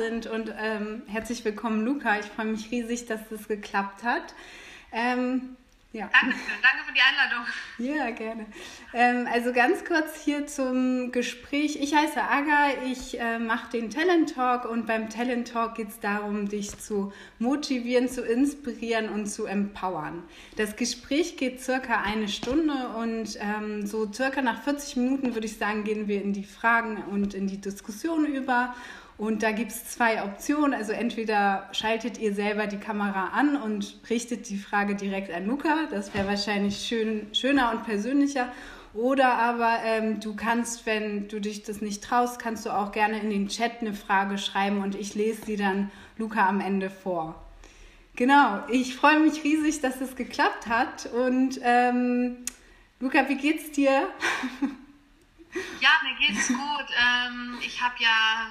sind 0.00 0.26
und 0.26 0.54
ähm, 0.58 1.02
herzlich 1.08 1.44
willkommen, 1.44 1.84
Luca. 1.84 2.18
Ich 2.18 2.24
freue 2.24 2.46
mich 2.46 2.70
riesig, 2.70 3.04
dass 3.04 3.20
das 3.28 3.48
geklappt 3.48 4.02
hat. 4.02 4.34
Ähm, 4.92 5.56
ja. 5.92 6.08
Dankeschön, 6.10 6.40
danke 6.62 6.86
für 6.86 6.94
die 6.94 7.00
Einladung. 7.02 7.46
Ja, 7.76 8.10
gerne. 8.12 8.46
Ähm, 8.94 9.28
also 9.30 9.52
ganz 9.52 9.84
kurz 9.84 10.22
hier 10.22 10.46
zum 10.46 11.12
Gespräch. 11.12 11.76
Ich 11.82 11.94
heiße 11.94 12.22
Aga, 12.22 12.68
ich 12.90 13.20
äh, 13.20 13.38
mache 13.38 13.72
den 13.72 13.90
Talent 13.90 14.34
Talk 14.34 14.64
und 14.64 14.86
beim 14.86 15.10
Talent 15.10 15.48
Talk 15.48 15.74
geht 15.74 15.88
es 15.88 16.00
darum, 16.00 16.48
dich 16.48 16.78
zu 16.78 17.12
motivieren, 17.38 18.08
zu 18.08 18.24
inspirieren 18.24 19.10
und 19.10 19.26
zu 19.26 19.44
empowern. 19.44 20.22
Das 20.56 20.76
Gespräch 20.76 21.36
geht 21.36 21.60
circa 21.60 22.00
eine 22.00 22.28
Stunde 22.28 22.88
und 22.96 23.36
ähm, 23.38 23.86
so 23.86 24.10
circa 24.10 24.40
nach 24.40 24.62
40 24.62 24.96
Minuten 24.96 25.34
würde 25.34 25.46
ich 25.46 25.58
sagen, 25.58 25.84
gehen 25.84 26.08
wir 26.08 26.22
in 26.22 26.32
die 26.32 26.44
Fragen 26.44 27.02
und 27.10 27.34
in 27.34 27.48
die 27.48 27.60
Diskussion 27.60 28.24
über. 28.24 28.74
Und 29.20 29.42
da 29.42 29.52
gibt 29.52 29.70
es 29.70 29.84
zwei 29.84 30.24
Optionen. 30.24 30.72
Also 30.72 30.92
entweder 30.92 31.68
schaltet 31.72 32.16
ihr 32.16 32.32
selber 32.32 32.66
die 32.66 32.78
Kamera 32.78 33.32
an 33.34 33.54
und 33.54 33.98
richtet 34.08 34.48
die 34.48 34.56
Frage 34.56 34.94
direkt 34.94 35.30
an 35.30 35.46
Luca. 35.46 35.88
Das 35.90 36.14
wäre 36.14 36.26
wahrscheinlich 36.26 36.78
schön, 36.78 37.26
schöner 37.34 37.70
und 37.70 37.84
persönlicher. 37.84 38.50
Oder 38.94 39.34
aber 39.34 39.80
ähm, 39.84 40.20
du 40.20 40.34
kannst, 40.34 40.86
wenn 40.86 41.28
du 41.28 41.38
dich 41.38 41.64
das 41.64 41.82
nicht 41.82 42.02
traust, 42.02 42.40
kannst 42.40 42.64
du 42.64 42.70
auch 42.70 42.92
gerne 42.92 43.20
in 43.20 43.28
den 43.28 43.48
Chat 43.48 43.82
eine 43.82 43.92
Frage 43.92 44.38
schreiben 44.38 44.80
und 44.80 44.94
ich 44.94 45.14
lese 45.14 45.44
sie 45.44 45.56
dann 45.56 45.90
Luca 46.16 46.48
am 46.48 46.62
Ende 46.62 46.88
vor. 46.88 47.34
Genau, 48.16 48.62
ich 48.70 48.96
freue 48.96 49.20
mich 49.20 49.44
riesig, 49.44 49.82
dass 49.82 50.00
es 50.00 50.16
geklappt 50.16 50.66
hat. 50.66 51.04
Und 51.12 51.60
ähm, 51.62 52.38
Luca, 53.00 53.28
wie 53.28 53.36
geht's 53.36 53.70
dir? 53.72 54.08
Ja, 55.80 55.90
mir 56.04 56.26
geht's 56.26 56.48
gut. 56.48 56.86
Ähm, 56.96 57.58
ich 57.60 57.82
habe 57.82 57.96
ja 57.98 58.50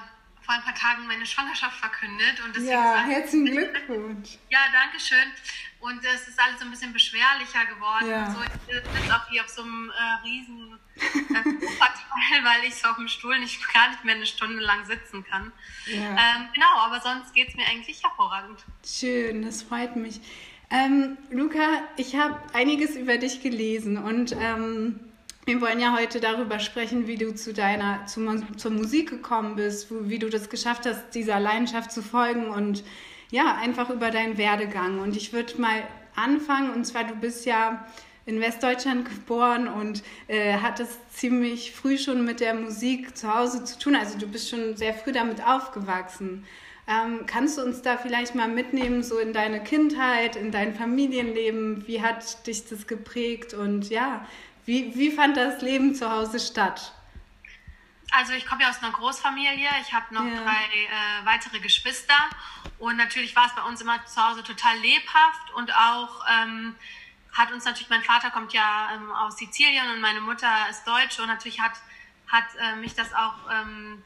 vor 0.50 0.56
ein 0.56 0.64
paar 0.64 0.74
Tagen 0.74 1.06
meine 1.06 1.24
Schwangerschaft 1.24 1.76
verkündet. 1.78 2.42
Und 2.44 2.56
deswegen 2.56 2.72
ja, 2.72 3.04
herzlichen 3.04 3.46
Glückwunsch. 3.56 4.38
Ja, 4.50 4.58
danke 4.72 4.98
schön. 4.98 5.30
Und 5.78 6.04
es 6.04 6.26
ist 6.26 6.38
alles 6.40 6.58
so 6.58 6.64
ein 6.64 6.70
bisschen 6.72 6.92
beschwerlicher 6.92 7.64
geworden. 7.66 8.10
Ja. 8.10 8.30
So, 8.32 8.40
ich 8.42 8.74
sitze 8.74 9.14
auch 9.14 9.28
hier 9.30 9.42
auf 9.42 9.48
so 9.48 9.62
einem 9.62 9.90
äh, 9.90 10.26
riesen 10.26 10.78
äh, 10.96 11.04
weil 12.44 12.64
ich 12.66 12.74
so 12.74 12.88
auf 12.88 12.96
dem 12.96 13.08
Stuhl 13.08 13.38
nicht, 13.38 13.72
gar 13.72 13.90
nicht 13.90 14.04
mehr 14.04 14.16
eine 14.16 14.26
Stunde 14.26 14.60
lang 14.60 14.84
sitzen 14.86 15.24
kann. 15.24 15.52
Ja. 15.86 16.10
Ähm, 16.10 16.48
genau, 16.52 16.78
aber 16.78 17.00
sonst 17.00 17.32
geht 17.32 17.48
es 17.48 17.54
mir 17.54 17.66
eigentlich 17.66 18.02
hervorragend. 18.02 18.58
Schön, 18.84 19.42
das 19.42 19.62
freut 19.62 19.96
mich. 19.96 20.20
Ähm, 20.70 21.16
Luca, 21.30 21.82
ich 21.96 22.16
habe 22.16 22.40
einiges 22.52 22.96
über 22.96 23.18
dich 23.18 23.40
gelesen 23.42 23.98
und 23.98 24.32
ähm, 24.38 25.00
wir 25.46 25.60
wollen 25.60 25.80
ja 25.80 25.96
heute 25.96 26.20
darüber 26.20 26.58
sprechen, 26.58 27.06
wie 27.06 27.16
du 27.16 27.34
zu 27.34 27.52
deiner 27.52 28.06
zu, 28.06 28.20
zur 28.56 28.70
Musik 28.70 29.10
gekommen 29.10 29.56
bist, 29.56 29.88
wie 29.90 30.18
du 30.18 30.28
das 30.28 30.50
geschafft 30.50 30.86
hast, 30.86 31.14
dieser 31.14 31.40
Leidenschaft 31.40 31.92
zu 31.92 32.02
folgen 32.02 32.48
und 32.48 32.84
ja, 33.30 33.56
einfach 33.56 33.90
über 33.90 34.10
deinen 34.10 34.38
Werdegang. 34.38 35.00
Und 35.00 35.16
ich 35.16 35.32
würde 35.32 35.60
mal 35.60 35.82
anfangen, 36.14 36.70
und 36.70 36.84
zwar 36.84 37.04
du 37.04 37.14
bist 37.14 37.46
ja 37.46 37.86
in 38.26 38.40
Westdeutschland 38.40 39.08
geboren 39.08 39.66
und 39.66 40.02
äh, 40.28 40.54
hattest 40.54 40.98
ziemlich 41.16 41.72
früh 41.72 41.96
schon 41.96 42.24
mit 42.24 42.40
der 42.40 42.54
Musik 42.54 43.16
zu 43.16 43.34
Hause 43.34 43.64
zu 43.64 43.78
tun. 43.78 43.96
Also 43.96 44.18
du 44.18 44.26
bist 44.26 44.50
schon 44.50 44.76
sehr 44.76 44.94
früh 44.94 45.12
damit 45.12 45.44
aufgewachsen. 45.44 46.44
Ähm, 46.86 47.20
kannst 47.26 47.56
du 47.56 47.62
uns 47.62 47.82
da 47.82 47.96
vielleicht 47.96 48.34
mal 48.34 48.48
mitnehmen, 48.48 49.02
so 49.02 49.18
in 49.18 49.32
deine 49.32 49.62
Kindheit, 49.62 50.36
in 50.36 50.50
dein 50.50 50.74
Familienleben? 50.74 51.86
Wie 51.86 52.02
hat 52.02 52.46
dich 52.46 52.66
das 52.66 52.86
geprägt? 52.86 53.54
Und 53.54 53.90
ja, 53.90 54.26
wie, 54.70 54.94
wie 54.94 55.10
fand 55.10 55.36
das 55.36 55.62
Leben 55.62 55.96
zu 55.96 56.08
Hause 56.08 56.38
statt? 56.38 56.92
Also 58.12 58.34
ich 58.34 58.46
komme 58.46 58.62
ja 58.62 58.70
aus 58.70 58.80
einer 58.80 58.92
Großfamilie. 58.92 59.68
Ich 59.82 59.92
habe 59.92 60.14
noch 60.14 60.24
ja. 60.24 60.44
drei 60.44 60.64
äh, 60.84 61.26
weitere 61.26 61.58
Geschwister. 61.58 62.14
Und 62.78 62.96
natürlich 62.96 63.34
war 63.34 63.46
es 63.46 63.54
bei 63.56 63.62
uns 63.62 63.80
immer 63.80 64.06
zu 64.06 64.24
Hause 64.24 64.44
total 64.44 64.78
lebhaft. 64.78 65.50
Und 65.56 65.74
auch 65.74 66.24
ähm, 66.40 66.76
hat 67.32 67.50
uns 67.50 67.64
natürlich, 67.64 67.90
mein 67.90 68.04
Vater 68.04 68.30
kommt 68.30 68.52
ja 68.52 68.90
ähm, 68.94 69.10
aus 69.10 69.38
Sizilien 69.38 69.90
und 69.90 70.00
meine 70.00 70.20
Mutter 70.20 70.68
ist 70.70 70.86
Deutsche. 70.86 71.22
Und 71.22 71.28
natürlich 71.28 71.60
hat, 71.60 71.72
hat 72.28 72.44
äh, 72.60 72.76
mich 72.76 72.94
das 72.94 73.12
auch, 73.12 73.34
ähm, 73.52 74.04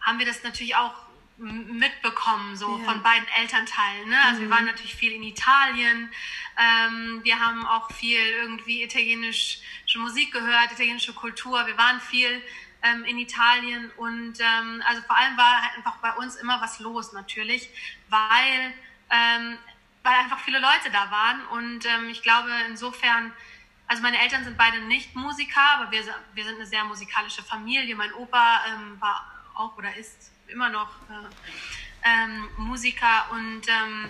haben 0.00 0.20
wir 0.20 0.26
das 0.26 0.44
natürlich 0.44 0.76
auch 0.76 0.94
mitbekommen, 1.36 2.56
so 2.56 2.78
ja. 2.78 2.84
von 2.84 3.02
beiden 3.02 3.26
Elternteilen. 3.40 4.08
Ne? 4.08 4.16
Also 4.24 4.40
mhm. 4.40 4.44
wir 4.44 4.50
waren 4.50 4.64
natürlich 4.66 4.94
viel 4.94 5.12
in 5.12 5.22
Italien. 5.22 6.10
Ähm, 6.56 7.20
wir 7.24 7.38
haben 7.40 7.66
auch 7.66 7.90
viel 7.90 8.20
irgendwie 8.20 8.82
italienische 8.82 9.58
Musik 9.96 10.32
gehört, 10.32 10.72
italienische 10.72 11.12
Kultur. 11.12 11.66
Wir 11.66 11.76
waren 11.76 12.00
viel 12.00 12.42
ähm, 12.84 13.04
in 13.04 13.18
Italien 13.18 13.90
und 13.96 14.38
ähm, 14.38 14.82
also 14.86 15.02
vor 15.02 15.16
allem 15.16 15.36
war 15.36 15.62
halt 15.62 15.76
einfach 15.76 15.96
bei 15.96 16.12
uns 16.12 16.36
immer 16.36 16.60
was 16.60 16.78
los 16.78 17.12
natürlich, 17.12 17.68
weil, 18.08 18.74
ähm, 19.10 19.58
weil 20.02 20.14
einfach 20.14 20.38
viele 20.38 20.60
Leute 20.60 20.90
da 20.92 21.10
waren 21.10 21.46
und 21.48 21.86
ähm, 21.86 22.10
ich 22.10 22.22
glaube 22.22 22.50
insofern, 22.68 23.32
also 23.88 24.02
meine 24.02 24.20
Eltern 24.20 24.44
sind 24.44 24.56
beide 24.56 24.80
nicht 24.82 25.16
Musiker, 25.16 25.60
aber 25.78 25.90
wir, 25.90 26.04
wir 26.34 26.44
sind 26.44 26.56
eine 26.56 26.66
sehr 26.66 26.84
musikalische 26.84 27.42
Familie. 27.42 27.96
Mein 27.96 28.12
Opa 28.12 28.60
ähm, 28.68 29.00
war 29.00 29.30
auch 29.54 29.76
oder 29.76 29.94
ist 29.96 30.33
immer 30.54 30.70
noch 30.70 30.88
äh, 31.10 31.28
ähm, 32.04 32.48
Musiker 32.56 33.30
und 33.32 33.62
ähm, 33.68 34.08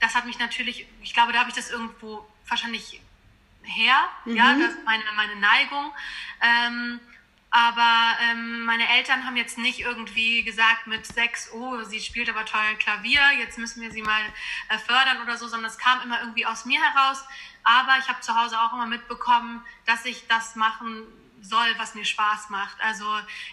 das 0.00 0.14
hat 0.14 0.26
mich 0.26 0.38
natürlich, 0.38 0.86
ich 1.02 1.14
glaube, 1.14 1.32
da 1.32 1.40
habe 1.40 1.50
ich 1.50 1.56
das 1.56 1.70
irgendwo 1.70 2.26
wahrscheinlich 2.48 3.00
her, 3.62 4.08
mhm. 4.24 4.36
ja, 4.36 4.54
das 4.58 4.74
ist 4.74 4.84
meine, 4.84 5.02
meine 5.16 5.36
Neigung. 5.36 5.92
Ähm, 6.40 7.00
aber 7.50 8.18
ähm, 8.30 8.64
meine 8.64 8.86
Eltern 8.96 9.24
haben 9.24 9.36
jetzt 9.36 9.56
nicht 9.56 9.80
irgendwie 9.80 10.42
gesagt 10.42 10.86
mit 10.88 11.06
sechs, 11.06 11.50
oh, 11.52 11.82
sie 11.84 12.00
spielt 12.00 12.28
aber 12.28 12.44
toll 12.44 12.60
Klavier, 12.78 13.22
jetzt 13.38 13.56
müssen 13.56 13.80
wir 13.80 13.90
sie 13.90 14.02
mal 14.02 14.20
äh, 14.68 14.78
fördern 14.78 15.22
oder 15.22 15.38
so, 15.38 15.48
sondern 15.48 15.70
es 15.70 15.78
kam 15.78 16.02
immer 16.02 16.20
irgendwie 16.20 16.44
aus 16.44 16.66
mir 16.66 16.80
heraus. 16.82 17.24
Aber 17.62 17.96
ich 17.98 18.08
habe 18.08 18.20
zu 18.20 18.36
Hause 18.36 18.60
auch 18.60 18.72
immer 18.74 18.86
mitbekommen, 18.86 19.64
dass 19.86 20.04
ich 20.04 20.26
das 20.28 20.54
machen 20.54 21.04
soll, 21.48 21.66
was 21.78 21.94
mir 21.94 22.04
Spaß 22.04 22.50
macht. 22.50 22.76
Also 22.80 23.04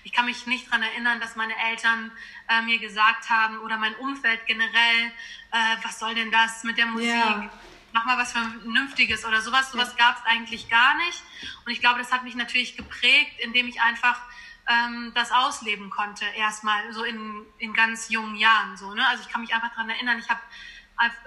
ich 0.04 0.12
kann 0.12 0.26
mich 0.26 0.46
nicht 0.48 0.68
daran 0.68 0.84
erinnern, 0.84 1.20
dass 1.20 1.36
meine 1.36 1.56
Eltern 1.70 2.12
äh, 2.50 2.62
mir 2.62 2.80
gesagt 2.80 3.30
haben 3.30 3.60
oder 3.60 3.78
mein 3.78 3.96
Umfeld 3.96 4.46
generell, 4.46 5.12
äh, 5.52 5.78
was 5.84 6.00
soll 6.00 6.16
denn 6.16 6.32
das 6.32 6.64
mit 6.64 6.78
der 6.78 6.88
Musik? 6.88 7.10
Ja. 7.10 7.50
Mach 7.92 8.06
mal 8.06 8.18
was 8.18 8.32
Vernünftiges 8.32 9.24
oder 9.24 9.42
sowas. 9.42 9.72
Sowas 9.72 9.96
ja. 9.98 10.08
gab 10.08 10.18
es 10.18 10.26
eigentlich 10.26 10.70
gar 10.70 10.96
nicht. 10.96 11.22
Und 11.66 11.72
ich 11.72 11.80
glaube, 11.80 12.00
das 12.00 12.12
hat 12.12 12.24
mich 12.24 12.36
natürlich 12.36 12.76
geprägt, 12.76 13.40
indem 13.40 13.68
ich 13.68 13.82
einfach 13.82 14.20
ähm, 14.68 15.12
das 15.14 15.32
ausleben 15.32 15.90
konnte, 15.90 16.26
erstmal 16.36 16.92
so 16.94 17.04
in, 17.04 17.46
in 17.60 17.74
ganz 17.74 18.10
jungen 18.10 18.36
Jahren. 18.36 18.78
So, 18.78 18.94
ne? 18.94 19.08
Also 19.08 19.24
ich 19.24 19.30
kann 19.30 19.42
mich 19.42 19.54
einfach 19.54 19.70
daran 19.70 19.90
erinnern, 19.90 20.18
ich 20.18 20.30
habe 20.30 20.40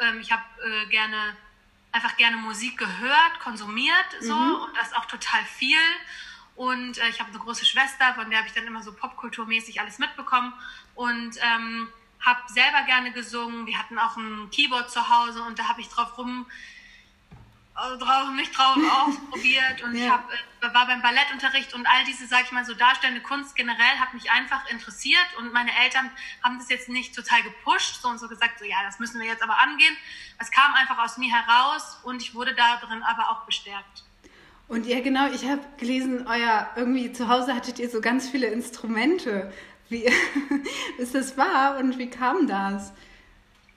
ähm, 0.01 0.21
ich 0.21 0.33
hab, 0.33 0.41
äh, 0.59 0.87
gerne 0.89 1.37
einfach 1.93 2.17
gerne 2.17 2.37
Musik 2.37 2.77
gehört, 2.77 3.41
konsumiert 3.41 4.07
so 4.21 4.35
mhm. 4.35 4.55
und 4.57 4.77
das 4.77 4.93
auch 4.93 5.07
total 5.07 5.43
viel 5.45 5.79
und 6.57 6.99
äh, 6.99 7.09
ich 7.09 7.21
habe 7.21 7.31
eine 7.31 7.39
große 7.39 7.65
Schwester, 7.65 8.15
von 8.15 8.31
der 8.31 8.41
habe 8.41 8.49
ich 8.49 8.55
dann 8.55 8.67
immer 8.67 8.83
so 8.83 8.93
popkulturmäßig 8.93 9.81
alles 9.81 9.99
mitbekommen. 9.99 10.53
Und 10.95 11.37
ähm, 11.43 11.89
habe 12.21 12.41
selber 12.49 12.83
gerne 12.87 13.13
gesungen. 13.13 13.67
Wir 13.67 13.79
hatten 13.79 13.99
auch 13.99 14.17
ein 14.17 14.51
Keyboard 14.51 14.91
zu 14.91 15.09
Hause 15.09 15.43
und 15.43 15.59
da 15.59 15.69
habe 15.69 15.81
ich 15.81 15.89
drauf 15.89 16.19
rum 16.19 16.47
also 17.77 18.03
drauf, 18.03 18.31
mich 18.31 18.51
drauf 18.53 18.77
ausprobiert 19.07 19.83
und 19.83 19.95
ja. 19.95 20.05
ich 20.05 20.11
hab, 20.11 20.31
äh, 20.33 20.75
war 20.75 20.87
beim 20.87 21.03
Ballettunterricht 21.03 21.75
und 21.75 21.87
all 21.87 22.05
diese, 22.07 22.27
sag 22.27 22.45
ich 22.45 22.53
mal, 22.53 22.65
so 22.65 22.73
darstellende 22.73 23.21
Kunst 23.21 23.55
generell 23.55 23.99
hat 23.99 24.15
mich 24.15 24.31
einfach 24.31 24.67
interessiert 24.71 25.27
und 25.39 25.53
meine 25.53 25.71
Eltern 25.85 26.11
haben 26.43 26.59
das 26.59 26.71
jetzt 26.71 26.89
nicht 26.89 27.15
total 27.15 27.43
gepusht 27.43 28.01
so 28.01 28.09
und 28.09 28.19
so 28.19 28.29
gesagt, 28.29 28.59
so 28.59 28.65
ja, 28.65 28.83
das 28.83 28.99
müssen 28.99 29.21
wir 29.21 29.27
jetzt 29.27 29.43
aber 29.43 29.61
angehen. 29.61 29.95
Es 30.39 30.51
kam 30.51 30.73
einfach 30.73 30.99
aus 30.99 31.19
mir 31.19 31.31
heraus 31.31 31.99
und 32.03 32.23
ich 32.23 32.35
wurde 32.35 32.55
da 32.55 32.77
drin 32.77 33.03
aber 33.03 33.31
auch 33.31 33.45
bestärkt. 33.45 34.05
Und 34.69 34.87
ja, 34.87 35.01
genau, 35.01 35.31
ich 35.31 35.45
habe 35.49 35.63
gelesen, 35.79 36.27
euer 36.27 36.69
irgendwie 36.75 37.13
zu 37.13 37.29
Hause 37.29 37.55
hattet 37.55 37.79
ihr 37.79 37.89
so 37.89 38.01
ganz 38.01 38.29
viele 38.29 38.49
Instrumente. 38.49 39.53
Wie 39.89 40.05
ist 40.99 41.15
das 41.15 41.37
wahr 41.37 41.79
und 41.79 41.99
wie 41.99 42.11
kam 42.11 42.47
das? 42.49 42.93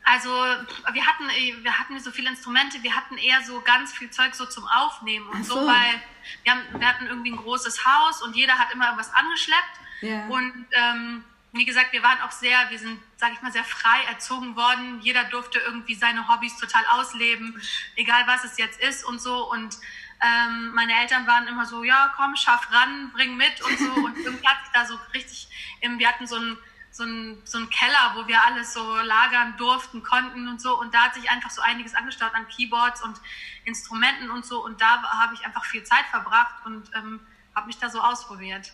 Also 0.04 0.30
wir 0.30 1.06
hatten, 1.06 1.30
wir 1.62 1.78
hatten 1.78 2.00
so 2.00 2.10
viele 2.10 2.30
Instrumente, 2.30 2.82
wir 2.82 2.96
hatten 2.96 3.18
eher 3.18 3.44
so 3.44 3.62
ganz 3.62 3.94
viel 3.94 4.10
Zeug 4.10 4.34
so 4.34 4.48
zum 4.48 4.66
Aufnehmen 4.68 5.28
und 5.28 5.46
so. 5.46 5.54
so. 5.54 5.68
weil 5.68 6.02
wir, 6.44 6.52
haben, 6.54 6.62
wir 6.80 6.88
hatten 6.88 7.06
irgendwie 7.06 7.32
ein 7.32 7.38
großes 7.38 7.86
Haus 7.86 8.24
und 8.24 8.36
jeder 8.36 8.58
hat 8.58 8.74
immer 8.74 8.86
irgendwas 8.86 9.14
angeschleppt. 9.14 9.80
Ja. 10.02 10.26
Und 10.28 10.66
ähm, 10.72 11.24
wie 11.52 11.66
gesagt, 11.66 11.94
wir 11.94 12.02
waren 12.02 12.20
auch 12.22 12.32
sehr, 12.32 12.58
wir 12.70 12.80
sind, 12.80 13.00
sage 13.18 13.34
ich 13.34 13.42
mal, 13.44 13.52
sehr 13.52 13.64
frei 13.64 14.04
erzogen 14.10 14.56
worden. 14.56 15.00
Jeder 15.02 15.26
durfte 15.26 15.60
irgendwie 15.60 15.94
seine 15.94 16.28
Hobbys 16.28 16.58
total 16.58 16.84
ausleben, 16.92 17.62
egal 17.96 18.24
was 18.26 18.44
es 18.44 18.58
jetzt 18.58 18.80
ist 18.80 19.04
und 19.06 19.22
so. 19.22 19.52
Und 19.52 19.78
ähm, 20.22 20.74
meine 20.74 20.94
Eltern 21.00 21.26
waren 21.28 21.48
immer 21.48 21.66
so, 21.66 21.84
ja, 21.84 22.14
komm, 22.16 22.36
schaff 22.36 22.68
ran, 22.72 23.12
bring 23.14 23.38
mit 23.38 23.62
und 23.62 23.78
so. 23.80 23.92
Und 23.92 24.18
irgendwie 24.24 24.48
hat 24.48 24.62
sich 24.64 24.72
da 24.74 24.86
so 24.86 25.00
richtig, 25.14 25.48
wir 25.82 26.08
hatten 26.08 26.28
so 26.28 26.36
einen 26.36 26.58
so 26.92 27.04
so 27.46 27.60
ein 27.60 27.70
Keller, 27.70 28.14
wo 28.16 28.28
wir 28.28 28.44
alles 28.44 28.74
so 28.74 28.98
lagern 28.98 29.56
durften, 29.58 30.04
konnten 30.04 30.48
und 30.48 30.60
so. 30.60 30.78
Und 30.80 30.94
da 30.94 31.06
hat 31.06 31.16
sich 31.16 31.30
einfach 31.30 31.50
so 31.50 31.62
einiges 31.62 31.96
angestaut 31.96 32.34
an 32.34 32.48
Keyboards 32.48 33.04
und 33.04 33.20
Instrumenten 33.66 34.30
und 34.32 34.46
so. 34.46 34.64
Und 34.64 34.82
da 34.82 35.02
habe 35.04 35.34
ich 35.36 35.46
einfach 35.46 35.66
viel 35.66 35.84
Zeit 35.84 36.06
verbracht 36.10 36.66
und 36.66 36.90
ähm, 36.96 37.20
habe 37.56 37.68
mich 37.68 37.78
da 37.78 37.90
so 37.90 38.00
ausprobiert. 38.00 38.74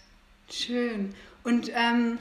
Schön. 0.50 1.14
Und 1.44 1.70
ähm, 1.74 2.18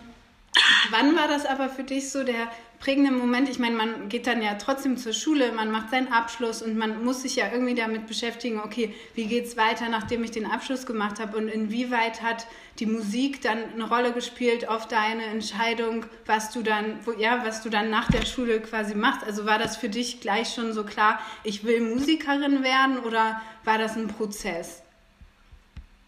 wann 0.90 1.16
war 1.16 1.28
das 1.28 1.46
aber 1.46 1.68
für 1.68 1.84
dich 1.84 2.10
so 2.10 2.24
der 2.24 2.50
prägende 2.84 3.10
Moment? 3.10 3.48
Ich 3.48 3.58
meine, 3.58 3.76
man 3.76 4.10
geht 4.10 4.26
dann 4.26 4.42
ja 4.42 4.54
trotzdem 4.56 4.98
zur 4.98 5.14
Schule, 5.14 5.52
man 5.52 5.70
macht 5.70 5.88
seinen 5.88 6.12
Abschluss 6.12 6.60
und 6.60 6.76
man 6.76 7.02
muss 7.02 7.22
sich 7.22 7.34
ja 7.34 7.50
irgendwie 7.50 7.74
damit 7.74 8.06
beschäftigen, 8.06 8.60
okay, 8.60 8.94
wie 9.14 9.24
geht 9.24 9.46
es 9.46 9.56
weiter, 9.56 9.88
nachdem 9.88 10.22
ich 10.22 10.32
den 10.32 10.44
Abschluss 10.44 10.84
gemacht 10.84 11.18
habe 11.18 11.38
und 11.38 11.48
inwieweit 11.48 12.20
hat 12.20 12.46
die 12.78 12.84
Musik 12.84 13.40
dann 13.40 13.58
eine 13.72 13.88
Rolle 13.88 14.12
gespielt 14.12 14.68
auf 14.68 14.86
deine 14.86 15.24
Entscheidung, 15.24 16.04
was 16.26 16.50
du 16.50 16.62
dann, 16.62 16.98
wo, 17.06 17.12
ja, 17.12 17.42
was 17.46 17.62
du 17.62 17.70
dann 17.70 17.88
nach 17.88 18.10
der 18.10 18.26
Schule 18.26 18.60
quasi 18.60 18.94
machst? 18.94 19.24
Also 19.24 19.46
war 19.46 19.58
das 19.58 19.78
für 19.78 19.88
dich 19.88 20.20
gleich 20.20 20.52
schon 20.52 20.74
so 20.74 20.84
klar, 20.84 21.18
ich 21.42 21.64
will 21.64 21.80
Musikerin 21.80 22.62
werden 22.62 22.98
oder 22.98 23.40
war 23.64 23.78
das 23.78 23.96
ein 23.96 24.08
Prozess? 24.08 24.82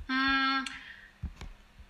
Hm, 0.09 0.67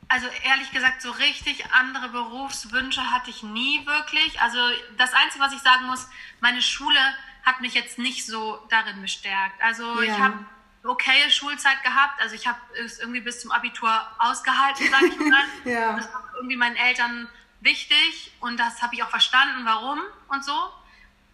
also 0.08 0.26
ehrlich 0.44 0.70
gesagt, 0.70 1.03
so 1.03 1.11
richtig 1.11 1.64
andere 1.73 2.08
Berufswünsche 2.11 3.11
hatte 3.11 3.31
ich 3.31 3.43
nie 3.43 3.85
wirklich. 3.87 4.41
Also 4.41 4.58
das 4.97 5.12
Einzige, 5.14 5.44
was 5.44 5.53
ich 5.53 5.61
sagen 5.61 5.87
muss, 5.87 6.08
meine 6.41 6.62
Schule 6.62 7.00
hat 7.44 7.61
mich 7.61 7.75
jetzt 7.75 7.99
nicht 7.99 8.26
so 8.26 8.64
darin 8.70 9.00
bestärkt. 9.03 9.61
Also 9.62 10.03
ja. 10.03 10.12
ich 10.12 10.19
habe 10.19 10.44
okaye 10.85 11.31
Schulzeit 11.31 11.82
gehabt. 11.82 12.20
Also 12.20 12.35
ich 12.35 12.47
habe 12.47 12.58
es 12.85 12.99
irgendwie 12.99 13.20
bis 13.20 13.41
zum 13.41 13.50
Abitur 13.50 13.91
ausgehalten, 14.19 14.88
sage 14.91 15.06
ich 15.06 15.19
mal. 15.19 15.44
ja. 15.64 15.97
Das 15.97 16.12
war 16.12 16.23
irgendwie 16.37 16.56
meinen 16.56 16.76
Eltern 16.76 17.29
wichtig 17.61 18.32
und 18.41 18.59
das 18.59 18.82
habe 18.82 18.94
ich 18.94 19.02
auch 19.02 19.11
verstanden, 19.11 19.64
warum 19.64 19.99
und 20.29 20.44
so. 20.44 20.56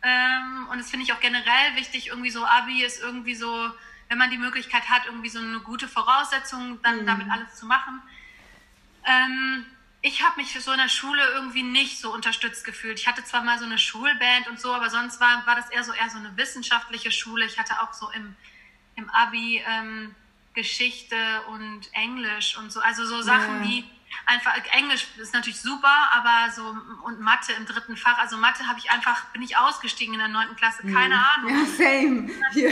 Ähm, 0.03 0.69
und 0.71 0.79
das 0.79 0.91
finde 0.91 1.05
ich 1.05 1.13
auch 1.13 1.21
generell 1.21 1.77
wichtig. 1.77 2.09
Irgendwie 2.09 2.31
so 2.31 2.45
Abi 2.45 2.83
ist 2.83 3.03
irgendwie 3.03 3.35
so, 3.35 3.71
wenn 4.09 4.19
man 4.19 4.31
die 4.31 4.39
Möglichkeit 4.39 4.89
hat, 4.89 5.07
irgendwie 5.07 5.29
so 5.29 5.39
eine 5.39 5.61
gute 5.61 5.89
Voraussetzung, 5.89 6.81
dann 6.83 7.03
mhm. 7.03 7.07
damit 7.07 7.31
alles 7.31 7.55
zu 7.57 7.67
machen. 7.67 8.03
Ähm, 9.07 9.67
ich 10.01 10.23
habe 10.23 10.41
mich 10.41 10.53
für 10.53 10.61
so 10.61 10.73
in 10.73 10.79
der 10.79 10.89
Schule 10.89 11.23
irgendwie 11.35 11.63
nicht 11.63 11.99
so 11.99 12.13
unterstützt 12.13 12.65
gefühlt. 12.65 12.99
Ich 12.99 13.07
hatte 13.07 13.25
zwar 13.25 13.45
mal 13.45 13.59
so 13.59 13.65
eine 13.65 13.79
Schulband 13.79 14.49
und 14.49 14.61
so, 14.61 14.73
aber 14.73 14.91
sonst 14.91 15.21
war, 15.21 15.47
war 15.47 15.55
das 15.55 15.71
eher 15.71 15.85
so 15.85 15.93
eher 15.93 16.11
so 16.11 16.19
eine 16.19 16.37
wissenschaftliche 16.37 17.13
Schule. 17.13 17.47
Ich 17.47 17.59
hatte 17.59 17.81
auch 17.81 17.93
so 17.93 18.11
im, 18.11 18.35
im 18.97 19.09
Abi 19.11 19.63
ähm, 19.67 20.15
Geschichte 20.55 21.17
und 21.51 21.83
Englisch 21.93 22.59
und 22.59 22.73
so, 22.73 22.81
also 22.81 23.07
so 23.07 23.23
Sachen, 23.23 23.63
ja. 23.63 23.69
die 23.69 23.85
einfach 24.27 24.55
Englisch 24.73 25.07
ist 25.17 25.33
natürlich 25.33 25.61
super, 25.61 26.11
aber 26.13 26.51
so 26.53 26.77
und 27.05 27.21
Mathe 27.21 27.53
im 27.53 27.65
dritten 27.65 27.97
Fach, 27.97 28.19
also 28.19 28.37
Mathe 28.37 28.67
habe 28.67 28.79
ich 28.79 28.91
einfach 28.91 29.27
bin 29.27 29.41
ich 29.41 29.57
ausgestiegen 29.57 30.15
in 30.15 30.21
der 30.21 30.29
neunten 30.29 30.57
Klasse, 30.57 30.83
keine 30.83 31.17
mhm. 31.17 31.25
Ahnung. 31.37 31.59
Ja, 31.59 31.67
same. 31.67 32.31
Ja. 32.55 32.71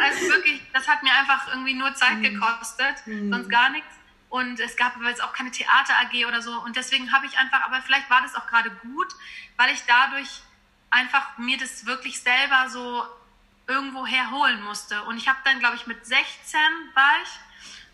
Also 0.00 0.28
wirklich, 0.28 0.62
das 0.72 0.86
hat 0.86 1.02
mir 1.02 1.12
einfach 1.12 1.48
irgendwie 1.48 1.74
nur 1.74 1.94
Zeit 1.94 2.18
mhm. 2.18 2.22
gekostet, 2.22 3.06
mhm. 3.06 3.32
sonst 3.32 3.48
gar 3.48 3.70
nichts. 3.70 3.88
Und 4.28 4.58
es 4.60 4.76
gab 4.76 4.96
aber 4.96 5.08
jetzt 5.08 5.22
auch 5.22 5.32
keine 5.32 5.50
Theater 5.50 5.94
AG 6.00 6.26
oder 6.26 6.42
so. 6.42 6.52
Und 6.60 6.76
deswegen 6.76 7.12
habe 7.12 7.26
ich 7.26 7.38
einfach, 7.38 7.62
aber 7.62 7.80
vielleicht 7.82 8.10
war 8.10 8.22
das 8.22 8.34
auch 8.34 8.46
gerade 8.46 8.70
gut, 8.70 9.08
weil 9.56 9.72
ich 9.72 9.82
dadurch 9.86 10.42
einfach 10.90 11.38
mir 11.38 11.58
das 11.58 11.86
wirklich 11.86 12.20
selber 12.20 12.68
so 12.68 13.04
irgendwo 13.66 14.06
herholen 14.06 14.62
musste. 14.62 15.02
Und 15.04 15.16
ich 15.16 15.28
habe 15.28 15.38
dann, 15.44 15.58
glaube 15.58 15.76
ich, 15.76 15.86
mit 15.86 16.04
16 16.04 16.60
war 16.94 17.22
ich 17.22 17.28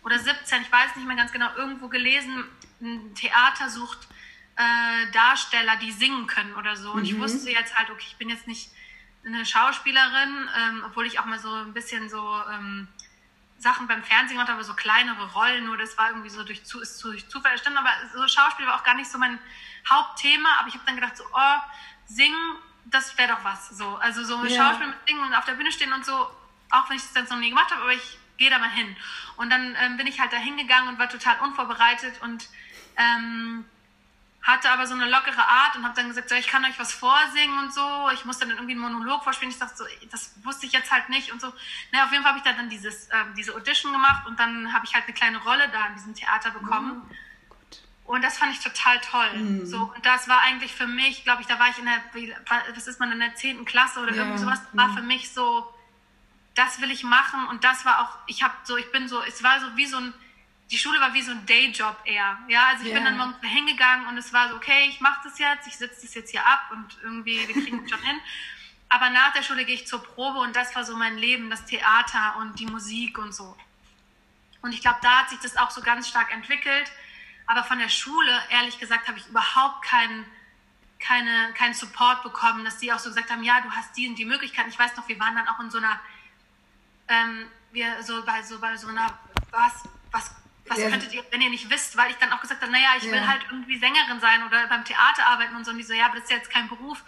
oder 0.03 0.19
17, 0.19 0.61
ich 0.61 0.71
weiß 0.71 0.95
nicht 0.95 1.07
mehr 1.07 1.15
ganz 1.15 1.31
genau, 1.31 1.49
irgendwo 1.55 1.87
gelesen, 1.87 2.45
ein 2.81 3.15
Theater 3.15 3.69
sucht 3.69 4.07
äh, 4.55 5.11
Darsteller, 5.11 5.77
die 5.77 5.91
singen 5.91 6.27
können 6.27 6.53
oder 6.55 6.75
so. 6.75 6.91
Und 6.91 6.99
mhm. 6.99 7.05
ich 7.05 7.19
wusste 7.19 7.49
jetzt 7.49 7.75
halt, 7.75 7.89
okay, 7.89 8.05
ich 8.07 8.17
bin 8.17 8.29
jetzt 8.29 8.47
nicht 8.47 8.69
eine 9.25 9.45
Schauspielerin, 9.45 10.49
ähm, 10.57 10.83
obwohl 10.85 11.05
ich 11.05 11.19
auch 11.19 11.25
mal 11.25 11.39
so 11.39 11.53
ein 11.53 11.73
bisschen 11.73 12.09
so 12.09 12.41
ähm, 12.51 12.87
Sachen 13.63 13.87
beim 13.87 14.03
Fernsehen 14.03 14.37
gemacht 14.37 14.51
habe, 14.51 14.63
so 14.63 14.73
kleinere 14.73 15.31
Rollen, 15.31 15.65
nur 15.65 15.77
das 15.77 15.97
war 15.97 16.09
irgendwie 16.09 16.29
so 16.29 16.43
durch, 16.43 16.63
zu, 16.65 16.81
ist 16.81 17.03
durch 17.03 17.27
Zufall 17.29 17.53
entstanden. 17.53 17.79
Aber 17.79 17.89
so 18.13 18.27
Schauspiel 18.27 18.67
war 18.67 18.75
auch 18.75 18.83
gar 18.83 18.95
nicht 18.95 19.09
so 19.09 19.17
mein 19.17 19.39
Hauptthema. 19.89 20.49
Aber 20.59 20.67
ich 20.67 20.75
habe 20.75 20.85
dann 20.85 20.95
gedacht, 20.95 21.17
so, 21.17 21.23
oh, 21.33 21.57
singen, 22.05 22.57
das 22.85 23.17
wäre 23.17 23.29
doch 23.29 23.43
was. 23.43 23.69
So. 23.69 23.95
Also 23.95 24.23
so 24.23 24.43
ja. 24.45 24.55
Schauspiel 24.55 24.87
mit 24.87 24.97
Singen 25.07 25.23
und 25.23 25.33
auf 25.33 25.45
der 25.45 25.53
Bühne 25.53 25.71
stehen 25.71 25.93
und 25.93 26.05
so, 26.05 26.13
auch 26.69 26.89
wenn 26.89 26.97
ich 26.97 27.03
das 27.03 27.15
jetzt 27.15 27.31
noch 27.31 27.39
nie 27.39 27.49
gemacht 27.49 27.71
habe, 27.71 27.81
aber 27.81 27.93
ich 27.93 28.19
gehe 28.37 28.49
da 28.49 28.59
mal 28.59 28.69
hin. 28.69 28.95
Und 29.37 29.49
dann 29.49 29.75
ähm, 29.79 29.97
bin 29.97 30.07
ich 30.07 30.19
halt 30.19 30.33
da 30.33 30.37
hingegangen 30.37 30.89
und 30.89 30.99
war 30.99 31.09
total 31.09 31.39
unvorbereitet 31.39 32.21
und 32.21 32.49
ähm, 32.97 33.65
hatte 34.43 34.69
aber 34.69 34.85
so 34.85 34.93
eine 34.93 35.09
lockere 35.09 35.47
Art 35.47 35.77
und 35.77 35.85
habe 35.85 35.95
dann 35.95 36.09
gesagt, 36.09 36.29
so, 36.29 36.35
ich 36.35 36.47
kann 36.47 36.65
euch 36.65 36.77
was 36.77 36.91
vorsingen 36.91 37.57
und 37.59 37.73
so. 37.73 38.09
Ich 38.13 38.25
musste 38.25 38.45
dann 38.45 38.57
irgendwie 38.57 38.73
einen 38.73 38.81
Monolog 38.81 39.23
vorspielen. 39.23 39.51
Ich 39.51 39.57
dachte 39.57 39.77
so, 39.77 39.85
das 40.11 40.33
wusste 40.43 40.65
ich 40.65 40.73
jetzt 40.73 40.91
halt 40.91 41.07
nicht 41.07 41.31
und 41.31 41.39
so. 41.39 41.53
Na, 41.91 42.03
auf 42.03 42.11
jeden 42.11 42.23
Fall 42.23 42.33
habe 42.33 42.39
ich 42.39 42.43
da 42.43 42.51
dann 42.51 42.69
dieses, 42.69 43.07
äh, 43.07 43.15
diese 43.37 43.55
Audition 43.55 43.93
gemacht 43.93 44.27
und 44.27 44.37
dann 44.37 44.73
habe 44.73 44.85
ich 44.85 44.93
halt 44.93 45.05
eine 45.05 45.13
kleine 45.13 45.37
Rolle 45.37 45.69
da 45.69 45.87
in 45.87 45.95
diesem 45.95 46.13
Theater 46.13 46.51
bekommen. 46.51 47.09
Oh, 47.09 47.13
und 48.05 48.21
das 48.21 48.37
fand 48.37 48.51
ich 48.51 48.59
total 48.59 48.99
toll. 48.99 49.33
Mhm. 49.33 49.65
So, 49.65 49.93
und 49.95 50.05
das 50.05 50.27
war 50.27 50.41
eigentlich 50.41 50.73
für 50.73 50.87
mich, 50.87 51.23
glaube 51.23 51.41
ich, 51.41 51.47
da 51.47 51.57
war 51.57 51.69
ich 51.69 51.77
in 51.77 51.85
der, 51.85 52.03
was 52.75 52.87
ist 52.87 52.99
man, 52.99 53.13
in 53.13 53.19
der 53.19 53.35
10. 53.35 53.63
Klasse 53.63 54.01
oder 54.01 54.13
irgendwie 54.13 54.39
sowas, 54.39 54.59
war 54.73 54.89
mhm. 54.89 54.95
für 54.97 55.03
mich 55.03 55.31
so, 55.31 55.73
das 56.53 56.81
will 56.81 56.91
ich 56.91 57.03
machen 57.03 57.47
und 57.47 57.63
das 57.63 57.85
war 57.85 58.01
auch, 58.01 58.17
ich 58.27 58.43
habe 58.43 58.53
so, 58.63 58.75
ich 58.75 58.91
bin 58.91 59.07
so, 59.07 59.21
es 59.23 59.41
war 59.41 59.61
so 59.61 59.77
wie 59.77 59.85
so 59.85 59.97
ein, 59.97 60.13
die 60.71 60.77
Schule 60.77 60.99
war 60.99 61.13
wie 61.13 61.21
so 61.21 61.31
ein 61.31 61.45
Dayjob 61.45 61.97
eher. 62.05 62.37
Ja, 62.47 62.67
also 62.67 62.83
ich 62.83 62.89
yeah. 62.89 62.97
bin 62.97 63.05
dann 63.05 63.17
morgens 63.17 63.37
hingegangen 63.41 64.07
und 64.07 64.17
es 64.17 64.33
war 64.33 64.49
so, 64.49 64.55
okay, 64.55 64.87
ich 64.89 65.01
mache 65.01 65.21
das 65.23 65.37
jetzt, 65.37 65.67
ich 65.67 65.75
setze 65.75 66.01
das 66.01 66.13
jetzt 66.13 66.31
hier 66.31 66.45
ab 66.45 66.71
und 66.71 66.97
irgendwie, 67.03 67.47
wir 67.47 67.53
kriegen 67.53 67.83
es 67.83 67.89
schon 67.89 68.01
hin. 68.01 68.19
Aber 68.89 69.09
nach 69.09 69.33
der 69.33 69.43
Schule 69.43 69.65
gehe 69.65 69.75
ich 69.75 69.87
zur 69.87 70.03
Probe 70.03 70.39
und 70.39 70.55
das 70.55 70.75
war 70.75 70.83
so 70.83 70.95
mein 70.95 71.17
Leben, 71.17 71.49
das 71.49 71.65
Theater 71.65 72.35
und 72.39 72.59
die 72.59 72.65
Musik 72.65 73.17
und 73.17 73.33
so. 73.33 73.55
Und 74.61 74.73
ich 74.73 74.81
glaube, 74.81 74.99
da 75.01 75.19
hat 75.19 75.29
sich 75.29 75.39
das 75.39 75.57
auch 75.57 75.71
so 75.71 75.81
ganz 75.81 76.07
stark 76.07 76.33
entwickelt. 76.33 76.91
Aber 77.47 77.63
von 77.63 77.79
der 77.79 77.89
Schule, 77.89 78.31
ehrlich 78.49 78.79
gesagt, 78.79 79.07
habe 79.07 79.17
ich 79.17 79.27
überhaupt 79.27 79.83
keinen 79.83 80.25
keine, 81.03 81.53
keinen 81.53 81.73
Support 81.73 82.23
bekommen, 82.23 82.63
dass 82.63 82.77
die 82.77 82.91
auch 82.93 82.99
so 82.99 83.09
gesagt 83.09 83.29
haben, 83.29 83.43
ja, 83.43 83.59
du 83.61 83.69
hast 83.71 83.95
die 83.97 84.07
und 84.07 84.15
die 84.15 84.25
Möglichkeiten. 84.25 84.69
Ich 84.69 84.79
weiß 84.79 84.95
noch, 84.95 85.07
wir 85.07 85.19
waren 85.19 85.35
dann 85.35 85.47
auch 85.49 85.59
in 85.59 85.69
so 85.69 85.77
einer, 85.77 85.99
ähm, 87.09 87.45
wir 87.73 88.01
so 88.03 88.23
bei 88.23 88.41
so 88.41 88.59
bei 88.59 88.77
so 88.77 88.87
einer, 88.87 89.07
was, 89.51 89.83
was 90.11 90.31
was 90.67 90.77
ja. 90.77 90.89
könntet 90.89 91.13
ihr, 91.13 91.23
wenn 91.31 91.41
ihr 91.41 91.49
nicht 91.49 91.69
wisst, 91.69 91.97
weil 91.97 92.11
ich 92.11 92.17
dann 92.17 92.31
auch 92.31 92.41
gesagt 92.41 92.61
habe, 92.61 92.71
naja, 92.71 92.89
ich 92.97 93.03
will 93.03 93.15
ja. 93.15 93.27
halt 93.27 93.41
irgendwie 93.49 93.77
Sängerin 93.77 94.19
sein 94.19 94.43
oder 94.43 94.67
beim 94.67 94.85
Theater 94.85 95.25
arbeiten 95.27 95.55
und 95.55 95.65
so. 95.65 95.71
Und 95.71 95.77
die 95.77 95.83
so, 95.83 95.93
ja, 95.93 96.05
aber 96.05 96.15
das 96.15 96.23
ist 96.23 96.31
ja 96.31 96.37
jetzt 96.37 96.49
kein 96.49 96.69
Beruf. 96.69 97.01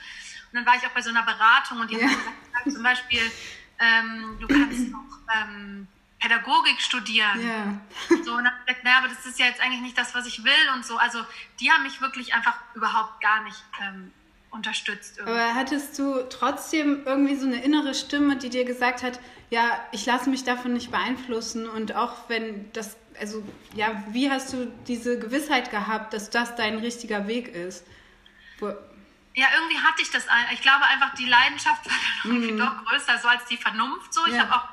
Und 0.52 0.54
dann 0.54 0.66
war 0.66 0.76
ich 0.76 0.86
auch 0.86 0.92
bei 0.92 1.02
so 1.02 1.10
einer 1.10 1.24
Beratung 1.24 1.80
und 1.80 1.90
die 1.90 1.96
ja. 1.96 2.08
haben 2.08 2.16
gesagt, 2.16 2.72
zum 2.72 2.84
Beispiel, 2.84 3.32
ähm, 3.80 4.38
du 4.40 4.48
kannst 4.48 4.94
auch 4.94 5.36
ähm, 5.36 5.88
Pädagogik 6.20 6.82
studieren. 6.82 7.48
Ja. 7.48 7.80
So, 8.24 8.34
und 8.34 8.44
dann 8.44 8.48
habe 8.48 8.56
ich 8.60 8.66
gesagt, 8.68 8.84
naja, 8.84 8.98
aber 9.00 9.08
das 9.08 9.26
ist 9.26 9.40
ja 9.40 9.46
jetzt 9.46 9.62
eigentlich 9.62 9.82
nicht 9.82 9.98
das, 9.98 10.14
was 10.16 10.26
ich 10.26 10.44
will 10.44 10.70
und 10.74 10.86
so. 10.86 10.98
Also 10.98 11.20
die 11.60 11.72
haben 11.72 11.84
mich 11.84 12.02
wirklich 12.02 12.34
einfach 12.34 12.58
überhaupt 12.74 13.22
gar 13.22 13.44
nicht 13.44 13.64
ähm, 13.82 14.12
unterstützt. 14.52 15.18
Irgendwie. 15.18 15.40
Aber 15.40 15.56
hattest 15.56 15.98
du 16.00 16.28
trotzdem 16.30 17.06
irgendwie 17.06 17.36
so 17.36 17.46
eine 17.46 17.64
innere 17.64 17.94
Stimme, 17.94 18.38
die 18.38 18.50
dir 18.50 18.66
gesagt 18.66 19.04
hat, 19.04 19.20
ja, 19.50 19.80
ich 19.92 20.06
lasse 20.06 20.30
mich 20.30 20.44
davon 20.44 20.74
nicht 20.74 20.92
beeinflussen 20.92 21.68
und 21.68 21.96
auch 21.96 22.30
wenn 22.30 22.72
das 22.74 22.98
also 23.20 23.44
ja, 23.74 24.04
wie 24.10 24.30
hast 24.30 24.52
du 24.52 24.66
diese 24.88 25.18
Gewissheit 25.18 25.72
gehabt, 25.72 26.14
dass 26.14 26.30
das 26.30 26.56
dein 26.56 26.80
richtiger 26.80 27.28
Weg 27.28 27.48
ist? 27.48 27.86
Wo 28.60 28.74
ja, 29.38 29.48
irgendwie 29.54 29.78
hatte 29.78 30.02
ich 30.02 30.10
das. 30.12 30.28
Ich 30.54 30.62
glaube 30.62 30.86
einfach, 30.86 31.14
die 31.16 31.26
Leidenschaft 31.26 31.86
war 31.86 31.94
dann 32.24 32.32
irgendwie 32.32 32.54
mm. 32.54 32.58
doch 32.58 32.86
größer, 32.86 33.18
so 33.18 33.28
als 33.28 33.44
die 33.46 33.58
Vernunft. 33.58 34.14
So, 34.14 34.26
ich 34.28 34.34
ja. 34.34 34.44
habe 34.44 34.56
auch 34.56 34.64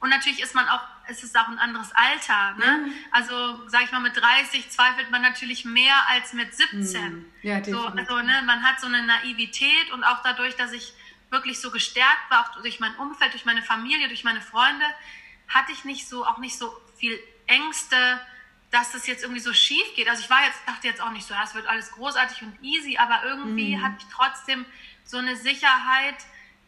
und 0.00 0.10
natürlich 0.10 0.40
ist 0.40 0.54
man 0.54 0.68
auch, 0.68 0.80
es 1.08 1.24
ist 1.24 1.36
auch 1.36 1.48
ein 1.48 1.58
anderes 1.58 1.90
Alter. 1.92 2.54
Ne? 2.58 2.64
Ja. 2.64 2.92
Also, 3.10 3.68
sage 3.68 3.84
ich 3.84 3.92
mal, 3.92 4.00
mit 4.00 4.16
30 4.16 4.70
zweifelt 4.70 5.10
man 5.10 5.22
natürlich 5.22 5.64
mehr 5.64 5.94
als 6.08 6.32
mit 6.34 6.54
17. 6.54 7.14
Mm. 7.14 7.24
Ja, 7.42 7.64
so, 7.64 7.80
also, 7.80 8.18
ne, 8.22 8.42
man 8.46 8.62
hat 8.62 8.80
so 8.80 8.86
eine 8.86 9.02
Naivität 9.02 9.90
und 9.92 10.04
auch 10.04 10.22
dadurch, 10.22 10.54
dass 10.56 10.72
ich 10.72 10.92
wirklich 11.30 11.60
so 11.60 11.70
gestärkt 11.70 12.30
war, 12.30 12.40
auch 12.42 12.62
durch 12.62 12.80
mein 12.80 12.94
Umfeld, 12.96 13.32
durch 13.32 13.44
meine 13.44 13.62
Familie, 13.62 14.08
durch 14.08 14.24
meine 14.24 14.40
Freunde, 14.40 14.84
hatte 15.48 15.72
ich 15.72 15.84
nicht 15.84 16.08
so, 16.08 16.26
auch 16.26 16.38
nicht 16.38 16.58
so 16.58 16.74
viel 16.96 17.18
Ängste, 17.46 18.20
dass 18.70 18.92
das 18.92 19.06
jetzt 19.06 19.22
irgendwie 19.22 19.40
so 19.40 19.52
schief 19.54 19.94
geht. 19.94 20.08
Also 20.08 20.22
ich 20.22 20.30
war 20.30 20.44
jetzt, 20.44 20.60
dachte 20.66 20.86
jetzt 20.86 21.00
auch 21.00 21.10
nicht 21.10 21.26
so, 21.26 21.34
ja, 21.34 21.42
es 21.42 21.54
wird 21.54 21.66
alles 21.66 21.90
großartig 21.92 22.42
und 22.42 22.62
easy, 22.62 22.98
aber 22.98 23.24
irgendwie 23.24 23.76
mhm. 23.76 23.82
hatte 23.82 23.96
ich 23.98 24.06
trotzdem 24.12 24.66
so 25.04 25.16
eine 25.16 25.36
Sicherheit, 25.36 26.16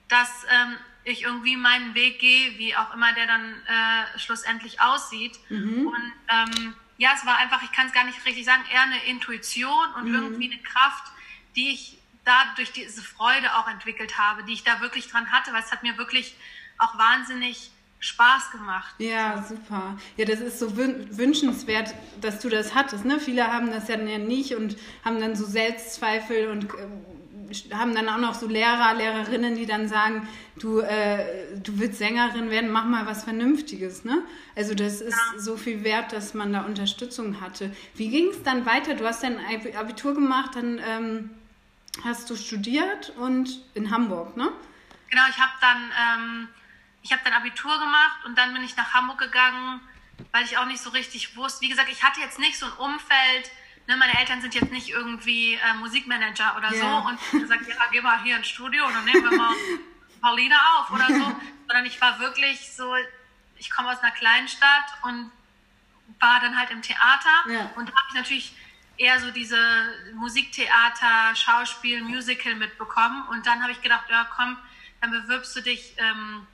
dass 0.08 0.44
ähm, 0.48 0.76
ich 1.04 1.22
irgendwie 1.22 1.56
meinen 1.56 1.94
Weg 1.94 2.18
gehe, 2.18 2.58
wie 2.58 2.74
auch 2.74 2.94
immer 2.94 3.12
der 3.12 3.26
dann 3.26 3.54
äh, 3.66 4.18
schlussendlich 4.18 4.80
aussieht. 4.80 5.38
Mhm. 5.50 5.86
Und 5.86 6.12
ähm, 6.28 6.74
ja, 6.96 7.10
es 7.14 7.24
war 7.26 7.36
einfach, 7.36 7.62
ich 7.62 7.72
kann 7.72 7.86
es 7.86 7.92
gar 7.92 8.04
nicht 8.04 8.24
richtig 8.24 8.44
sagen, 8.44 8.62
eher 8.72 8.82
eine 8.82 9.04
Intuition 9.04 9.94
und 9.96 10.08
mhm. 10.08 10.14
irgendwie 10.14 10.52
eine 10.52 10.62
Kraft, 10.62 11.04
die 11.54 11.70
ich 11.70 11.99
da 12.30 12.44
durch 12.54 12.70
diese 12.72 13.02
Freude 13.02 13.56
auch 13.56 13.68
entwickelt 13.68 14.16
habe, 14.18 14.44
die 14.44 14.52
ich 14.52 14.62
da 14.62 14.80
wirklich 14.80 15.08
dran 15.08 15.32
hatte, 15.32 15.52
weil 15.52 15.62
es 15.62 15.72
hat 15.72 15.82
mir 15.82 15.98
wirklich 15.98 16.36
auch 16.78 16.96
wahnsinnig 16.96 17.72
Spaß 17.98 18.52
gemacht. 18.52 18.94
Ja, 18.98 19.42
super. 19.42 19.98
Ja, 20.16 20.24
das 20.24 20.40
ist 20.40 20.58
so 20.58 20.76
wünschenswert, 20.76 21.94
dass 22.20 22.38
du 22.40 22.48
das 22.48 22.74
hattest. 22.74 23.04
Ne? 23.04 23.20
Viele 23.20 23.52
haben 23.52 23.70
das 23.70 23.88
ja 23.88 23.96
nicht 23.96 24.54
und 24.54 24.76
haben 25.04 25.20
dann 25.20 25.36
so 25.36 25.44
Selbstzweifel 25.44 26.48
und 26.48 26.64
äh, 26.64 27.74
haben 27.74 27.94
dann 27.94 28.08
auch 28.08 28.18
noch 28.18 28.34
so 28.34 28.46
Lehrer, 28.46 28.94
Lehrerinnen, 28.94 29.56
die 29.56 29.66
dann 29.66 29.88
sagen, 29.88 30.26
du, 30.58 30.80
äh, 30.80 31.58
du 31.62 31.78
willst 31.78 31.98
Sängerin 31.98 32.50
werden, 32.50 32.70
mach 32.70 32.86
mal 32.86 33.04
was 33.06 33.24
Vernünftiges. 33.24 34.04
Ne? 34.04 34.22
Also 34.56 34.74
das 34.74 35.02
ist 35.02 35.18
ja. 35.34 35.38
so 35.38 35.58
viel 35.58 35.84
wert, 35.84 36.12
dass 36.14 36.32
man 36.32 36.52
da 36.54 36.62
Unterstützung 36.62 37.42
hatte. 37.42 37.74
Wie 37.96 38.08
ging 38.08 38.28
es 38.28 38.42
dann 38.44 38.64
weiter? 38.64 38.94
Du 38.94 39.04
hast 39.04 39.22
dein 39.24 39.38
Abitur 39.76 40.14
gemacht, 40.14 40.52
dann 40.54 40.80
ähm, 40.88 41.30
hast 42.04 42.30
du 42.30 42.36
studiert 42.36 43.10
und 43.10 43.50
in 43.74 43.90
Hamburg, 43.90 44.36
ne? 44.36 44.50
Genau, 45.10 45.22
ich 45.28 45.38
habe 45.38 45.52
dann, 45.60 45.92
ähm, 45.98 46.48
ich 47.02 47.10
dann 47.10 47.32
Abitur 47.32 47.78
gemacht 47.78 48.24
und 48.24 48.38
dann 48.38 48.54
bin 48.54 48.62
ich 48.62 48.76
nach 48.76 48.94
Hamburg 48.94 49.18
gegangen, 49.18 49.80
weil 50.32 50.44
ich 50.44 50.58
auch 50.58 50.66
nicht 50.66 50.80
so 50.80 50.90
richtig 50.90 51.36
wusste. 51.36 51.62
Wie 51.62 51.68
gesagt, 51.68 51.90
ich 51.90 52.02
hatte 52.04 52.20
jetzt 52.20 52.38
nicht 52.38 52.58
so 52.58 52.66
ein 52.66 52.72
Umfeld, 52.72 53.50
ne, 53.88 53.96
meine 53.96 54.18
Eltern 54.18 54.40
sind 54.40 54.54
jetzt 54.54 54.70
nicht 54.70 54.90
irgendwie 54.90 55.54
äh, 55.54 55.74
Musikmanager 55.74 56.56
oder 56.56 56.72
yeah. 56.72 57.02
so 57.02 57.08
und 57.08 57.42
gesagt, 57.42 57.66
ja, 57.68 57.74
geh 57.90 58.00
mal 58.00 58.22
hier 58.22 58.36
ins 58.36 58.48
Studio 58.48 58.86
und 58.86 58.94
dann 58.94 59.04
nehmen 59.04 59.30
wir 59.30 59.36
mal 59.36 59.52
ein 59.52 60.20
paar 60.20 60.36
Lieder 60.36 60.58
auf 60.76 60.90
oder 60.90 61.06
so, 61.06 61.36
sondern 61.66 61.86
ich 61.86 62.00
war 62.00 62.20
wirklich 62.20 62.72
so, 62.72 62.94
ich 63.56 63.70
komme 63.70 63.90
aus 63.90 64.00
einer 64.00 64.12
kleinen 64.12 64.48
Stadt 64.48 64.86
und 65.02 65.30
war 66.20 66.40
dann 66.40 66.56
halt 66.56 66.70
im 66.70 66.82
Theater 66.82 67.44
yeah. 67.46 67.70
und 67.76 67.88
da 67.88 67.92
habe 67.92 68.06
ich 68.08 68.14
natürlich 68.14 68.54
eher 69.00 69.18
so 69.18 69.30
diese 69.30 69.58
Musiktheater, 70.14 71.34
Schauspiel, 71.34 72.02
Musical 72.02 72.54
mitbekommen 72.54 73.26
und 73.28 73.46
dann 73.46 73.62
habe 73.62 73.72
ich 73.72 73.80
gedacht, 73.80 74.04
ja 74.10 74.28
komm, 74.36 74.58
dann 75.00 75.10
bewirbst 75.10 75.56
du 75.56 75.62
dich 75.62 75.94
ähm, 75.96 76.46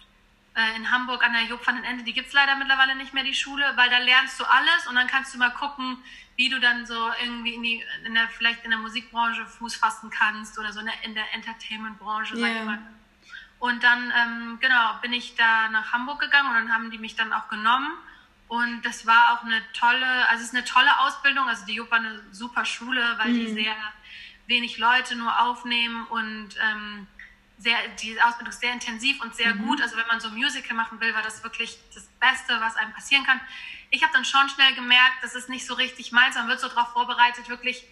äh, 0.55 0.77
in 0.77 0.89
Hamburg 0.93 1.25
an 1.25 1.33
der 1.33 1.43
Job 1.43 1.67
van 1.67 1.75
den 1.75 1.85
Ende, 1.85 2.05
die 2.05 2.13
gibt 2.13 2.29
es 2.29 2.33
leider 2.33 2.55
mittlerweile 2.55 2.95
nicht 2.95 3.13
mehr, 3.13 3.25
die 3.25 3.35
Schule, 3.35 3.65
weil 3.75 3.91
da 3.91 3.99
lernst 3.99 4.39
du 4.39 4.45
alles 4.45 4.87
und 4.89 4.95
dann 4.95 5.09
kannst 5.09 5.35
du 5.35 5.39
mal 5.39 5.51
gucken, 5.51 5.99
wie 6.37 6.49
du 6.49 6.61
dann 6.61 6.87
so 6.87 7.11
irgendwie 7.21 7.55
in, 7.55 7.63
die, 7.65 7.85
in 8.05 8.15
der, 8.15 8.29
vielleicht 8.29 8.65
in 8.65 8.71
der 8.71 8.79
Musikbranche 8.79 9.45
Fuß 9.45 9.75
fassen 9.75 10.11
kannst 10.11 10.57
oder 10.57 10.73
so 10.73 10.79
in 10.79 10.87
der, 10.87 11.03
in 11.03 11.15
der 11.15 11.35
Entertainmentbranche, 11.35 12.37
yeah. 12.37 12.47
sag 12.47 12.61
ich 12.61 12.65
mal. 12.65 12.79
Und 13.59 13.83
dann, 13.83 14.13
ähm, 14.17 14.59
genau, 14.61 14.95
bin 15.03 15.13
ich 15.13 15.35
da 15.35 15.69
nach 15.71 15.93
Hamburg 15.93 16.21
gegangen 16.21 16.51
und 16.51 16.55
dann 16.55 16.73
haben 16.73 16.93
die 16.93 16.99
mich 16.99 17.17
dann 17.17 17.33
auch 17.33 17.49
genommen. 17.49 17.91
Und 18.49 18.83
das 18.83 19.07
war 19.07 19.35
auch 19.35 19.45
eine 19.45 19.61
tolle, 19.73 20.29
also 20.29 20.43
es 20.43 20.49
ist 20.51 20.55
eine 20.55 20.65
tolle 20.65 21.01
Ausbildung. 21.01 21.49
Also 21.49 21.67
die 21.67 21.75
JUP 21.75 21.91
war 21.91 21.99
eine 21.99 22.23
super 22.33 22.65
Schule, 22.65 23.03
weil 23.19 23.31
mhm. 23.31 23.35
die 23.35 23.53
sehr 23.55 23.77
wenig 24.47 24.79
Leute 24.79 25.17
nur 25.17 25.41
aufnehmen 25.41 26.07
und 26.07 26.51
ähm, 26.63 27.07
sehr, 27.59 27.77
die 28.01 28.21
Ausbildung 28.23 28.53
ist 28.53 28.61
sehr 28.61 28.73
intensiv 28.73 29.21
und 29.21 29.35
sehr 29.35 29.55
mhm. 29.55 29.67
gut. 29.67 29.83
Also 29.83 29.97
wenn 29.97 30.07
man 30.07 30.21
so 30.21 30.29
Musical 30.31 30.77
machen 30.77 31.01
will, 31.01 31.13
war 31.15 31.23
das 31.23 31.43
wirklich 31.43 31.79
das 31.95 32.07
Beste, 32.21 32.61
was 32.61 32.77
einem 32.77 32.93
passieren 32.93 33.25
kann 33.25 33.41
ich 33.91 34.03
habe 34.03 34.13
dann 34.13 34.25
schon 34.25 34.49
schnell 34.49 34.75
gemerkt, 34.75 35.23
das 35.23 35.35
ist 35.35 35.49
nicht 35.49 35.67
so 35.67 35.75
richtig 35.75 36.13
meins. 36.13 36.35
Man 36.35 36.49
wird 36.49 36.61
so 36.61 36.69
darauf 36.69 36.93
vorbereitet, 36.93 37.49
wirklich 37.49 37.85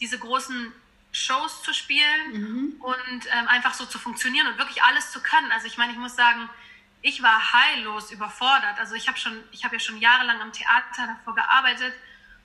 diese 0.00 0.18
großen 0.18 0.72
Shows 1.12 1.62
zu 1.62 1.72
spielen 1.72 2.32
mhm. 2.32 2.80
und 2.80 3.26
ähm, 3.32 3.48
einfach 3.48 3.74
so 3.74 3.86
zu 3.86 3.98
funktionieren 3.98 4.46
und 4.48 4.58
wirklich 4.58 4.82
alles 4.82 5.12
zu 5.12 5.22
können. 5.22 5.50
Also 5.52 5.66
ich 5.66 5.78
meine, 5.78 5.92
ich 5.92 5.98
muss 5.98 6.16
sagen, 6.16 6.48
ich 7.06 7.22
war 7.22 7.52
heillos 7.52 8.10
überfordert. 8.10 8.80
Also 8.80 8.96
ich 8.96 9.06
habe 9.06 9.16
schon, 9.16 9.32
ich 9.52 9.64
habe 9.64 9.76
ja 9.76 9.80
schon 9.80 9.98
jahrelang 9.98 10.40
am 10.40 10.52
Theater 10.52 11.06
davor 11.06 11.36
gearbeitet 11.36 11.94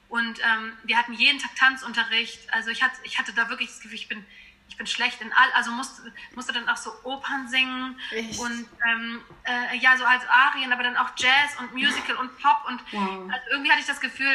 und 0.08 0.40
ähm, 0.40 0.78
wir 0.84 0.98
hatten 1.00 1.14
jeden 1.14 1.40
Tag 1.40 1.56
Tanzunterricht. 1.56 2.54
Also 2.54 2.70
ich 2.70 2.84
hatte, 2.84 2.98
ich 3.04 3.18
hatte 3.18 3.34
da 3.34 3.50
wirklich 3.50 3.70
das 3.70 3.80
Gefühl, 3.80 3.96
ich 3.96 4.08
bin 4.08 4.24
ich 4.68 4.78
bin 4.78 4.88
schlecht 4.88 5.20
in 5.20 5.34
all, 5.34 5.52
also 5.54 5.72
musste, 5.72 6.14
musste 6.34 6.54
dann 6.54 6.70
auch 6.70 6.78
so 6.78 6.92
Opern 7.04 7.48
singen 7.50 8.00
Echt? 8.12 8.40
und 8.40 8.70
ähm, 8.88 9.22
äh, 9.44 9.78
ja, 9.78 9.98
so 9.98 10.06
als 10.06 10.24
Arien, 10.30 10.72
aber 10.72 10.84
dann 10.84 10.96
auch 10.96 11.10
Jazz 11.18 11.58
und 11.60 11.74
Musical 11.74 12.16
und 12.16 12.38
Pop 12.38 12.64
und 12.70 12.82
wow. 12.94 13.30
also 13.34 13.46
irgendwie 13.52 13.70
hatte 13.70 13.82
ich 13.82 13.88
das 13.88 14.00
Gefühl, 14.00 14.32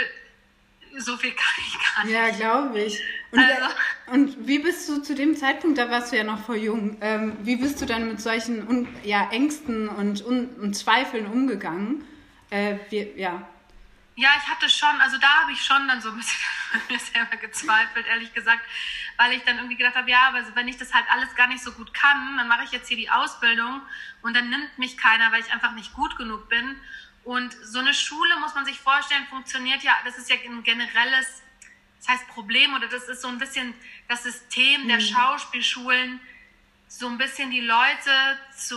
so 0.99 1.17
viel 1.17 1.33
kann 1.33 1.55
ich 1.59 1.95
gar 1.95 2.05
nicht. 2.05 2.15
Ja, 2.15 2.31
glaube 2.31 2.81
ich. 2.81 3.03
Und, 3.31 3.41
also, 3.41 3.75
und, 4.07 4.47
wie 4.47 4.59
bist 4.59 4.89
du 4.89 5.03
zu 5.03 5.15
dem 5.15 5.37
Zeitpunkt, 5.37 5.79
da 5.79 5.91
warst 5.91 6.13
du 6.13 6.17
ja 6.17 6.25
noch 6.25 6.45
voll 6.45 6.57
jung, 6.57 6.97
ähm, 7.01 7.37
wie 7.43 7.57
bist 7.57 7.81
du 7.81 7.87
dann 7.87 8.09
mit 8.09 8.21
solchen 8.21 8.67
Un 8.69 8.89
ja, 9.03 9.29
Ängsten 9.31 9.89
und, 9.89 10.25
Un 10.25 10.49
und 10.61 10.75
Zweifeln 10.75 11.27
umgegangen? 11.27 12.05
Äh, 12.51 12.77
wie, 12.91 13.13
ja. 13.17 13.47
Ja, 14.19 14.31
ich 14.41 14.49
hatte 14.49 14.69
schon, 14.71 14.99
also 15.01 15.19
da 15.19 15.43
habe 15.43 15.53
ich 15.53 15.61
schon 15.63 15.87
dann 15.89 16.01
so 16.01 16.09
ein 16.09 16.17
bisschen 16.17 16.41
mir 16.89 16.99
selber 16.99 17.37
gezweifelt, 17.37 18.07
ehrlich 18.07 18.33
gesagt, 18.33 18.63
weil 19.19 19.33
ich 19.33 19.45
dann 19.45 19.57
irgendwie 19.57 19.77
gedacht 19.77 19.95
habe, 19.95 20.11
ja, 20.11 20.29
aber 20.29 20.43
wenn 20.55 20.69
ich 20.69 20.79
das 20.79 20.95
halt 20.95 21.05
alles 21.11 21.35
gar 21.35 21.49
nicht 21.49 21.63
so 21.63 21.73
gut 21.73 21.93
kann, 21.93 22.37
dann 22.39 22.49
mache 22.49 22.65
ich 22.65 22.73
jetzt 22.73 22.89
hier 22.89 22.97
die 22.97 23.11
Ausbildung 23.11 23.83
und 24.23 24.35
dann 24.35 24.49
nimmt 24.49 24.79
mich 24.79 24.97
keiner, 24.97 25.33
weil 25.33 25.41
ich 25.41 25.53
einfach 25.53 25.73
nicht 25.73 25.93
gut 25.93 26.17
genug 26.17 26.49
bin. 26.49 26.77
Und 27.27 27.57
so 27.65 27.81
eine 27.81 27.93
Schule, 27.93 28.37
muss 28.39 28.55
man 28.55 28.65
sich 28.65 28.79
vorstellen, 28.79 29.27
funktioniert 29.29 29.83
ja, 29.83 29.97
das 30.05 30.17
ist 30.17 30.31
ja 30.31 30.37
ein 30.45 30.63
generelles, 30.63 31.43
das 31.99 32.09
heißt 32.09 32.29
Problem 32.29 32.73
oder 32.73 32.87
das 32.87 33.09
ist 33.09 33.21
so 33.21 33.27
ein 33.27 33.39
bisschen 33.39 33.75
das 34.07 34.23
System 34.23 34.87
der 34.87 34.99
mhm. 34.99 35.01
Schauspielschulen, 35.01 36.21
so 36.87 37.09
ein 37.09 37.19
bisschen 37.19 37.51
die 37.51 37.63
Leute 37.63 38.39
zu 38.57 38.77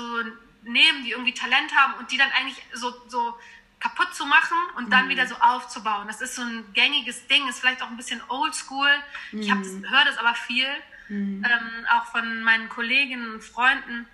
nehmen, 0.64 1.04
die 1.04 1.12
irgendwie 1.12 1.36
Talent 1.36 1.76
haben 1.76 1.94
und 2.00 2.12
die 2.12 2.18
dann 2.18 2.32
eigentlich 2.32 2.60
so, 2.74 2.92
so 3.08 3.38
kaputt 3.80 4.16
zu 4.16 4.26
machen 4.26 4.58
und 4.78 4.92
dann 4.92 5.06
mhm. 5.06 5.10
wieder 5.10 5.28
so 5.28 5.36
aufzubauen. 5.36 6.08
Das 6.08 6.20
ist 6.20 6.34
so 6.34 6.42
ein 6.42 6.74
gängiges 6.74 7.28
Ding, 7.28 7.48
ist 7.48 7.60
vielleicht 7.60 7.84
auch 7.84 7.90
ein 7.92 7.98
bisschen 7.98 8.20
oldschool. 8.30 8.90
Mhm. 9.32 9.42
Ich 9.42 9.52
höre 9.52 10.06
das 10.06 10.18
aber 10.18 10.34
viel, 10.34 10.68
mhm. 11.08 11.46
ähm, 11.46 11.86
auch 11.92 12.06
von 12.06 12.42
meinen 12.42 12.68
Kolleginnen 12.68 13.32
und 13.32 13.44
Freunden. 13.44 14.08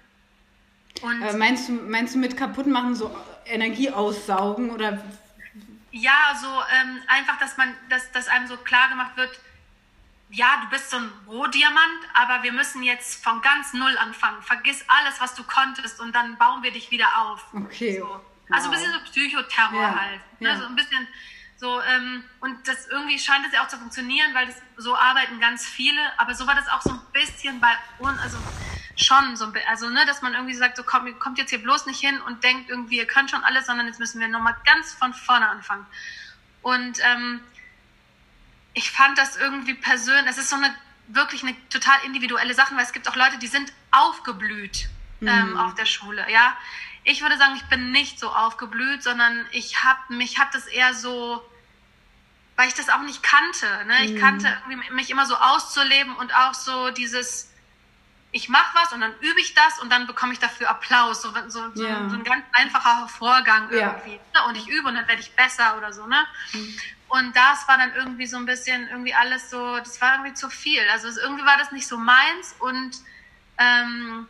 Und 1.01 1.21
äh, 1.21 1.33
meinst, 1.35 1.69
du, 1.69 1.73
meinst 1.73 2.15
du 2.15 2.19
mit 2.19 2.37
kaputt 2.37 2.67
machen 2.67 2.95
so 2.95 3.15
Energie 3.45 3.89
aussaugen 3.89 4.69
oder? 4.69 5.03
Ja, 5.91 6.37
so 6.41 6.47
ähm, 6.47 7.01
einfach, 7.07 7.39
dass 7.39 7.57
man, 7.57 7.73
dass, 7.89 8.11
dass 8.11 8.27
einem 8.27 8.47
so 8.47 8.57
klar 8.57 8.89
gemacht 8.89 9.15
wird, 9.15 9.39
ja, 10.29 10.59
du 10.63 10.69
bist 10.69 10.89
so 10.89 10.97
ein 10.97 11.11
Rohdiamant, 11.27 11.99
aber 12.13 12.43
wir 12.43 12.51
müssen 12.51 12.83
jetzt 12.83 13.23
von 13.23 13.41
ganz 13.41 13.73
null 13.73 13.97
anfangen. 13.97 14.41
Vergiss 14.41 14.83
alles, 14.87 15.21
was 15.21 15.35
du 15.35 15.43
konntest 15.43 15.99
und 15.99 16.13
dann 16.13 16.37
bauen 16.37 16.63
wir 16.63 16.71
dich 16.71 16.91
wieder 16.91 17.07
auf. 17.17 17.45
Okay. 17.53 17.99
So. 17.99 18.21
Also 18.49 18.69
ein 18.69 18.71
bisschen 18.71 18.91
so 18.91 18.99
Psychoterror 19.11 19.81
ja. 19.81 19.99
halt. 19.99 20.21
Ne? 20.39 20.49
Ja. 20.49 20.57
So 20.57 20.65
ein 20.65 20.75
bisschen 20.75 21.07
so, 21.57 21.81
ähm, 21.81 22.23
und 22.41 22.67
das 22.67 22.87
irgendwie 22.87 23.17
scheint 23.17 23.45
es 23.47 23.53
ja 23.53 23.63
auch 23.63 23.67
zu 23.67 23.77
funktionieren, 23.77 24.33
weil 24.33 24.47
das, 24.47 24.55
so 24.77 24.95
arbeiten 24.95 25.39
ganz 25.39 25.65
viele, 25.65 26.01
aber 26.17 26.33
so 26.33 26.45
war 26.45 26.55
das 26.55 26.67
auch 26.67 26.81
so 26.81 26.91
ein 26.91 26.99
bisschen 27.13 27.61
bei 27.61 27.71
uns, 27.99 28.19
also 28.19 28.37
schon 28.95 29.35
so, 29.35 29.51
also 29.67 29.89
ne, 29.89 30.05
dass 30.05 30.21
man 30.21 30.33
irgendwie 30.33 30.53
sagt, 30.53 30.77
so 30.77 30.83
kommt, 30.83 31.19
kommt 31.19 31.37
jetzt 31.37 31.49
hier 31.49 31.61
bloß 31.61 31.85
nicht 31.85 31.99
hin 31.99 32.19
und 32.21 32.43
denkt 32.43 32.69
irgendwie, 32.69 32.97
ihr 32.97 33.07
könnt 33.07 33.29
schon 33.29 33.43
alles, 33.43 33.65
sondern 33.65 33.87
jetzt 33.87 33.99
müssen 33.99 34.19
wir 34.19 34.27
nochmal 34.27 34.55
ganz 34.65 34.93
von 34.93 35.13
vorne 35.13 35.47
anfangen. 35.47 35.85
Und 36.61 36.99
ähm, 37.03 37.41
ich 38.73 38.91
fand 38.91 39.17
das 39.17 39.37
irgendwie 39.37 39.73
persönlich, 39.73 40.25
das 40.25 40.37
ist 40.37 40.49
so 40.49 40.55
eine 40.55 40.73
wirklich 41.07 41.43
eine 41.43 41.55
total 41.69 41.97
individuelle 42.05 42.53
Sache, 42.53 42.75
weil 42.75 42.83
es 42.83 42.91
gibt 42.91 43.07
auch 43.07 43.15
Leute, 43.15 43.37
die 43.37 43.47
sind 43.47 43.71
aufgeblüht 43.91 44.89
ähm, 45.21 45.51
mhm. 45.51 45.57
auf 45.57 45.75
der 45.75 45.85
Schule, 45.85 46.25
ja 46.31 46.55
ich 47.05 47.21
würde 47.21 47.37
sagen, 47.37 47.55
ich 47.55 47.63
bin 47.65 47.91
nicht 47.91 48.19
so 48.19 48.29
aufgeblüht, 48.29 49.03
sondern 49.03 49.45
ich 49.51 49.83
habe 49.83 50.13
mich 50.13 50.39
hat 50.39 50.53
das 50.53 50.65
eher 50.65 50.93
so, 50.93 51.47
weil 52.55 52.67
ich 52.67 52.73
das 52.73 52.89
auch 52.89 53.01
nicht 53.01 53.21
kannte. 53.21 53.67
Ne? 53.85 54.05
Ich 54.05 54.13
mhm. 54.13 54.19
kannte 54.19 54.57
mich 54.91 55.11
immer 55.11 55.25
so 55.27 55.35
auszuleben 55.35 56.15
und 56.15 56.35
auch 56.35 56.55
so 56.55 56.89
dieses, 56.89 57.53
ich 58.35 58.49
mache 58.49 58.75
was 58.75 58.91
und 58.91 58.99
dann 58.99 59.13
übe 59.21 59.39
ich 59.39 59.53
das 59.53 59.79
und 59.79 59.89
dann 59.89 60.07
bekomme 60.07 60.33
ich 60.33 60.39
dafür 60.39 60.69
Applaus. 60.69 61.21
So, 61.21 61.33
so, 61.47 61.71
so, 61.73 61.87
ja. 61.87 62.09
so 62.09 62.17
ein 62.17 62.23
ganz 62.25 62.43
einfacher 62.51 63.07
Vorgang 63.07 63.69
irgendwie. 63.71 64.19
Ja. 64.33 64.41
Ne? 64.41 64.47
Und 64.49 64.57
ich 64.57 64.67
übe 64.67 64.89
und 64.89 64.95
dann 64.95 65.07
werde 65.07 65.21
ich 65.21 65.31
besser 65.37 65.77
oder 65.77 65.93
so. 65.93 66.05
Ne? 66.05 66.21
Mhm. 66.51 66.77
Und 67.07 67.33
das 67.33 67.65
war 67.69 67.77
dann 67.77 67.93
irgendwie 67.95 68.25
so 68.25 68.35
ein 68.35 68.45
bisschen, 68.45 68.89
irgendwie 68.89 69.13
alles 69.13 69.49
so, 69.49 69.77
das 69.77 70.01
war 70.01 70.15
irgendwie 70.15 70.33
zu 70.33 70.49
viel. 70.49 70.81
Also 70.91 71.07
irgendwie 71.21 71.45
war 71.45 71.57
das 71.57 71.71
nicht 71.71 71.87
so 71.87 71.97
meins 71.97 72.53
und 72.59 72.97
ähm, 73.57 74.27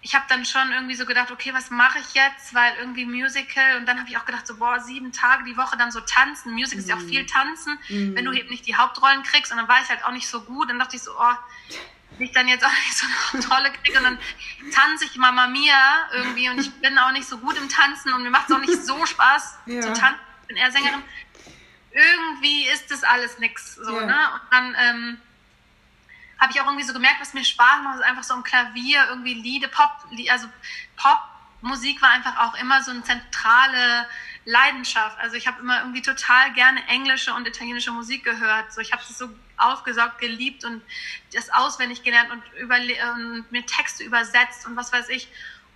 ich 0.00 0.14
habe 0.14 0.24
dann 0.30 0.46
schon 0.46 0.72
irgendwie 0.72 0.94
so 0.94 1.04
gedacht, 1.04 1.30
okay, 1.30 1.52
was 1.52 1.68
mache 1.68 1.98
ich 1.98 2.14
jetzt? 2.14 2.54
Weil 2.54 2.72
irgendwie 2.78 3.04
Musical 3.04 3.76
und 3.76 3.84
dann 3.84 3.98
habe 3.98 4.08
ich 4.08 4.16
auch 4.16 4.24
gedacht, 4.24 4.46
so, 4.46 4.56
boah, 4.56 4.80
sieben 4.80 5.12
Tage 5.12 5.44
die 5.44 5.58
Woche 5.58 5.76
dann 5.76 5.90
so 5.90 6.00
tanzen. 6.00 6.54
Musical 6.54 6.76
mhm. 6.76 6.80
ist 6.80 6.88
ja 6.88 6.96
auch 6.96 7.06
viel 7.06 7.26
tanzen, 7.26 7.78
mhm. 7.90 8.16
wenn 8.16 8.24
du 8.24 8.32
eben 8.32 8.48
nicht 8.48 8.66
die 8.66 8.76
Hauptrollen 8.76 9.24
kriegst. 9.24 9.52
Und 9.52 9.58
dann 9.58 9.68
war 9.68 9.82
ich 9.82 9.90
halt 9.90 10.06
auch 10.06 10.12
nicht 10.12 10.26
so 10.26 10.40
gut. 10.40 10.70
Dann 10.70 10.78
dachte 10.78 10.96
ich 10.96 11.02
so, 11.02 11.10
oh, 11.20 11.34
ich 12.22 12.32
dann 12.32 12.48
jetzt 12.48 12.64
auch 12.64 12.72
nicht 12.72 12.96
so 12.96 13.06
eine 13.06 13.42
Hauptrolle 13.42 13.72
kriege 13.72 13.98
und 13.98 14.04
dann 14.04 14.18
tanze 14.72 15.04
ich 15.04 15.16
Mama 15.16 15.46
Mia 15.46 16.08
irgendwie 16.12 16.48
und 16.48 16.58
ich 16.58 16.72
bin 16.80 16.98
auch 16.98 17.12
nicht 17.12 17.28
so 17.28 17.38
gut 17.38 17.56
im 17.56 17.68
Tanzen 17.68 18.12
und 18.12 18.22
mir 18.22 18.30
macht 18.30 18.48
es 18.48 18.56
auch 18.56 18.60
nicht 18.60 18.84
so 18.84 19.04
Spaß 19.06 19.58
ja. 19.66 19.80
zu 19.80 19.92
tanzen. 19.92 20.20
Ich 20.42 20.48
bin 20.48 20.56
eher 20.56 20.72
Sängerin. 20.72 21.02
Irgendwie 21.92 22.68
ist 22.68 22.90
das 22.90 23.02
alles 23.02 23.38
nix. 23.38 23.74
So, 23.74 23.98
ja. 23.98 24.06
ne? 24.06 24.16
Und 24.34 24.52
dann, 24.52 24.76
ähm, 24.78 25.20
habe 26.40 26.52
ich 26.52 26.60
auch 26.60 26.66
irgendwie 26.66 26.84
so 26.84 26.94
gemerkt, 26.94 27.20
was 27.20 27.34
mir 27.34 27.44
Spaß 27.44 27.82
macht, 27.82 27.96
ist 27.96 28.04
einfach 28.04 28.24
so 28.24 28.34
ein 28.34 28.42
Klavier, 28.42 29.06
irgendwie 29.10 29.34
Lieder, 29.34 29.68
Pop, 29.68 29.90
also 30.30 30.48
Popmusik 30.96 32.00
war 32.00 32.10
einfach 32.10 32.38
auch 32.38 32.54
immer 32.58 32.82
so 32.82 32.90
eine 32.90 33.02
zentrale 33.02 34.08
Leidenschaft. 34.46 35.18
Also 35.18 35.36
ich 35.36 35.46
habe 35.46 35.60
immer 35.60 35.80
irgendwie 35.80 36.00
total 36.00 36.52
gerne 36.54 36.82
englische 36.88 37.34
und 37.34 37.46
italienische 37.46 37.92
Musik 37.92 38.24
gehört. 38.24 38.72
So 38.72 38.80
ich 38.80 38.92
habe 38.92 39.02
es 39.02 39.18
so 39.18 39.28
aufgesaugt, 39.60 40.18
geliebt 40.18 40.64
und 40.64 40.82
das 41.32 41.50
auswendig 41.50 42.02
gelernt 42.02 42.30
und, 42.30 42.42
und 42.62 43.52
mir 43.52 43.66
Texte 43.66 44.04
übersetzt 44.04 44.66
und 44.66 44.76
was 44.76 44.92
weiß 44.92 45.08
ich. 45.08 45.28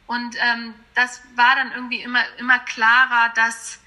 Und 0.06 0.36
ähm, 0.38 0.74
das 0.94 1.22
war 1.34 1.56
dann 1.56 1.72
irgendwie 1.72 2.02
immer 2.02 2.22
immer 2.38 2.58
klarer, 2.58 3.32
dass 3.34 3.80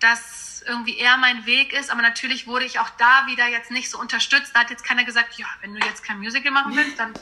dass 0.00 0.62
irgendwie 0.66 0.98
eher 0.98 1.16
mein 1.16 1.46
Weg 1.46 1.72
ist. 1.72 1.90
Aber 1.90 2.02
natürlich 2.02 2.46
wurde 2.46 2.64
ich 2.64 2.78
auch 2.78 2.90
da 2.98 3.26
wieder 3.26 3.46
jetzt 3.48 3.70
nicht 3.70 3.90
so 3.90 3.98
unterstützt. 3.98 4.54
Da 4.54 4.60
hat 4.60 4.70
jetzt 4.70 4.84
keiner 4.84 5.04
gesagt, 5.04 5.38
ja, 5.38 5.46
wenn 5.60 5.74
du 5.74 5.86
jetzt 5.86 6.04
kein 6.04 6.18
Musical 6.18 6.50
machen 6.50 6.76
willst, 6.76 6.98
dann 6.98 7.14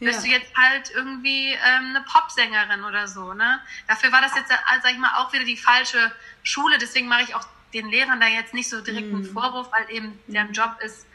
bist 0.00 0.26
ja. 0.26 0.32
du 0.32 0.38
jetzt 0.38 0.54
halt 0.56 0.90
irgendwie 0.90 1.52
ähm, 1.52 1.96
eine 1.96 2.02
Popsängerin 2.02 2.84
oder 2.84 3.08
so. 3.08 3.32
Ne? 3.32 3.60
Dafür 3.88 4.12
war 4.12 4.20
das 4.20 4.34
jetzt, 4.34 4.50
äh, 4.50 4.56
sag 4.82 4.92
ich 4.92 4.98
mal, 4.98 5.14
auch 5.16 5.32
wieder 5.32 5.44
die 5.44 5.56
falsche 5.56 6.12
Schule. 6.42 6.78
Deswegen 6.78 7.08
mache 7.08 7.22
ich 7.22 7.34
auch 7.34 7.46
den 7.72 7.88
Lehrern 7.88 8.20
da 8.20 8.26
jetzt 8.26 8.54
nicht 8.54 8.68
so 8.68 8.80
direkt 8.80 9.08
einen 9.08 9.22
mhm. 9.22 9.32
Vorwurf, 9.32 9.70
weil 9.72 9.90
eben 9.90 10.18
deren 10.26 10.52
Job 10.52 10.78
ist, 10.82 11.06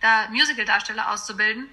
da 0.00 0.28
Musical-Darsteller 0.30 1.10
auszubilden. 1.10 1.68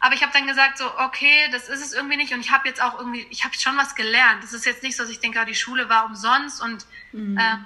Aber 0.00 0.14
ich 0.14 0.22
habe 0.22 0.32
dann 0.32 0.48
gesagt, 0.48 0.78
so, 0.78 0.98
okay, 0.98 1.48
das 1.52 1.68
ist 1.68 1.80
es 1.80 1.92
irgendwie 1.92 2.16
nicht. 2.16 2.34
Und 2.34 2.40
ich 2.40 2.50
habe 2.50 2.66
jetzt 2.68 2.82
auch 2.82 2.98
irgendwie, 2.98 3.24
ich 3.30 3.44
habe 3.44 3.54
schon 3.54 3.76
was 3.76 3.94
gelernt. 3.94 4.42
Das 4.42 4.52
ist 4.52 4.66
jetzt 4.66 4.82
nicht 4.82 4.96
so, 4.96 5.04
dass 5.04 5.12
ich 5.12 5.20
denke, 5.20 5.38
oh, 5.40 5.44
die 5.44 5.54
Schule 5.54 5.88
war 5.88 6.06
umsonst 6.06 6.60
und, 6.60 6.86
mhm. 7.12 7.38
ähm, 7.38 7.64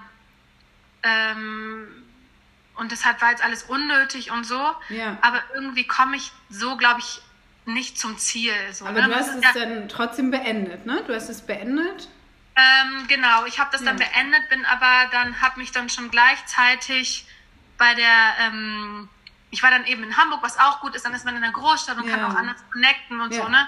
ähm, 1.03 1.89
und 2.75 2.93
deshalb 2.93 3.23
war 3.23 3.31
jetzt 3.31 3.43
alles 3.43 3.63
unnötig 3.63 4.33
und 4.33 4.45
so. 4.45 4.61
Ja. 4.91 5.17
Aber 5.23 5.43
irgendwie 5.55 5.87
komme 5.87 6.17
ich 6.17 6.31
so, 6.51 6.77
glaube 6.77 7.01
ich, 7.01 7.23
nicht 7.65 7.99
zum 7.99 8.19
Ziel. 8.19 8.53
So, 8.73 8.85
Aber 8.85 9.01
ne? 9.01 9.09
du 9.09 9.15
hast 9.15 9.35
es 9.35 9.43
ja, 9.43 9.53
dann 9.55 9.89
trotzdem 9.89 10.31
beendet, 10.31 10.85
ne? 10.85 11.03
Du 11.07 11.15
hast 11.15 11.31
es 11.31 11.41
beendet? 11.41 12.09
Ähm, 12.55 13.07
genau, 13.09 13.45
ich 13.47 13.59
habe 13.59 13.71
das 13.73 13.81
ja. 13.81 13.89
dann 13.89 13.97
beendet, 13.97 14.49
bin 14.49 14.65
aber 14.65 15.11
dann, 15.11 15.41
habe 15.41 15.59
mich 15.59 15.73
dann 15.73 15.89
schon 15.89 16.11
gleichzeitig 16.11 17.27
bei 17.77 17.95
der 17.95 18.35
ähm, 18.41 19.09
ich 19.57 19.63
war 19.63 19.71
dann 19.71 19.87
eben 19.87 20.03
in 20.03 20.15
Hamburg, 20.19 20.43
was 20.43 20.59
auch 20.59 20.81
gut 20.81 20.95
ist, 20.95 21.07
dann 21.07 21.15
ist 21.15 21.25
man 21.25 21.35
in 21.35 21.43
einer 21.43 21.51
Großstadt 21.51 21.97
und 21.97 22.07
ja. 22.07 22.15
kann 22.15 22.31
auch 22.31 22.37
anders 22.37 22.63
connecten 22.71 23.21
und 23.21 23.33
ja. 23.33 23.43
so, 23.43 23.49
ne? 23.49 23.67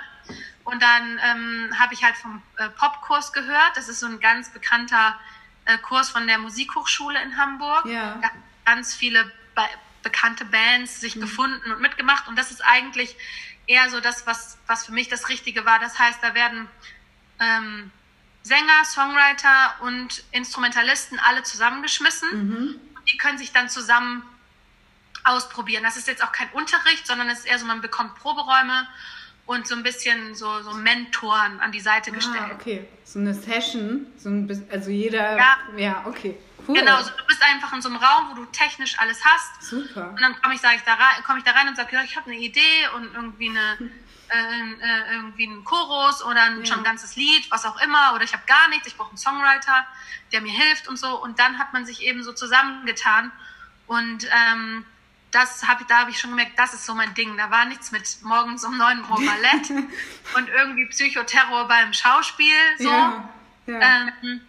Und 0.65 0.83
dann 0.83 1.19
ähm, 1.25 1.79
habe 1.79 1.95
ich 1.95 2.05
halt 2.05 2.15
vom 2.15 2.43
äh, 2.59 2.69
Popkurs 2.69 3.33
gehört. 3.33 3.75
Das 3.75 3.89
ist 3.89 4.01
so 4.01 4.07
ein 4.07 4.21
ganz 4.21 4.51
bekannter 4.51 5.19
äh, 5.65 5.79
Kurs 5.79 6.11
von 6.11 6.27
der 6.27 6.37
Musikhochschule 6.37 7.23
in 7.23 7.39
Hamburg. 7.39 7.87
Ja. 7.87 8.19
Da 8.21 8.29
haben 8.29 8.43
ganz 8.67 8.95
viele 8.95 9.25
be 9.55 9.63
bekannte 10.03 10.45
Bands 10.45 11.01
sich 11.01 11.17
mhm. 11.17 11.23
gefunden 11.23 11.73
und 11.73 11.81
mitgemacht. 11.81 12.29
Und 12.29 12.37
das 12.39 12.51
ist 12.51 12.61
eigentlich 12.61 13.17
eher 13.67 13.89
so 13.89 14.01
das, 14.01 14.27
was, 14.27 14.59
was 14.67 14.85
für 14.85 14.93
mich 14.93 15.09
das 15.09 15.31
Richtige 15.31 15.65
war. 15.65 15.79
Das 15.79 15.99
heißt, 15.99 16.23
da 16.23 16.35
werden 16.35 16.69
ähm, 17.41 17.91
Sänger, 18.43 18.85
Songwriter 18.85 19.75
und 19.81 20.23
Instrumentalisten 20.33 21.19
alle 21.19 21.45
zusammengeschmissen. 21.45 22.29
Mhm. 22.31 22.81
Die 23.11 23.17
können 23.17 23.39
sich 23.39 23.53
dann 23.53 23.71
zusammen 23.71 24.23
ausprobieren. 25.29 25.83
Das 25.85 25.97
ist 25.97 26.09
jetzt 26.09 26.23
auch 26.23 26.33
kein 26.33 26.49
Unterricht, 26.53 27.07
sondern 27.07 27.29
es 27.29 27.41
ist 27.41 27.47
eher 27.47 27.59
so, 27.59 27.67
man 27.67 27.81
bekommt 27.81 28.15
Proberäume 28.17 28.89
und 29.47 29.67
so 29.67 29.75
ein 29.75 29.83
bisschen 29.83 30.35
so, 30.35 30.63
so 30.63 30.75
Mentoren 30.75 31.61
an 31.61 31.73
die 31.73 31.81
Seite 31.81 32.11
ah, 32.11 32.15
gestellt. 32.15 32.53
okay. 32.53 32.87
So 33.05 33.19
eine 33.19 33.35
Session, 33.35 34.07
so 34.19 34.29
ein, 34.29 34.67
also 34.71 34.91
jeder, 34.91 35.37
ja, 35.37 35.57
ja 35.77 36.03
okay. 36.07 36.37
Cool. 36.67 36.77
Genau, 36.77 36.97
also 36.97 37.11
du 37.17 37.25
bist 37.27 37.43
einfach 37.43 37.73
in 37.73 37.81
so 37.81 37.89
einem 37.89 37.97
Raum, 37.97 38.31
wo 38.31 38.35
du 38.35 38.45
technisch 38.47 38.99
alles 38.99 39.25
hast. 39.25 39.63
Super. 39.63 40.11
Und 40.11 40.21
dann 40.21 40.39
komme 40.43 40.55
ich, 40.55 40.61
ich, 40.63 40.83
da 40.83 40.95
rein, 40.95 41.23
komm 41.27 41.39
ich 41.39 41.45
da 41.45 41.53
rein 41.53 41.67
und 41.67 41.77
sage, 41.77 41.97
ja, 41.97 42.03
ich 42.03 42.15
habe 42.15 42.31
eine 42.31 42.39
Idee 42.39 42.89
und 42.95 43.15
irgendwie 43.15 43.49
eine, 43.49 43.79
äh, 44.29 44.35
äh, 44.35 45.15
irgendwie 45.15 45.47
einen 45.47 45.65
Chorus 45.65 46.23
oder 46.23 46.43
ein, 46.43 46.61
ja. 46.61 46.67
schon 46.67 46.79
ein 46.79 46.85
ganzes 46.85 47.17
Lied, 47.17 47.51
was 47.51 47.65
auch 47.65 47.81
immer, 47.81 48.13
oder 48.15 48.25
ich 48.25 48.35
habe 48.35 48.43
gar 48.47 48.69
nichts, 48.69 48.87
ich 48.87 48.99
brauche 48.99 49.09
einen 49.09 49.17
Songwriter, 49.17 49.87
der 50.31 50.43
mir 50.43 50.53
hilft 50.53 50.89
und 50.89 50.99
so. 50.99 51.23
Und 51.23 51.39
dann 51.39 51.59
hat 51.59 51.73
man 51.73 51.87
sich 51.87 52.03
eben 52.03 52.23
so 52.23 52.35
zusammengetan 52.35 53.33
und 53.87 54.29
ähm, 54.31 54.85
das 55.31 55.67
hab, 55.67 55.87
da 55.89 55.99
habe 56.01 56.11
ich 56.11 56.19
schon 56.19 56.31
gemerkt, 56.31 56.59
das 56.59 56.75
ist 56.75 56.87
so 56.87 56.95
mein 56.95 57.13
Ding. 57.15 57.37
Da 57.37 57.51
war 57.51 57.65
nichts 57.67 57.91
mit 57.91 58.23
morgens 58.23 58.65
um 58.65 58.77
9 58.77 59.01
Uhr 59.01 59.17
Ballett 59.17 59.71
und 60.37 60.49
irgendwie 60.49 60.87
Psychoterror 60.87 61.69
beim 61.69 61.93
Schauspiel. 61.93 62.55
So. 62.79 62.91
Ja, 62.91 63.29
ja. 63.67 64.09
Ähm, 64.23 64.41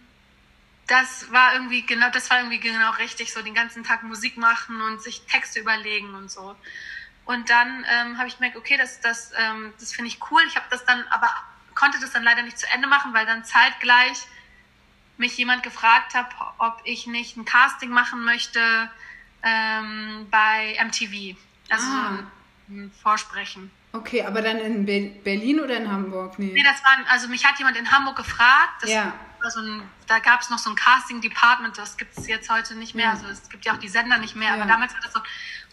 das 0.86 1.30
war 1.30 1.54
irgendwie 1.54 1.86
genau, 1.86 2.10
das 2.10 2.30
war 2.30 2.38
irgendwie 2.38 2.58
genau 2.58 2.90
richtig, 2.92 3.32
so 3.32 3.42
den 3.42 3.54
ganzen 3.54 3.84
Tag 3.84 4.02
Musik 4.02 4.36
machen 4.36 4.80
und 4.82 5.00
sich 5.02 5.22
Texte 5.26 5.60
überlegen 5.60 6.14
und 6.14 6.30
so. 6.30 6.56
Und 7.26 7.48
dann 7.48 7.86
ähm, 7.88 8.18
habe 8.18 8.26
ich 8.26 8.36
gemerkt, 8.36 8.56
okay, 8.56 8.76
das, 8.76 9.00
das, 9.00 9.32
ähm, 9.36 9.72
das 9.78 9.92
finde 9.92 10.08
ich 10.08 10.18
cool. 10.30 10.42
Ich 10.48 10.56
habe 10.56 10.66
das 10.70 10.84
dann, 10.84 11.06
aber 11.10 11.30
konnte 11.74 12.00
das 12.00 12.10
dann 12.10 12.24
leider 12.24 12.42
nicht 12.42 12.58
zu 12.58 12.66
Ende 12.74 12.88
machen, 12.88 13.14
weil 13.14 13.24
dann 13.24 13.44
zeitgleich 13.44 14.26
mich 15.16 15.36
jemand 15.36 15.62
gefragt 15.62 16.14
hat, 16.14 16.28
ob 16.58 16.80
ich 16.84 17.06
nicht 17.06 17.36
ein 17.36 17.44
Casting 17.44 17.90
machen 17.90 18.24
möchte 18.24 18.90
ähm, 19.42 20.26
bei 20.30 20.76
MTV. 20.82 21.36
Also 21.68 21.86
ah. 21.86 22.18
ein 22.68 22.92
Vorsprechen. 23.02 23.70
Okay, 23.92 24.22
aber 24.22 24.40
dann 24.40 24.58
in 24.58 24.86
Be 24.86 25.12
Berlin 25.24 25.60
oder 25.60 25.76
in 25.76 25.90
Hamburg? 25.90 26.38
Nee. 26.38 26.52
nee, 26.54 26.62
das 26.62 26.82
war, 26.84 27.04
also 27.10 27.28
mich 27.28 27.44
hat 27.44 27.58
jemand 27.58 27.76
in 27.76 27.90
Hamburg 27.90 28.16
gefragt. 28.16 28.86
ja. 28.86 29.12
So 29.42 29.60
ein, 29.60 29.82
da 30.06 30.18
gab 30.18 30.42
es 30.42 30.50
noch 30.50 30.58
so 30.58 30.68
ein 30.68 30.76
Casting-Department, 30.76 31.78
das 31.78 31.96
gibt 31.96 32.16
es 32.18 32.26
jetzt 32.26 32.50
heute 32.50 32.74
nicht 32.74 32.94
mehr. 32.94 33.06
Ja. 33.06 33.10
Also 33.12 33.26
es 33.28 33.48
gibt 33.48 33.64
ja 33.64 33.72
auch 33.72 33.78
die 33.78 33.88
Sender 33.88 34.18
nicht 34.18 34.36
mehr, 34.36 34.50
ja. 34.50 34.54
aber 34.56 34.66
damals 34.66 34.92
war 34.92 35.00
das 35.00 35.14
so 35.14 35.18
ein 35.18 35.24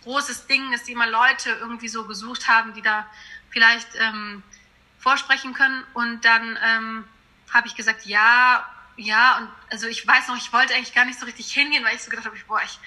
großes 0.05 0.47
Ding, 0.47 0.71
dass 0.71 0.83
die 0.83 0.93
immer 0.93 1.07
Leute 1.07 1.49
irgendwie 1.59 1.89
so 1.89 2.05
gesucht 2.05 2.47
haben, 2.47 2.73
die 2.73 2.81
da 2.81 3.05
vielleicht 3.49 3.89
ähm, 3.99 4.41
vorsprechen 4.99 5.53
können. 5.53 5.83
Und 5.93 6.23
dann 6.23 6.57
ähm, 6.65 7.03
habe 7.53 7.67
ich 7.67 7.75
gesagt, 7.75 8.05
ja, 8.05 8.65
ja, 8.95 9.37
und 9.37 9.49
also 9.69 9.87
ich 9.87 10.07
weiß 10.07 10.29
noch, 10.29 10.37
ich 10.37 10.51
wollte 10.53 10.73
eigentlich 10.73 10.95
gar 10.95 11.05
nicht 11.05 11.19
so 11.19 11.25
richtig 11.25 11.51
hingehen, 11.51 11.83
weil 11.83 11.95
ich 11.95 12.03
so 12.03 12.09
gedacht 12.09 12.25
habe, 12.25 12.37
boah, 12.47 12.61
ich 12.63 12.79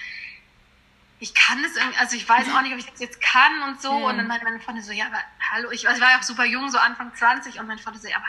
ich 1.21 1.35
kann 1.35 1.61
das 1.61 1.75
irgendwie, 1.75 1.99
also 1.99 2.15
ich 2.15 2.27
weiß 2.27 2.47
auch 2.49 2.63
nicht, 2.63 2.73
ob 2.73 2.79
ich 2.79 2.89
das 2.89 2.99
jetzt 2.99 3.21
kann 3.21 3.61
und 3.67 3.79
so. 3.79 3.91
Ja. 3.91 4.07
Und 4.07 4.17
dann 4.17 4.25
meinte 4.25 4.43
meine 4.43 4.59
Freundin 4.59 4.83
so, 4.83 4.91
ja, 4.91 5.05
aber 5.05 5.19
hallo, 5.51 5.69
ich, 5.69 5.87
also 5.87 5.99
ich 5.99 6.03
war 6.03 6.13
ja 6.13 6.17
auch 6.17 6.23
super 6.23 6.45
jung, 6.45 6.71
so 6.71 6.79
Anfang 6.79 7.13
20 7.13 7.59
und 7.59 7.67
meine 7.67 7.79
Freundin 7.79 8.01
so, 8.01 8.07
ja, 8.07 8.17
aber 8.17 8.25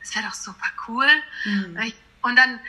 das 0.00 0.14
wäre 0.14 0.24
doch 0.24 0.34
super 0.34 0.68
cool. 0.86 1.08
Mhm. 1.44 1.92
Und 2.22 2.36
dann, 2.36 2.60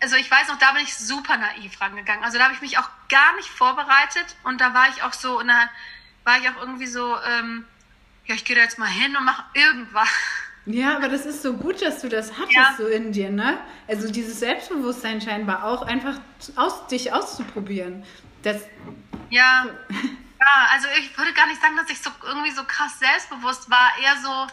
also 0.00 0.16
ich 0.16 0.30
weiß 0.30 0.48
noch, 0.48 0.58
da 0.58 0.72
bin 0.72 0.82
ich 0.82 0.94
super 0.94 1.38
naiv 1.38 1.80
rangegangen. 1.80 2.22
Also 2.24 2.36
da 2.36 2.44
habe 2.44 2.52
ich 2.52 2.60
mich 2.60 2.76
auch 2.76 2.90
gar 3.08 3.34
nicht 3.36 3.48
vorbereitet 3.48 4.36
und 4.42 4.60
da 4.60 4.74
war 4.74 4.90
ich 4.90 5.02
auch 5.02 5.14
so, 5.14 5.40
und 5.40 5.48
da 5.48 5.70
war 6.24 6.38
ich 6.38 6.48
auch 6.50 6.60
irgendwie 6.60 6.86
so, 6.86 7.16
ähm, 7.26 7.64
ja, 8.26 8.34
ich 8.34 8.44
gehe 8.44 8.54
da 8.54 8.60
jetzt 8.60 8.78
mal 8.78 8.86
hin 8.86 9.16
und 9.16 9.24
mache 9.24 9.44
irgendwas. 9.54 10.10
Ja, 10.66 10.96
aber 10.96 11.08
das 11.08 11.24
ist 11.24 11.42
so 11.42 11.54
gut, 11.54 11.80
dass 11.80 12.02
du 12.02 12.10
das 12.10 12.38
hattest 12.38 12.54
ja. 12.54 12.74
so 12.76 12.86
in 12.86 13.12
dir, 13.12 13.30
ne? 13.30 13.58
Also 13.88 14.10
dieses 14.10 14.40
Selbstbewusstsein 14.40 15.22
scheinbar 15.22 15.64
auch 15.64 15.82
einfach 15.82 16.18
aus, 16.56 16.86
dich 16.88 17.14
auszuprobieren. 17.14 18.04
Das, 18.44 18.62
ja. 19.30 19.66
ja, 19.90 20.66
also 20.70 20.86
ich 20.98 21.16
würde 21.16 21.32
gar 21.32 21.46
nicht 21.46 21.60
sagen, 21.60 21.76
dass 21.76 21.90
ich 21.90 22.00
so 22.00 22.10
irgendwie 22.22 22.50
so 22.50 22.62
krass 22.64 22.98
selbstbewusst 22.98 23.70
war. 23.70 23.90
Eher 24.02 24.16
so, 24.22 24.46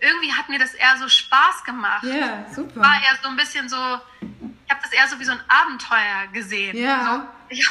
irgendwie 0.00 0.32
hat 0.32 0.48
mir 0.48 0.58
das 0.58 0.74
eher 0.74 0.96
so 0.98 1.08
Spaß 1.08 1.64
gemacht. 1.64 2.04
Ja, 2.04 2.46
super. 2.52 2.80
War 2.80 2.94
eher 2.94 3.18
so 3.22 3.28
ein 3.28 3.36
bisschen 3.36 3.68
so, 3.68 3.76
ich 3.76 4.70
habe 4.70 4.80
das 4.82 4.92
eher 4.92 5.06
so 5.08 5.20
wie 5.20 5.24
so 5.24 5.32
ein 5.32 5.40
Abenteuer 5.48 6.26
gesehen. 6.32 6.76
Ja. 6.76 7.28
So, 7.50 7.54
ich, 7.54 7.68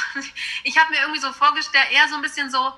ich 0.62 0.78
habe 0.78 0.90
mir 0.90 1.00
irgendwie 1.00 1.20
so 1.20 1.32
vorgestellt, 1.32 1.88
eher 1.92 2.08
so 2.08 2.14
ein 2.14 2.22
bisschen 2.22 2.48
so, 2.48 2.72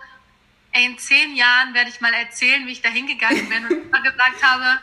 ey, 0.73 0.87
in 0.87 0.99
zehn 0.99 1.37
Jahren 1.37 1.75
werde 1.75 1.91
ich 1.91 2.01
mal 2.01 2.15
erzählen, 2.15 2.67
wie 2.67 2.73
ich 2.73 2.83
da 2.83 2.89
hingegangen 2.89 3.49
bin 3.49 3.67
und 3.67 3.91
mal 3.93 4.03
gesagt 4.03 4.43
habe, 4.43 4.81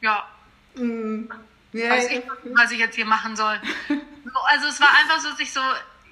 ja, 0.00 0.26
mm. 0.74 1.24
ja 1.72 1.90
weiß 1.90 2.10
ich, 2.12 2.22
was 2.54 2.70
ich 2.70 2.78
jetzt 2.78 2.94
hier 2.94 3.06
machen 3.06 3.34
soll. 3.34 3.60
also 4.46 4.68
es 4.68 4.80
war 4.80 4.90
einfach 5.00 5.20
so, 5.20 5.30
dass 5.30 5.40
ich 5.40 5.52
so 5.52 5.60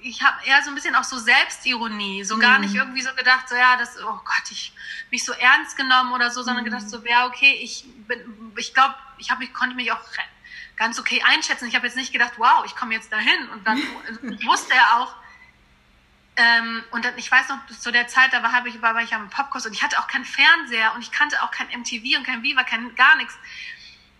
ich 0.01 0.23
habe 0.23 0.37
eher 0.45 0.61
so 0.63 0.69
ein 0.69 0.75
bisschen 0.75 0.95
auch 0.95 1.03
so 1.03 1.17
Selbstironie, 1.17 2.23
so 2.23 2.37
gar 2.37 2.59
nicht 2.59 2.73
mhm. 2.73 2.79
irgendwie 2.79 3.01
so 3.01 3.13
gedacht, 3.13 3.49
so 3.49 3.55
ja, 3.55 3.77
das, 3.77 3.97
oh 4.01 4.19
Gott, 4.23 4.51
ich 4.51 4.73
mich 5.11 5.23
so 5.23 5.33
ernst 5.33 5.77
genommen 5.77 6.13
oder 6.13 6.31
so, 6.31 6.43
sondern 6.43 6.63
mhm. 6.63 6.69
gedacht 6.69 6.89
so, 6.89 7.03
ja, 7.05 7.25
okay, 7.27 7.59
ich 7.61 7.85
bin, 8.07 8.53
ich 8.57 8.73
glaube, 8.73 8.95
ich 9.17 9.31
habe 9.31 9.39
mich, 9.39 9.53
konnte 9.53 9.75
mich 9.75 9.91
auch 9.91 10.01
ganz 10.75 10.99
okay 10.99 11.23
einschätzen. 11.25 11.67
Ich 11.67 11.75
habe 11.75 11.87
jetzt 11.87 11.95
nicht 11.95 12.13
gedacht, 12.13 12.33
wow, 12.37 12.63
ich 12.65 12.75
komme 12.75 12.93
jetzt 12.93 13.11
dahin 13.11 13.49
und 13.53 13.65
dann 13.65 13.77
wusste 14.45 14.73
er 14.73 14.97
auch, 15.01 15.15
ähm, 16.37 16.83
und 16.91 17.03
dann, 17.03 17.17
ich 17.17 17.31
weiß 17.31 17.49
noch, 17.49 17.65
zu 17.67 17.91
der 17.91 18.07
Zeit, 18.07 18.31
da 18.31 18.43
war, 18.43 18.65
ich, 18.67 18.79
war 18.81 19.01
ich 19.01 19.13
am 19.13 19.27
Popkurs 19.29 19.65
und 19.65 19.73
ich 19.73 19.81
hatte 19.81 19.97
auch 19.97 20.07
keinen 20.07 20.25
Fernseher 20.25 20.93
und 20.93 21.01
ich 21.01 21.11
kannte 21.11 21.41
auch 21.41 21.49
kein 21.49 21.67
MTV 21.67 22.17
und 22.17 22.23
kein 22.25 22.43
Viva, 22.43 22.63
kein, 22.63 22.93
gar 22.95 23.15
nichts. 23.15 23.35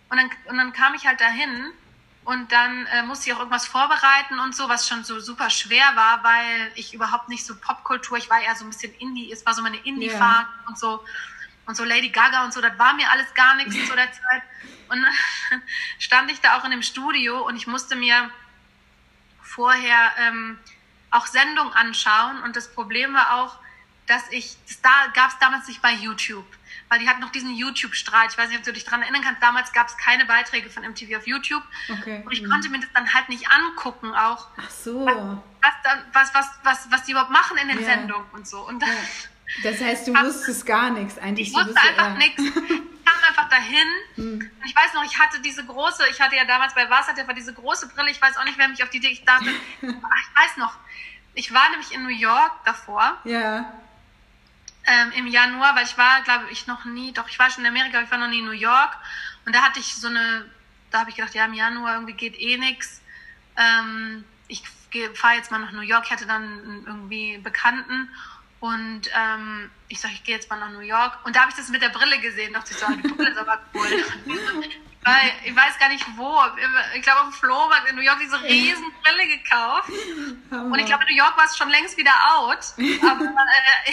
Und 0.08 0.16
dann, 0.16 0.30
und 0.46 0.56
dann 0.56 0.72
kam 0.72 0.94
ich 0.94 1.06
halt 1.06 1.20
dahin 1.20 1.70
und 2.28 2.52
dann 2.52 2.84
äh, 2.88 3.02
musste 3.04 3.30
ich 3.30 3.34
auch 3.34 3.38
irgendwas 3.38 3.66
vorbereiten 3.66 4.38
und 4.38 4.54
so, 4.54 4.68
was 4.68 4.86
schon 4.86 5.02
so 5.02 5.18
super 5.18 5.48
schwer 5.48 5.96
war, 5.96 6.22
weil 6.22 6.70
ich 6.74 6.92
überhaupt 6.92 7.30
nicht 7.30 7.46
so 7.46 7.56
Popkultur, 7.56 8.18
ich 8.18 8.28
war 8.28 8.38
eher 8.38 8.54
so 8.54 8.66
ein 8.66 8.68
bisschen 8.68 8.92
Indie, 8.96 9.32
es 9.32 9.46
war 9.46 9.54
so 9.54 9.62
meine 9.62 9.78
Indie-Fahrt 9.78 10.46
yeah. 10.46 10.68
und 10.68 10.78
so. 10.78 11.02
Und 11.64 11.74
so 11.74 11.84
Lady 11.84 12.10
Gaga 12.10 12.44
und 12.44 12.52
so, 12.52 12.60
das 12.60 12.78
war 12.78 12.92
mir 12.92 13.10
alles 13.10 13.32
gar 13.32 13.54
nichts 13.54 13.72
zu 13.76 13.96
der 13.96 14.12
Zeit. 14.12 14.42
Und 14.90 15.00
dann 15.00 15.62
stand 15.98 16.30
ich 16.30 16.42
da 16.42 16.58
auch 16.58 16.64
in 16.66 16.70
dem 16.70 16.82
Studio 16.82 17.46
und 17.46 17.56
ich 17.56 17.66
musste 17.66 17.96
mir 17.96 18.30
vorher 19.40 20.12
ähm, 20.18 20.58
auch 21.10 21.24
Sendungen 21.24 21.72
anschauen. 21.72 22.42
Und 22.42 22.56
das 22.56 22.70
Problem 22.74 23.14
war 23.14 23.36
auch, 23.36 23.56
dass 24.06 24.30
ich, 24.32 24.58
das 24.66 24.82
da 24.82 24.90
gab 25.14 25.30
es 25.30 25.38
damals 25.38 25.66
nicht 25.66 25.80
bei 25.80 25.94
YouTube 25.94 26.57
weil 26.88 26.98
die 26.98 27.08
hatten 27.08 27.20
noch 27.20 27.32
diesen 27.32 27.54
YouTube-Streit. 27.54 28.32
Ich 28.32 28.38
weiß 28.38 28.48
nicht, 28.48 28.58
ob 28.58 28.64
du 28.64 28.72
dich 28.72 28.84
daran 28.84 29.02
erinnern 29.02 29.22
kannst. 29.22 29.42
Damals 29.42 29.72
gab 29.72 29.88
es 29.88 29.96
keine 29.96 30.24
Beiträge 30.26 30.70
von 30.70 30.82
MTV 30.82 31.16
auf 31.16 31.26
YouTube. 31.26 31.62
Okay. 31.88 32.22
Und 32.24 32.32
ich 32.32 32.42
mhm. 32.42 32.50
konnte 32.50 32.68
mir 32.70 32.80
das 32.80 32.90
dann 32.94 33.12
halt 33.12 33.28
nicht 33.28 33.46
angucken, 33.50 34.14
auch. 34.14 34.48
Ach 34.56 34.70
so. 34.70 35.06
Was, 35.06 35.74
was, 36.12 36.34
was, 36.34 36.46
was, 36.62 36.90
was 36.90 37.02
die 37.04 37.12
überhaupt 37.12 37.30
machen 37.30 37.58
in 37.58 37.68
den 37.68 37.78
yeah. 37.78 37.86
Sendungen 37.86 38.26
und 38.32 38.46
so. 38.46 38.66
Und 38.66 38.80
dann, 38.80 38.88
ja. 38.88 39.70
Das 39.70 39.80
heißt, 39.80 40.08
du 40.08 40.14
wusstest 40.22 40.66
gar 40.66 40.90
nichts 40.90 41.18
eigentlich. 41.18 41.48
Ich 41.48 41.54
wusste 41.54 41.80
einfach 41.80 42.16
nichts. 42.16 42.42
Ich 43.08 43.14
kam 43.14 43.24
einfach 43.26 43.48
da 43.48 43.58
dahin. 43.58 43.88
Hm. 44.16 44.50
Und 44.60 44.66
ich 44.66 44.76
weiß 44.76 44.94
noch, 44.94 45.04
ich 45.04 45.18
hatte 45.18 45.40
diese 45.40 45.64
große, 45.64 46.04
ich 46.10 46.20
hatte 46.20 46.36
ja 46.36 46.44
damals 46.44 46.74
bei 46.74 46.88
Wasser, 46.90 47.14
der 47.14 47.26
war 47.26 47.34
diese 47.34 47.52
große 47.52 47.88
Brille. 47.88 48.10
Ich 48.10 48.20
weiß 48.20 48.36
auch 48.36 48.44
nicht, 48.44 48.58
wer 48.58 48.68
mich 48.68 48.82
auf 48.82 48.90
die 48.90 48.98
Idee, 48.98 49.08
ich 49.08 49.24
dachte, 49.24 49.48
ach, 49.48 49.82
ich 49.82 50.42
weiß 50.42 50.56
noch, 50.58 50.74
ich 51.34 51.52
war 51.52 51.70
nämlich 51.70 51.92
in 51.92 52.02
New 52.02 52.10
York 52.10 52.52
davor. 52.64 53.18
Ja. 53.24 53.72
Ähm, 54.90 55.12
Im 55.16 55.26
Januar, 55.26 55.76
weil 55.76 55.84
ich 55.84 55.98
war, 55.98 56.22
glaube 56.22 56.46
ich, 56.50 56.66
noch 56.66 56.84
nie, 56.84 57.12
doch, 57.12 57.28
ich 57.28 57.38
war 57.38 57.50
schon 57.50 57.64
in 57.64 57.70
Amerika, 57.70 57.98
aber 57.98 58.06
ich 58.06 58.10
war 58.10 58.18
noch 58.18 58.28
nie 58.28 58.38
in 58.38 58.46
New 58.46 58.52
York. 58.52 58.96
Und 59.44 59.54
da 59.54 59.62
hatte 59.62 59.80
ich 59.80 59.94
so 59.94 60.08
eine, 60.08 60.50
da 60.90 61.00
habe 61.00 61.10
ich 61.10 61.16
gedacht, 61.16 61.34
ja, 61.34 61.44
im 61.44 61.54
Januar 61.54 61.94
irgendwie 61.94 62.14
geht 62.14 62.40
eh 62.40 62.56
nichts. 62.56 63.02
Ähm, 63.56 64.24
ich 64.48 64.62
fahre 65.14 65.34
jetzt 65.36 65.50
mal 65.50 65.58
nach 65.58 65.72
New 65.72 65.82
York. 65.82 66.04
Ich 66.06 66.10
hatte 66.10 66.26
dann 66.26 66.84
irgendwie 66.86 67.38
Bekannten 67.38 68.08
und 68.60 69.02
ähm, 69.14 69.70
ich 69.88 70.00
sage, 70.00 70.14
ich 70.14 70.24
gehe 70.24 70.34
jetzt 70.34 70.50
mal 70.50 70.58
nach 70.58 70.70
New 70.70 70.80
York. 70.80 71.18
Und 71.24 71.36
da 71.36 71.40
habe 71.40 71.50
ich 71.50 71.56
das 71.56 71.68
mit 71.68 71.82
der 71.82 71.90
Brille 71.90 72.18
gesehen. 72.20 72.52
Da 72.52 72.60
dachte 72.60 72.72
ich 72.72 72.78
so, 72.78 72.86
ah, 72.86 72.92
die 72.92 73.08
Brille 73.08 73.30
ist 73.30 73.38
aber 73.38 73.60
cool. 73.74 73.86
Weil 75.04 75.32
ich 75.44 75.54
weiß 75.54 75.78
gar 75.78 75.88
nicht 75.88 76.04
wo. 76.16 76.40
Ich 76.94 77.02
glaube, 77.02 77.20
auf 77.20 77.28
dem 77.28 77.32
Flohmarkt 77.32 77.88
in 77.88 77.96
New 77.96 78.02
York 78.02 78.18
diese 78.20 78.42
riesen 78.42 78.92
Brille 79.02 79.38
gekauft. 79.38 79.90
Und 80.50 80.78
ich 80.78 80.86
glaube, 80.86 81.04
in 81.04 81.10
New 81.10 81.22
York 81.22 81.36
war 81.36 81.44
es 81.44 81.56
schon 81.56 81.68
längst 81.68 81.96
wieder 81.96 82.12
out. 82.36 82.74
Aber, 83.02 83.24
äh, 83.24 83.92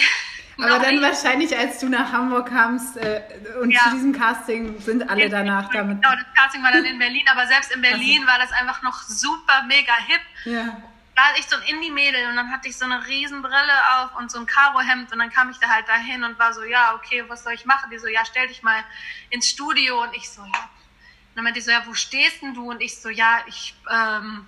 aber 0.58 0.78
dann 0.78 1.02
wahrscheinlich, 1.02 1.56
als 1.56 1.78
du 1.78 1.88
nach 1.88 2.12
Hamburg 2.12 2.48
kamst 2.48 2.96
äh, 2.96 3.22
und 3.60 3.70
ja. 3.70 3.80
zu 3.84 3.90
diesem 3.90 4.12
Casting 4.12 4.80
sind 4.80 5.08
alle 5.08 5.28
danach 5.28 5.70
damit. 5.70 6.02
Genau, 6.02 6.14
das 6.14 6.26
Casting 6.34 6.62
war 6.62 6.72
dann 6.72 6.84
in 6.84 6.98
Berlin, 6.98 7.24
aber 7.30 7.46
selbst 7.46 7.72
in 7.72 7.82
Berlin 7.82 8.22
also. 8.22 8.32
war 8.32 8.38
das 8.38 8.52
einfach 8.52 8.82
noch 8.82 9.02
super 9.02 9.64
mega 9.68 9.94
hip. 10.06 10.20
Ja 10.44 10.76
war 11.16 11.32
ich 11.38 11.46
so 11.46 11.56
ein 11.56 11.62
Indie-Mädel 11.62 12.28
und 12.28 12.36
dann 12.36 12.52
hatte 12.52 12.68
ich 12.68 12.76
so 12.76 12.84
eine 12.84 13.06
riesen 13.06 13.40
Brille 13.40 13.72
auf 13.96 14.16
und 14.16 14.30
so 14.30 14.38
ein 14.38 14.46
Karo-Hemd 14.46 15.10
und 15.12 15.18
dann 15.18 15.30
kam 15.30 15.48
ich 15.50 15.56
da 15.56 15.68
halt 15.68 15.88
dahin 15.88 16.22
und 16.22 16.38
war 16.38 16.52
so, 16.52 16.62
ja, 16.62 16.94
okay, 16.94 17.24
was 17.26 17.42
soll 17.42 17.54
ich 17.54 17.64
machen? 17.64 17.90
Die 17.90 17.98
so, 17.98 18.06
ja, 18.06 18.24
stell 18.26 18.46
dich 18.48 18.62
mal 18.62 18.84
ins 19.30 19.48
Studio 19.48 20.02
und 20.02 20.14
ich 20.14 20.28
so, 20.28 20.42
ja. 20.42 20.46
Und 20.46 21.36
dann 21.36 21.44
meinte 21.44 21.58
ich 21.58 21.64
so, 21.64 21.70
ja, 21.70 21.82
wo 21.86 21.94
stehst 21.94 22.42
denn 22.42 22.52
du? 22.52 22.70
Und 22.70 22.82
ich 22.82 23.00
so, 23.00 23.08
ja, 23.08 23.40
ich, 23.46 23.74
ähm, 23.90 24.46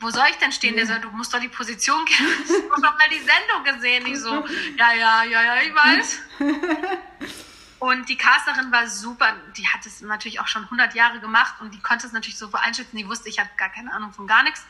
wo 0.00 0.10
soll 0.10 0.26
ich 0.30 0.36
denn 0.36 0.52
stehen? 0.52 0.76
Der 0.76 0.86
so, 0.86 0.98
du 0.98 1.10
musst 1.10 1.32
doch 1.32 1.40
die 1.40 1.48
Position 1.48 2.04
kennen. 2.04 2.28
Ich 2.44 2.70
habe 2.70 2.82
doch 2.82 2.98
mal 2.98 3.08
die 3.10 3.20
Sendung 3.20 3.64
gesehen. 3.64 4.06
Ich 4.06 4.20
so, 4.20 4.44
ja, 4.76 4.92
ja, 4.92 5.24
ja, 5.24 5.42
ja, 5.42 5.62
ich 5.62 5.74
weiß. 5.74 6.22
Und 7.78 8.08
die 8.08 8.16
Casterin 8.16 8.72
war 8.72 8.86
super. 8.88 9.34
Die 9.56 9.66
hat 9.66 9.84
es 9.86 10.00
natürlich 10.00 10.40
auch 10.40 10.48
schon 10.48 10.64
100 10.64 10.94
Jahre 10.94 11.20
gemacht 11.20 11.60
und 11.60 11.74
die 11.74 11.80
konnte 11.80 12.06
es 12.06 12.12
natürlich 12.12 12.38
so 12.38 12.50
einschätzen. 12.52 12.96
Die 12.96 13.08
wusste, 13.08 13.28
ich 13.28 13.38
habe 13.38 13.50
gar 13.56 13.68
keine 13.68 13.92
Ahnung 13.92 14.12
von 14.12 14.26
gar 14.26 14.42
nichts. 14.42 14.64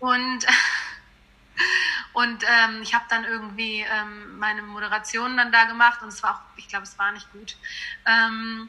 Und, 0.00 0.46
und 2.12 2.44
ähm, 2.44 2.82
ich 2.82 2.94
habe 2.94 3.04
dann 3.08 3.24
irgendwie 3.24 3.80
ähm, 3.80 4.38
meine 4.38 4.62
Moderation 4.62 5.36
dann 5.36 5.52
da 5.52 5.64
gemacht 5.64 6.02
und 6.02 6.08
es 6.08 6.22
war 6.22 6.34
auch, 6.34 6.40
ich 6.56 6.68
glaube, 6.68 6.84
es 6.84 6.98
war 6.98 7.12
nicht 7.12 7.30
gut. 7.32 7.56
Ähm, 8.06 8.68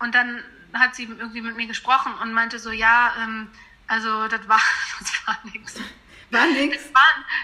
und 0.00 0.14
dann 0.14 0.42
hat 0.72 0.94
sie 0.94 1.04
irgendwie 1.04 1.42
mit 1.42 1.56
mir 1.56 1.66
gesprochen 1.66 2.12
und 2.14 2.32
meinte 2.32 2.58
so, 2.58 2.70
ja, 2.70 3.14
ähm, 3.22 3.50
also 3.86 4.28
das 4.28 4.48
war, 4.48 4.60
das 5.00 5.26
war 5.26 5.38
nichts. 5.52 5.80
War 6.30 6.46
nichts? 6.46 6.84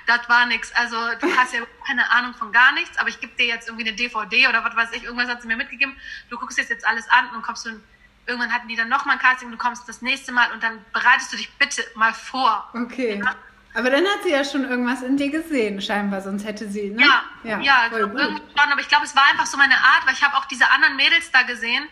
Das 0.07 0.29
war, 0.29 0.37
war 0.37 0.47
nichts. 0.47 0.73
Also 0.75 0.97
du 1.21 1.37
hast 1.37 1.55
ja 1.55 1.61
keine 1.87 2.11
Ahnung 2.11 2.35
von 2.35 2.51
gar 2.51 2.73
nichts, 2.73 2.99
aber 2.99 3.09
ich 3.09 3.21
gebe 3.21 3.35
dir 3.37 3.47
jetzt 3.47 3.69
irgendwie 3.69 3.87
eine 3.87 3.97
DVD 3.97 4.49
oder 4.49 4.65
was 4.65 4.75
weiß 4.75 4.93
ich, 4.93 5.05
irgendwas 5.05 5.29
hat 5.29 5.43
sie 5.43 5.49
mir 5.49 5.57
mitgegeben. 5.57 5.95
Du 6.29 6.39
guckst 6.39 6.59
jetzt 6.59 6.71
jetzt 6.71 6.87
alles 6.87 7.09
an 7.09 7.31
und 7.35 7.43
kommst 7.43 7.67
du 7.67 7.81
irgendwann 8.27 8.53
hatten 8.53 8.69
die 8.69 8.77
dann 8.77 8.89
nochmal 8.89 9.17
ein 9.17 9.21
Casting, 9.21 9.51
du 9.51 9.57
kommst 9.57 9.89
das 9.89 10.03
nächste 10.03 10.33
Mal 10.33 10.53
und 10.53 10.63
dann 10.63 10.85
bereitest 10.93 11.33
du 11.33 11.37
dich 11.37 11.51
bitte 11.59 11.83
mal 11.95 12.13
vor. 12.13 12.69
Okay. 12.75 13.21
Ja? 13.25 13.35
Aber 13.75 13.91
dann 13.91 14.05
hat 14.05 14.23
sie 14.25 14.31
ja 14.31 14.45
schon 14.45 14.65
irgendwas 14.65 15.03
in 15.03 15.17
dir 15.17 15.31
gesehen, 15.31 15.81
scheinbar, 15.81 16.21
sonst 16.21 16.45
hätte 16.45 16.69
sie, 16.69 16.91
ne? 16.91 17.03
Ja, 17.03 17.23
ja, 17.45 17.61
ja 17.61 17.89
irgendwie 17.93 18.23
schon, 18.23 18.73
aber 18.73 18.81
ich 18.81 18.89
glaube, 18.89 19.05
es 19.05 19.15
war 19.15 19.23
einfach 19.31 19.47
so 19.47 19.57
meine 19.57 19.77
Art, 19.77 20.07
weil 20.07 20.15
ich 20.15 20.23
habe 20.25 20.37
auch 20.37 20.45
diese 20.47 20.69
anderen 20.71 20.97
Mädels 20.97 21.31
da 21.31 21.43
gesehen, 21.43 21.87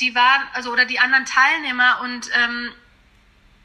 die 0.00 0.14
waren, 0.14 0.42
also 0.54 0.72
oder 0.72 0.86
die 0.86 0.98
anderen 0.98 1.26
Teilnehmer 1.26 2.00
und 2.02 2.30
ähm, 2.34 2.72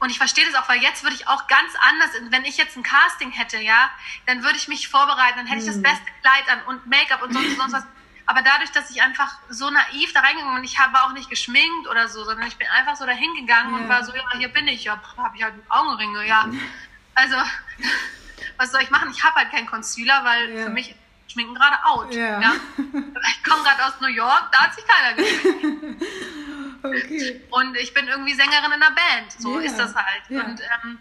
und 0.02 0.10
ich 0.10 0.18
verstehe 0.18 0.44
das 0.44 0.56
auch, 0.56 0.68
weil 0.68 0.82
jetzt 0.82 1.04
würde 1.04 1.14
ich 1.14 1.28
auch 1.28 1.46
ganz 1.46 1.72
anders, 1.88 2.10
wenn 2.30 2.44
ich 2.44 2.56
jetzt 2.56 2.76
ein 2.76 2.82
Casting 2.82 3.30
hätte, 3.30 3.58
ja, 3.58 3.88
dann 4.26 4.42
würde 4.42 4.56
ich 4.56 4.66
mich 4.66 4.88
vorbereiten, 4.88 5.36
dann 5.36 5.46
hätte 5.46 5.60
ich 5.60 5.66
das 5.66 5.76
hm. 5.76 5.82
beste 5.82 6.04
Kleid 6.22 6.48
an 6.50 6.60
und 6.66 6.86
Make-up 6.88 7.22
und 7.22 7.32
sonst, 7.32 7.56
sonst 7.56 7.72
was. 7.72 7.84
Aber 8.26 8.42
dadurch, 8.42 8.72
dass 8.72 8.90
ich 8.90 9.00
einfach 9.00 9.38
so 9.48 9.70
naiv 9.70 10.12
da 10.12 10.18
reingegangen 10.18 10.56
bin, 10.56 10.64
ich 10.64 10.80
habe 10.80 11.00
auch 11.02 11.12
nicht 11.12 11.30
geschminkt 11.30 11.86
oder 11.88 12.08
so, 12.08 12.24
sondern 12.24 12.48
ich 12.48 12.56
bin 12.56 12.66
einfach 12.76 12.96
so 12.96 13.06
dahin 13.06 13.32
gegangen 13.34 13.74
ja. 13.74 13.80
und 13.80 13.88
war 13.88 14.04
so, 14.04 14.12
ja, 14.12 14.24
hier 14.38 14.48
bin 14.48 14.66
ich, 14.66 14.82
ja, 14.82 15.00
habe 15.18 15.36
ich 15.36 15.44
halt 15.44 15.54
Augenringe, 15.68 16.26
ja. 16.26 16.50
Also, 17.14 17.36
was 18.56 18.72
soll 18.72 18.80
ich 18.82 18.90
machen? 18.90 19.10
Ich 19.12 19.22
habe 19.22 19.36
halt 19.36 19.52
keinen 19.52 19.66
Concealer, 19.68 20.24
weil 20.24 20.50
ja. 20.50 20.64
für 20.64 20.70
mich 20.70 20.96
Schminken 21.28 21.54
gerade 21.54 21.76
out. 21.84 22.12
Ja. 22.12 22.40
ja? 22.40 22.52
Ich 23.30 23.44
komme 23.44 23.62
gerade 23.62 23.84
aus 23.84 24.00
New 24.00 24.08
York, 24.08 24.50
da 24.50 24.62
hat 24.62 24.74
sich 24.74 24.84
keiner 24.84 25.14
geschminkt. 25.14 26.02
Okay. 26.82 27.40
Und 27.50 27.76
ich 27.76 27.94
bin 27.94 28.08
irgendwie 28.08 28.34
Sängerin 28.34 28.72
in 28.74 28.82
einer 28.82 28.94
Band, 28.94 29.32
so 29.38 29.58
ist 29.58 29.76
das 29.76 29.94
halt. 29.94 30.22
Und 30.30 30.60
ähm, 30.60 30.98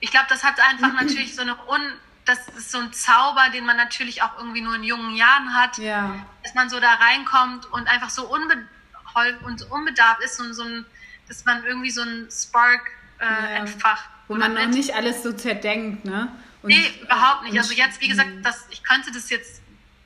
ich 0.00 0.10
glaube, 0.10 0.26
das 0.28 0.44
hat 0.44 0.60
einfach 0.60 0.92
natürlich 0.94 1.34
so 1.34 1.42
eine 1.42 1.56
un 1.68 1.82
das 2.28 2.46
ist 2.48 2.70
so 2.70 2.78
ein 2.78 2.92
Zauber, 2.92 3.48
den 3.52 3.64
man 3.64 3.76
natürlich 3.76 4.22
auch 4.22 4.36
irgendwie 4.36 4.60
nur 4.60 4.74
in 4.74 4.84
jungen 4.84 5.16
Jahren 5.16 5.54
hat, 5.54 5.78
ja. 5.78 6.14
dass 6.42 6.54
man 6.54 6.68
so 6.68 6.78
da 6.78 6.92
reinkommt 6.94 7.64
und 7.72 7.88
einfach 7.88 8.10
so 8.10 8.28
unbeholfen 8.28 9.46
und 9.46 9.62
unbedarft 9.70 10.22
ist 10.22 10.38
und 10.38 10.52
so 10.52 10.62
ein, 10.62 10.84
dass 11.26 11.46
man 11.46 11.64
irgendwie 11.64 11.90
so 11.90 12.02
ein 12.02 12.28
Spark 12.30 12.82
äh, 13.18 13.54
entfacht. 13.56 14.10
Wo 14.28 14.34
man 14.34 14.52
noch 14.52 14.66
nicht 14.66 14.94
alles 14.94 15.22
so 15.22 15.32
zerdenkt, 15.32 16.04
ne? 16.04 16.28
Und, 16.62 16.68
nee, 16.68 17.00
überhaupt 17.00 17.44
nicht. 17.44 17.56
Also 17.56 17.72
jetzt, 17.72 18.00
wie 18.00 18.08
gesagt, 18.08 18.30
das, 18.42 18.66
ich 18.70 18.84
könnte 18.84 19.10
das 19.10 19.30
jetzt, 19.30 19.62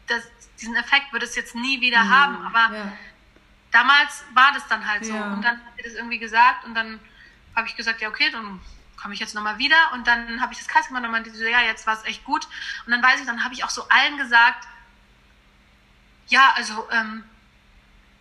das, 0.07 0.23
diesen 0.61 0.77
Effekt 0.77 1.13
würde 1.13 1.27
es 1.27 1.35
jetzt 1.35 1.57
nie 1.57 1.81
wieder 1.81 2.05
mhm. 2.05 2.11
haben, 2.11 2.47
aber 2.47 2.75
ja. 2.77 2.93
Damals 3.73 4.25
war 4.35 4.53
das 4.53 4.67
dann 4.69 4.87
halt 4.87 5.05
so. 5.05 5.15
Und 5.15 5.43
dann 5.43 5.57
hat 5.57 5.73
sie 5.77 5.83
das 5.83 5.95
irgendwie 5.95 6.19
gesagt 6.19 6.65
und 6.65 6.75
dann 6.75 7.01
habe 7.57 7.67
ich 7.67 7.77
gesagt, 7.77 8.01
ja 8.01 8.09
okay, 8.09 8.31
dann 8.31 8.61
komme 9.03 9.15
ich 9.15 9.21
jetzt 9.21 9.35
nochmal 9.35 9.59
wieder 9.59 9.93
und 9.95 10.07
dann 10.07 10.41
habe 10.41 10.53
ich 10.53 10.59
das 10.59 10.69
Casting 10.69 10.95
gemacht 10.95 11.05
und 11.05 11.11
meinte 11.11 11.35
so, 11.35 11.45
ja, 11.45 11.61
jetzt 11.63 11.87
war 11.87 11.95
es 11.95 12.05
echt 12.05 12.25
gut. 12.25 12.47
Und 12.87 12.93
dann 12.93 13.03
weiß 13.03 13.21
ich, 13.21 13.27
dann 13.27 13.43
habe 13.43 13.53
ich 13.53 13.65
auch 13.65 13.71
so 13.71 13.89
allen 13.89 14.17
gesagt, 14.17 14.69
ja, 16.29 16.53
also, 16.55 16.89
ähm, 16.93 17.25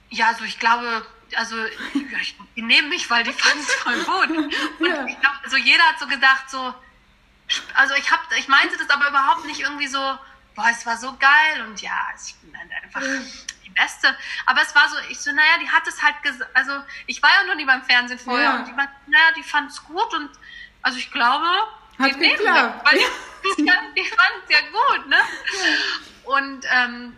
ja, 0.10 0.30
also 0.30 0.44
ich 0.44 0.58
glaube, 0.58 1.06
also 1.36 1.56
ja, 1.56 2.18
ich, 2.20 2.36
die 2.56 2.62
nehmen 2.64 2.90
mich, 2.90 3.10
weil 3.10 3.24
die 3.24 3.32
fanden 3.32 3.60
es 3.60 3.74
voll 3.76 4.04
gut. 4.04 4.38
Und 4.80 4.88
ja. 4.88 5.06
ich 5.06 5.20
glaube, 5.20 5.38
also 5.44 5.58
jeder 5.58 5.84
hat 5.84 6.00
so 6.00 6.08
gedacht, 6.08 6.50
so, 6.50 6.74
also 7.76 7.94
ich 7.96 8.12
habe, 8.12 8.24
ich 8.38 8.48
meinte 8.48 8.78
das 8.78 8.90
aber 8.90 9.08
überhaupt 9.08 9.46
nicht 9.46 9.60
irgendwie 9.60 9.88
so, 9.88 10.00
boah, 10.56 10.70
es 10.72 10.86
war 10.86 10.98
so 10.98 11.16
geil 11.18 11.66
und 11.68 11.82
ja, 11.82 12.08
ich 12.16 12.36
bin 12.36 12.56
einfach 12.56 13.02
die 13.72 13.82
Beste. 13.82 14.16
Aber 14.46 14.62
es 14.62 14.74
war 14.76 14.88
so, 14.90 14.96
ich 15.10 15.20
so, 15.20 15.32
naja, 15.32 15.58
die 15.62 15.70
hat 15.70 15.88
es 15.88 16.02
halt 16.02 16.22
gesagt, 16.24 16.50
also 16.56 16.84
ich 17.08 17.22
war 17.22 17.30
ja 17.30 17.48
noch 17.48 17.56
nie 17.56 17.66
beim 17.66 17.84
Fernsehen 17.84 18.20
vorher 18.20 18.44
ja. 18.44 18.56
und 18.58 18.68
die 18.68 18.74
meinte, 18.74 18.94
naja, 19.08 19.32
die 19.36 19.44
fand 19.44 19.72
es 19.72 19.84
gut 19.84 20.14
und 20.14 20.30
also 20.82 20.98
ich 20.98 21.12
glaube, 21.12 21.48
hat 22.00 22.16
die 22.16 22.20
geklappt. 22.20 22.86
Weil 22.86 22.98
die, 23.58 23.64
die 23.64 24.06
fanden 24.06 24.42
es 24.48 24.50
ja 24.50 24.60
gut, 24.72 25.08
ne? 25.08 25.18
Und, 26.24 26.66
ähm, 26.72 27.18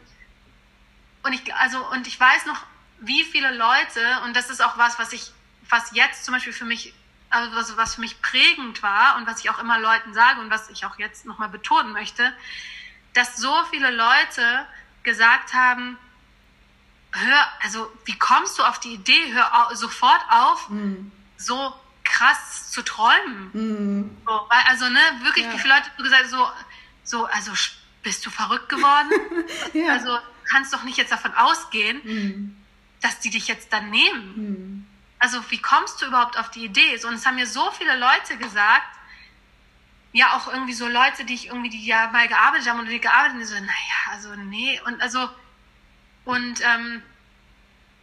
und 1.24 1.34
ich, 1.34 1.54
also, 1.56 1.86
und 1.92 2.08
ich 2.08 2.20
weiß 2.20 2.46
noch, 2.46 2.66
wie 3.00 3.24
viele 3.24 3.56
Leute, 3.56 4.00
und 4.26 4.36
das 4.36 4.50
ist 4.50 4.64
auch 4.64 4.78
was, 4.78 4.98
was 5.00 5.14
ich, 5.14 5.32
was 5.70 5.92
jetzt 5.94 6.26
zum 6.26 6.34
Beispiel 6.34 6.54
für 6.54 6.66
mich, 6.66 6.94
also 7.30 7.56
was, 7.56 7.78
was 7.78 7.96
für 7.96 8.02
mich 8.02 8.22
prägend 8.22 8.84
war 8.84 9.18
und 9.18 9.28
was 9.28 9.40
ich 9.40 9.50
auch 9.50 9.60
immer 9.60 9.80
Leuten 9.80 10.14
sage 10.14 10.40
und 10.40 10.50
was 10.50 10.70
ich 10.70 10.86
auch 10.86 10.98
jetzt 11.00 11.26
nochmal 11.26 11.50
betonen 11.50 11.92
möchte, 11.94 12.34
dass 13.14 13.38
so 13.38 13.54
viele 13.72 13.92
Leute 13.92 14.66
gesagt 15.04 15.54
haben, 15.54 15.98
hör, 17.14 17.48
also 17.62 17.92
wie 18.06 18.18
kommst 18.18 18.58
du 18.58 18.64
auf 18.64 18.80
die 18.80 18.94
Idee, 18.94 19.34
hör 19.34 19.70
au 19.70 19.76
sofort 19.76 20.22
auf, 20.30 20.70
mhm. 20.70 21.12
so 21.38 21.74
krass 22.04 22.72
zu 22.72 22.82
träumen. 22.82 23.50
Mhm. 23.54 24.18
So, 24.26 24.48
also, 24.50 24.90
ne, 24.90 25.00
wirklich, 25.22 25.46
ja. 25.46 25.54
wie 25.54 25.60
viele 25.60 25.76
Leute 25.76 25.90
du 25.98 26.04
gesagt 26.04 26.28
so, 26.28 26.50
so, 27.04 27.26
also 27.26 27.52
bist 28.02 28.26
du 28.26 28.30
verrückt 28.30 28.70
geworden? 28.70 29.12
ja. 29.74 29.94
Also 29.94 30.18
kannst 30.50 30.74
doch 30.74 30.84
nicht 30.84 30.98
jetzt 30.98 31.12
davon 31.12 31.34
ausgehen, 31.34 32.02
mhm. 32.04 32.58
dass 33.02 33.20
die 33.20 33.30
dich 33.30 33.48
jetzt 33.48 33.72
dann 33.72 33.90
nehmen. 33.90 34.34
Mhm. 34.36 34.88
Also 35.20 35.40
wie 35.50 35.62
kommst 35.62 36.02
du 36.02 36.06
überhaupt 36.08 36.38
auf 36.38 36.52
die 36.52 36.66
Idee? 36.66 36.98
So, 36.98 37.08
und 37.08 37.16
es 37.16 37.26
haben 37.26 37.36
mir 37.36 37.48
so 37.48 37.72
viele 37.72 37.98
Leute 37.98 38.38
gesagt, 38.38 38.88
ja 40.12 40.36
auch 40.36 40.48
irgendwie 40.52 40.74
so 40.74 40.88
Leute, 40.88 41.26
die 41.26 41.34
ich 41.34 41.48
irgendwie, 41.48 41.70
die 41.70 41.86
ja 41.86 42.10
mal 42.12 42.28
gearbeitet 42.28 42.70
haben 42.70 42.80
oder 42.80 42.90
die 42.90 43.00
gearbeitet 43.00 43.32
haben, 43.32 43.40
die 43.40 43.46
so, 43.46 43.56
naja, 43.56 44.12
also 44.12 44.36
nee. 44.36 44.80
Und 44.86 45.02
also, 45.02 45.30
und 46.26 46.62
ähm, 46.62 47.02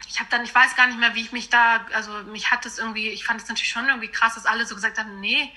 ich 0.08 0.18
habe 0.18 0.28
dann, 0.30 0.44
ich 0.44 0.54
weiß 0.54 0.76
gar 0.76 0.86
nicht 0.86 0.98
mehr, 0.98 1.14
wie 1.14 1.20
ich 1.20 1.32
mich 1.32 1.50
da, 1.50 1.86
also 1.94 2.10
mich 2.32 2.50
hat 2.50 2.64
das 2.64 2.78
irgendwie, 2.78 3.08
ich 3.08 3.24
fand 3.24 3.40
es 3.40 3.48
natürlich 3.48 3.70
schon 3.70 3.86
irgendwie 3.86 4.08
krass, 4.08 4.34
dass 4.34 4.46
alle 4.46 4.66
so 4.66 4.74
gesagt 4.74 4.98
haben, 4.98 5.20
nee, 5.20 5.50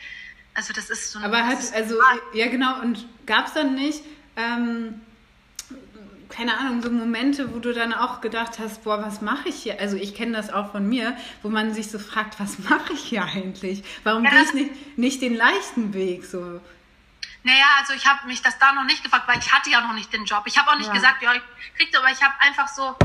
also 0.54 0.73
das 0.73 0.89
ist 0.89 1.12
so. 1.12 1.19
Aber 1.19 1.45
hat, 1.45 1.58
also, 1.73 1.95
ja 2.34 2.47
genau, 2.47 2.80
und 2.82 3.06
gab 3.26 3.47
es 3.47 3.54
dann 3.54 3.76
nicht, 3.76 4.04
ähm, 4.36 5.02
keine 6.30 6.58
Ahnung, 6.58 6.82
so 6.82 6.89
Momente, 6.89 7.54
wo 7.54 7.60
du 7.60 7.73
dann 7.73 7.93
auch 7.93 8.21
gedacht 8.21 8.58
hast, 8.58 8.84
boah, 8.84 9.04
was 9.04 9.21
mache 9.21 9.49
ich 9.49 9.56
hier? 9.56 9.80
Also 9.80 9.97
ich 9.97 10.15
kenne 10.15 10.34
das 10.34 10.52
auch 10.52 10.71
von 10.71 10.88
mir, 10.88 11.15
wo 11.43 11.49
man 11.49 11.73
sich 11.73 11.91
so 11.91 11.99
fragt, 11.99 12.39
was 12.39 12.58
mache 12.69 12.93
ich 12.93 13.02
hier 13.02 13.23
eigentlich? 13.23 13.84
Warum 14.04 14.23
ja, 14.23 14.32
gehe 14.32 14.41
ich 14.43 14.54
nicht, 14.54 14.97
nicht 14.97 15.21
den 15.21 15.36
leichten 15.36 15.93
Weg 15.93 16.26
so? 16.26 16.60
Naja, 17.43 17.65
also 17.79 17.93
ich 17.93 18.06
habe 18.08 18.25
mich 18.27 18.41
das 18.41 18.58
da 18.58 18.71
noch 18.71 18.86
nicht 18.86 19.03
gefragt, 19.03 19.27
weil 19.27 19.39
ich 19.39 19.51
hatte 19.51 19.69
ja 19.69 19.82
noch 19.82 19.93
nicht 19.93 20.12
den 20.13 20.25
Job. 20.25 20.43
Ich 20.45 20.58
habe 20.58 20.71
auch 20.71 20.77
nicht 20.77 20.88
ja. 20.88 20.93
gesagt, 20.93 21.21
ja, 21.21 21.34
ich 21.34 21.41
kriegte, 21.77 21.99
aber 21.99 22.10
ich 22.10 22.23
habe 22.23 22.34
einfach 22.39 22.67
so 22.67 22.97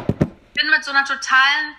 bin 0.59 0.71
mit 0.71 0.85
so 0.85 0.91
einer 0.91 1.05
totalen, 1.05 1.75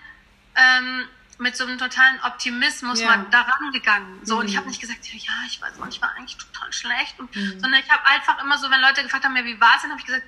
ähm, 0.56 1.08
mit 1.38 1.56
so 1.56 1.64
einem 1.64 1.78
totalen 1.78 2.20
Optimismus 2.22 3.00
ja. 3.00 3.08
mal 3.08 3.26
daran 3.30 3.72
gegangen. 3.72 4.20
So, 4.24 4.34
mhm. 4.34 4.40
und 4.40 4.48
ich 4.48 4.56
habe 4.56 4.68
nicht 4.68 4.80
gesagt, 4.80 5.06
ja, 5.06 5.32
ich 5.46 5.60
weiß 5.60 5.78
manchmal 5.78 6.10
eigentlich 6.16 6.36
total 6.36 6.72
schlecht. 6.72 7.18
Und, 7.18 7.34
mhm. 7.34 7.60
Sondern 7.60 7.80
ich 7.80 7.90
habe 7.90 8.04
einfach 8.06 8.42
immer 8.42 8.58
so, 8.58 8.70
wenn 8.70 8.80
Leute 8.80 9.02
gefragt 9.02 9.24
haben, 9.24 9.36
ja, 9.36 9.44
wie 9.44 9.60
war 9.60 9.76
es 9.76 9.82
denn, 9.82 9.90
habe 9.90 10.00
ich 10.00 10.06
gesagt, 10.06 10.24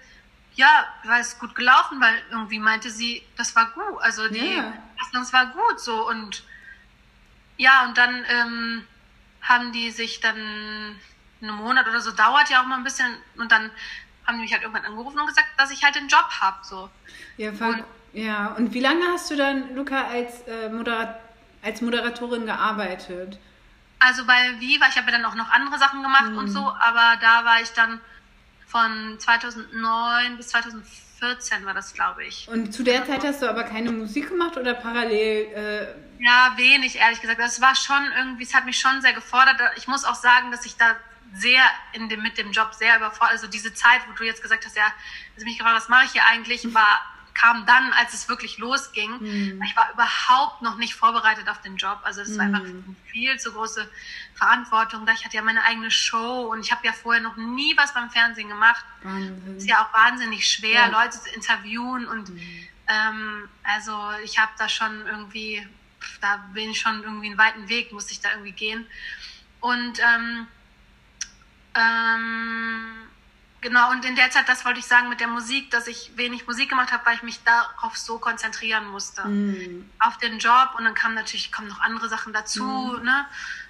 ja, 0.55 0.87
war 1.05 1.19
es 1.19 1.39
gut 1.39 1.55
gelaufen, 1.55 2.01
weil 2.01 2.23
irgendwie 2.31 2.59
meinte 2.59 2.91
sie, 2.91 3.23
das 3.37 3.57
war 3.57 3.71
gut. 3.71 4.01
Also 4.01 4.29
die 4.29 4.57
ja. 4.57 4.73
das 5.13 5.33
war 5.33 5.47
gut 5.47 5.81
so. 5.81 6.07
Und 6.09 6.45
ja, 7.57 7.85
und 7.85 7.97
dann 7.97 8.25
ähm, 8.29 8.87
haben 9.41 9.73
die 9.73 9.91
sich 9.91 10.21
dann 10.21 11.01
einen 11.43 11.57
Monat 11.57 11.89
oder 11.89 12.01
so, 12.01 12.13
dauert 12.13 12.49
ja 12.51 12.63
auch 12.63 12.67
mal 12.67 12.77
ein 12.77 12.85
bisschen. 12.85 13.07
Und 13.37 13.53
dann 13.53 13.71
haben 14.27 14.37
die 14.37 14.43
mich 14.43 14.53
halt 14.53 14.63
irgendwann 14.63 14.85
angerufen 14.85 15.19
und 15.19 15.27
gesagt, 15.27 15.49
dass 15.59 15.71
ich 15.71 15.83
halt 15.85 15.97
den 15.97 16.09
Job 16.09 16.29
habe. 16.41 16.59
So. 16.63 16.89
Ja, 17.37 17.53
voll, 17.53 17.85
ja, 18.13 18.49
und 18.59 18.75
wie 18.75 18.81
lange 18.81 19.07
hast 19.07 19.31
du 19.31 19.37
dann, 19.37 19.75
Luca, 19.75 20.07
als, 20.07 20.43
äh, 20.43 20.69
Moderat 20.69 21.21
als 21.63 21.81
Moderatorin 21.81 22.45
gearbeitet? 22.45 23.39
Also 23.99 24.27
bei 24.27 24.59
Viva, 24.59 24.87
ich 24.89 24.97
habe 24.97 25.11
ja 25.11 25.19
dann 25.19 25.25
auch 25.25 25.37
noch 25.37 25.51
andere 25.51 25.79
Sachen 25.79 26.03
gemacht 26.03 26.31
mhm. 26.31 26.39
und 26.39 26.49
so, 26.49 26.61
aber 26.61 27.17
da 27.21 27.45
war 27.45 27.63
ich 27.63 27.71
dann 27.71 28.01
von 28.67 29.17
2009 29.19 30.37
bis 30.37 30.49
2014 30.49 31.65
war 31.65 31.75
das, 31.75 31.95
glaube 31.95 32.25
ich. 32.25 32.49
Und 32.49 32.73
zu 32.73 32.83
der 32.83 33.07
Zeit 33.07 33.25
hast 33.25 33.43
du 33.43 33.49
aber 33.49 33.63
keine 33.63 33.93
Musik 33.93 34.29
gemacht 34.29 34.57
oder 34.57 34.75
parallel? 34.75 35.47
Äh 35.55 35.87
ja, 36.19 36.53
wenig, 36.57 36.97
ehrlich 36.97 37.21
gesagt. 37.21 37.39
Das 37.39 37.61
war 37.61 37.75
schon 37.75 38.03
irgendwie, 38.17 38.43
es 38.43 38.55
hat 38.55 38.65
mich 38.65 38.79
schon 38.79 39.01
sehr 39.03 39.13
gefordert. 39.13 39.61
Ich 39.77 39.89
muss 39.89 40.05
auch 40.05 40.15
sagen, 40.15 40.51
dass 40.51 40.67
ich 40.67 40.77
da 40.77 40.97
sehr 41.35 41.63
in 41.93 42.09
dem, 42.09 42.23
mit 42.23 42.39
dem 42.39 42.53
Job 42.53 42.75
sehr 42.75 42.97
überfordert. 42.97 43.33
Also 43.33 43.47
diese 43.47 43.73
Zeit, 43.75 44.01
wo 44.09 44.13
du 44.13 44.25
jetzt 44.25 44.43
gesagt 44.43 44.65
hast, 44.65 44.77
ja, 44.77 44.93
also 45.35 45.45
mich 45.45 45.59
gefragt, 45.59 45.77
was 45.77 45.89
mache 45.89 46.05
ich 46.07 46.13
hier 46.13 46.25
eigentlich, 46.27 46.75
war 46.75 47.01
kam 47.35 47.67
dann, 47.67 47.93
als 47.93 48.15
es 48.15 48.29
wirklich 48.29 48.59
losging. 48.59 49.19
Mhm. 49.19 49.63
Ich 49.65 49.77
war 49.77 49.91
überhaupt 49.93 50.63
noch 50.63 50.77
nicht 50.77 50.95
vorbereitet 50.95 51.49
auf 51.49 51.61
den 51.61 51.77
Job. 51.77 51.99
Also 52.03 52.21
es 52.21 52.37
war 52.37 52.45
einfach 52.45 52.63
mhm. 52.63 52.97
viel 53.07 53.39
zu 53.39 53.53
große 53.53 53.89
Verantwortung. 54.35 55.07
Ich 55.15 55.25
hatte 55.25 55.37
ja 55.37 55.43
meine 55.43 55.65
eigene 55.65 55.91
Show 55.91 56.49
und 56.51 56.61
ich 56.61 56.71
habe 56.71 56.87
ja 56.87 56.93
vorher 56.93 57.23
noch 57.23 57.37
nie 57.37 57.77
was 57.77 57.95
beim 57.95 58.11
Fernsehen 58.11 58.49
gemacht. 58.49 58.85
Wahnsinn. 59.03 59.57
Ist 59.57 59.69
ja 59.69 59.85
auch 59.85 59.93
wahnsinnig 59.93 60.49
schwer, 60.49 60.73
ja. 60.73 60.87
Leute 60.87 61.21
zu 61.21 61.31
interviewen 61.31 62.07
und 62.07 62.31
mhm. 62.31 62.69
ähm, 62.89 63.49
also 63.63 63.99
ich 64.25 64.39
habe 64.39 64.53
da 64.59 64.69
schon 64.69 65.07
irgendwie, 65.07 65.67
da 66.21 66.37
bin 66.53 66.71
ich 66.71 66.81
schon 66.81 67.03
irgendwie 67.03 67.29
einen 67.29 67.39
weiten 67.39 67.69
Weg, 67.69 67.93
musste 67.93 68.13
ich 68.13 68.21
da 68.21 68.31
irgendwie 68.31 68.53
gehen. 68.53 68.87
Und 69.61 70.01
ähm, 70.01 70.47
ähm, 71.75 73.03
Genau, 73.63 73.93
und 73.93 74.05
in 74.05 74.17
der 74.17 74.29
Zeit, 74.29 74.49
das 74.49 74.65
wollte 74.65 74.81
ich 74.81 74.87
sagen 74.87 75.09
mit 75.09 75.21
der 75.21 75.29
Musik, 75.29 75.71
dass 75.71 75.87
ich 75.87 76.11
wenig 76.17 76.49
Musik 76.49 76.69
gemacht 76.69 76.91
habe, 76.91 77.07
weil 77.07 77.15
ich 77.15 77.23
mich 77.23 77.45
darauf 77.45 77.97
so 77.97 78.19
konzentrieren 78.19 78.89
musste. 78.89 79.25
Mm. 79.25 79.89
Auf 80.01 80.19
den 80.19 80.41
Job 80.41 80.71
und 80.77 80.85
dann 80.85 80.95
kamen 80.95 81.15
natürlich 81.15 81.53
kommen 81.53 81.69
noch 81.69 81.81
andere 81.81 82.09
Sachen 82.09 82.33
dazu, 82.33 82.65
mm. 82.65 83.05
ne, 83.05 83.25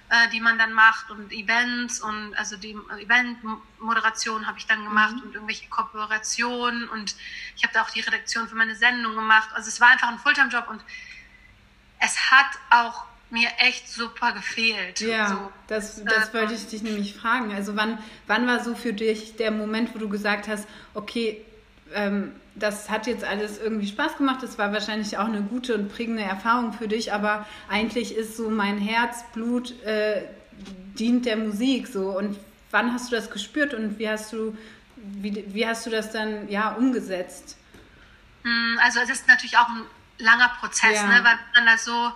äh, 0.09 0.29
die 0.29 0.39
man 0.39 0.57
dann 0.57 0.73
macht 0.73 1.11
und 1.11 1.31
Events 1.31 2.01
und 2.01 2.33
also 2.35 2.57
die 2.57 2.71
Eventmoderation 2.71 4.47
habe 4.47 4.57
ich 4.57 4.65
dann 4.65 4.83
gemacht 4.83 5.13
mm. 5.17 5.27
und 5.27 5.35
irgendwelche 5.35 5.69
Kooperationen 5.69 6.89
und 6.89 7.15
ich 7.55 7.63
habe 7.63 7.75
da 7.75 7.83
auch 7.83 7.91
die 7.91 8.01
Redaktion 8.01 8.47
für 8.47 8.55
meine 8.55 8.75
Sendung 8.75 9.13
gemacht. 9.13 9.49
Also 9.53 9.67
es 9.67 9.79
war 9.79 9.89
einfach 9.89 10.07
ein 10.07 10.17
Fulltime-Job 10.17 10.69
und 10.69 10.83
es 11.99 12.31
hat 12.31 12.49
auch 12.71 13.05
mir 13.33 13.49
echt 13.57 13.89
super 13.89 14.31
gefehlt. 14.31 15.01
Ja, 15.01 15.27
so. 15.27 15.51
das, 15.67 16.03
das 16.05 16.29
äh, 16.29 16.33
wollte 16.33 16.53
ich 16.53 16.67
dich 16.67 16.83
nämlich 16.83 17.15
fragen. 17.15 17.51
Also 17.53 17.75
wann, 17.75 17.97
wann 18.27 18.47
war 18.47 18.63
so 18.63 18.75
für 18.75 18.93
dich 18.93 19.35
der 19.35 19.51
Moment, 19.51 19.93
wo 19.93 19.99
du 19.99 20.07
gesagt 20.07 20.47
hast, 20.47 20.67
okay, 20.93 21.43
ähm, 21.93 22.31
das 22.55 22.89
hat 22.89 23.07
jetzt 23.07 23.23
alles 23.23 23.57
irgendwie 23.57 23.87
Spaß 23.87 24.17
gemacht, 24.17 24.43
das 24.43 24.59
war 24.59 24.71
wahrscheinlich 24.71 25.17
auch 25.17 25.25
eine 25.25 25.41
gute 25.41 25.73
und 25.75 25.91
prägende 25.91 26.21
Erfahrung 26.21 26.71
für 26.73 26.87
dich, 26.87 27.11
aber 27.11 27.47
eigentlich 27.67 28.15
ist 28.15 28.37
so 28.37 28.49
mein 28.49 28.77
Herzblut 28.77 29.81
äh, 29.83 30.21
dient 30.99 31.25
der 31.25 31.37
Musik 31.37 31.87
so. 31.87 32.15
Und 32.15 32.37
wann 32.69 32.93
hast 32.93 33.11
du 33.11 33.15
das 33.15 33.31
gespürt 33.31 33.73
und 33.73 33.97
wie 33.97 34.07
hast 34.07 34.31
du, 34.31 34.55
wie, 34.95 35.43
wie 35.47 35.65
hast 35.65 35.85
du 35.87 35.89
das 35.89 36.11
dann 36.11 36.47
ja 36.49 36.73
umgesetzt? 36.73 37.57
Hm, 38.43 38.79
also 38.83 38.99
es 38.99 39.09
ist 39.09 39.27
natürlich 39.27 39.57
auch 39.57 39.69
ein 39.69 39.81
langer 40.19 40.49
Prozess, 40.59 40.95
ja. 40.95 41.07
ne, 41.07 41.23
weil 41.23 41.39
man 41.55 41.65
da 41.65 41.77
so 41.77 42.11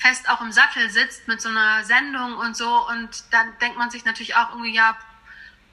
fest 0.00 0.28
auch 0.28 0.40
im 0.40 0.50
Sattel 0.50 0.90
sitzt 0.90 1.28
mit 1.28 1.40
so 1.40 1.50
einer 1.50 1.84
Sendung 1.84 2.36
und 2.38 2.56
so. 2.56 2.88
Und 2.88 3.24
dann 3.30 3.56
denkt 3.58 3.78
man 3.78 3.90
sich 3.90 4.04
natürlich 4.04 4.34
auch 4.34 4.50
irgendwie, 4.50 4.74
ja, 4.74 4.96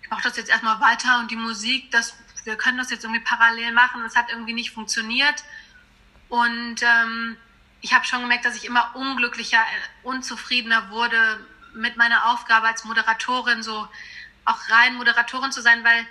ich 0.01 0.09
mache 0.09 0.23
das 0.23 0.37
jetzt 0.37 0.49
erstmal 0.49 0.79
weiter 0.79 1.19
und 1.19 1.31
die 1.31 1.35
Musik, 1.35 1.91
das, 1.91 2.15
wir 2.43 2.57
können 2.57 2.77
das 2.77 2.91
jetzt 2.91 3.03
irgendwie 3.03 3.23
parallel 3.23 3.71
machen. 3.71 4.03
Das 4.03 4.15
hat 4.15 4.29
irgendwie 4.29 4.53
nicht 4.53 4.71
funktioniert. 4.71 5.43
Und 6.29 6.81
ähm, 6.81 7.37
ich 7.81 7.93
habe 7.93 8.05
schon 8.05 8.21
gemerkt, 8.21 8.45
dass 8.45 8.55
ich 8.55 8.65
immer 8.65 8.95
unglücklicher, 8.95 9.63
unzufriedener 10.03 10.89
wurde 10.89 11.45
mit 11.73 11.95
meiner 11.95 12.25
Aufgabe 12.31 12.67
als 12.67 12.83
Moderatorin, 12.83 13.63
so 13.63 13.87
auch 14.43 14.69
rein 14.69 14.95
Moderatorin 14.95 15.51
zu 15.51 15.61
sein, 15.61 15.83
weil 15.83 16.05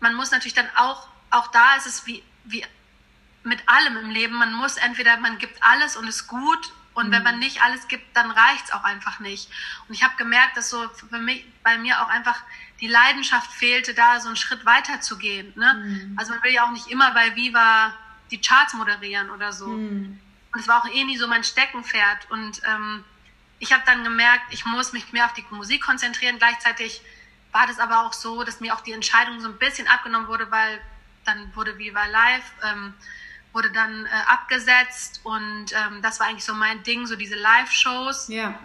man 0.00 0.14
muss 0.14 0.30
natürlich 0.30 0.54
dann 0.54 0.68
auch, 0.76 1.08
auch 1.30 1.48
da 1.48 1.76
ist 1.76 1.86
es 1.86 2.06
wie, 2.06 2.22
wie 2.44 2.64
mit 3.44 3.66
allem 3.68 3.96
im 3.96 4.10
Leben, 4.10 4.34
man 4.34 4.52
muss 4.52 4.76
entweder, 4.76 5.16
man 5.18 5.38
gibt 5.38 5.62
alles 5.62 5.96
und 5.96 6.06
ist 6.06 6.26
gut 6.26 6.72
und 6.94 7.08
mhm. 7.08 7.12
wenn 7.12 7.22
man 7.22 7.38
nicht 7.38 7.62
alles 7.62 7.88
gibt, 7.88 8.16
dann 8.16 8.30
reicht 8.30 8.66
es 8.66 8.72
auch 8.72 8.84
einfach 8.84 9.20
nicht. 9.20 9.48
Und 9.88 9.94
ich 9.94 10.02
habe 10.02 10.16
gemerkt, 10.16 10.56
dass 10.56 10.70
so 10.70 10.88
für 10.88 11.18
mich, 11.18 11.44
bei 11.62 11.78
mir 11.78 12.02
auch 12.02 12.08
einfach 12.08 12.40
die 12.80 12.88
Leidenschaft 12.88 13.50
fehlte, 13.52 13.94
da 13.94 14.20
so 14.20 14.28
einen 14.28 14.36
Schritt 14.36 14.64
weiter 14.64 15.00
zu 15.00 15.18
gehen. 15.18 15.52
Ne? 15.56 15.74
Mhm. 15.74 16.18
Also 16.18 16.32
man 16.32 16.42
will 16.42 16.52
ja 16.52 16.64
auch 16.64 16.72
nicht 16.72 16.88
immer 16.88 17.12
bei 17.12 17.36
Viva 17.36 17.94
die 18.30 18.40
Charts 18.40 18.74
moderieren 18.74 19.30
oder 19.30 19.52
so. 19.52 19.68
Mhm. 19.68 20.18
Und 20.52 20.60
es 20.60 20.66
war 20.66 20.82
auch 20.82 20.88
eh 20.88 21.04
nie 21.04 21.16
so 21.16 21.28
mein 21.28 21.44
Steckenpferd. 21.44 22.30
Und 22.30 22.60
ähm, 22.66 23.04
ich 23.58 23.72
habe 23.72 23.82
dann 23.86 24.02
gemerkt, 24.02 24.44
ich 24.50 24.64
muss 24.64 24.92
mich 24.92 25.12
mehr 25.12 25.26
auf 25.26 25.34
die 25.34 25.44
Musik 25.50 25.82
konzentrieren. 25.82 26.38
Gleichzeitig 26.38 27.02
war 27.52 27.66
das 27.66 27.78
aber 27.78 28.04
auch 28.04 28.12
so, 28.12 28.42
dass 28.42 28.60
mir 28.60 28.74
auch 28.74 28.80
die 28.80 28.92
Entscheidung 28.92 29.40
so 29.40 29.48
ein 29.48 29.58
bisschen 29.58 29.86
abgenommen 29.86 30.28
wurde, 30.28 30.50
weil 30.50 30.80
dann 31.24 31.54
wurde 31.54 31.78
Viva 31.78 32.06
Live. 32.06 32.52
Ähm, 32.64 32.94
wurde 33.52 33.70
dann 33.70 34.06
äh, 34.06 34.08
abgesetzt 34.26 35.20
und 35.24 35.72
ähm, 35.72 36.02
das 36.02 36.20
war 36.20 36.28
eigentlich 36.28 36.44
so 36.44 36.54
mein 36.54 36.82
Ding, 36.82 37.06
so 37.06 37.16
diese 37.16 37.34
Live-Shows. 37.34 38.28
Ja. 38.28 38.58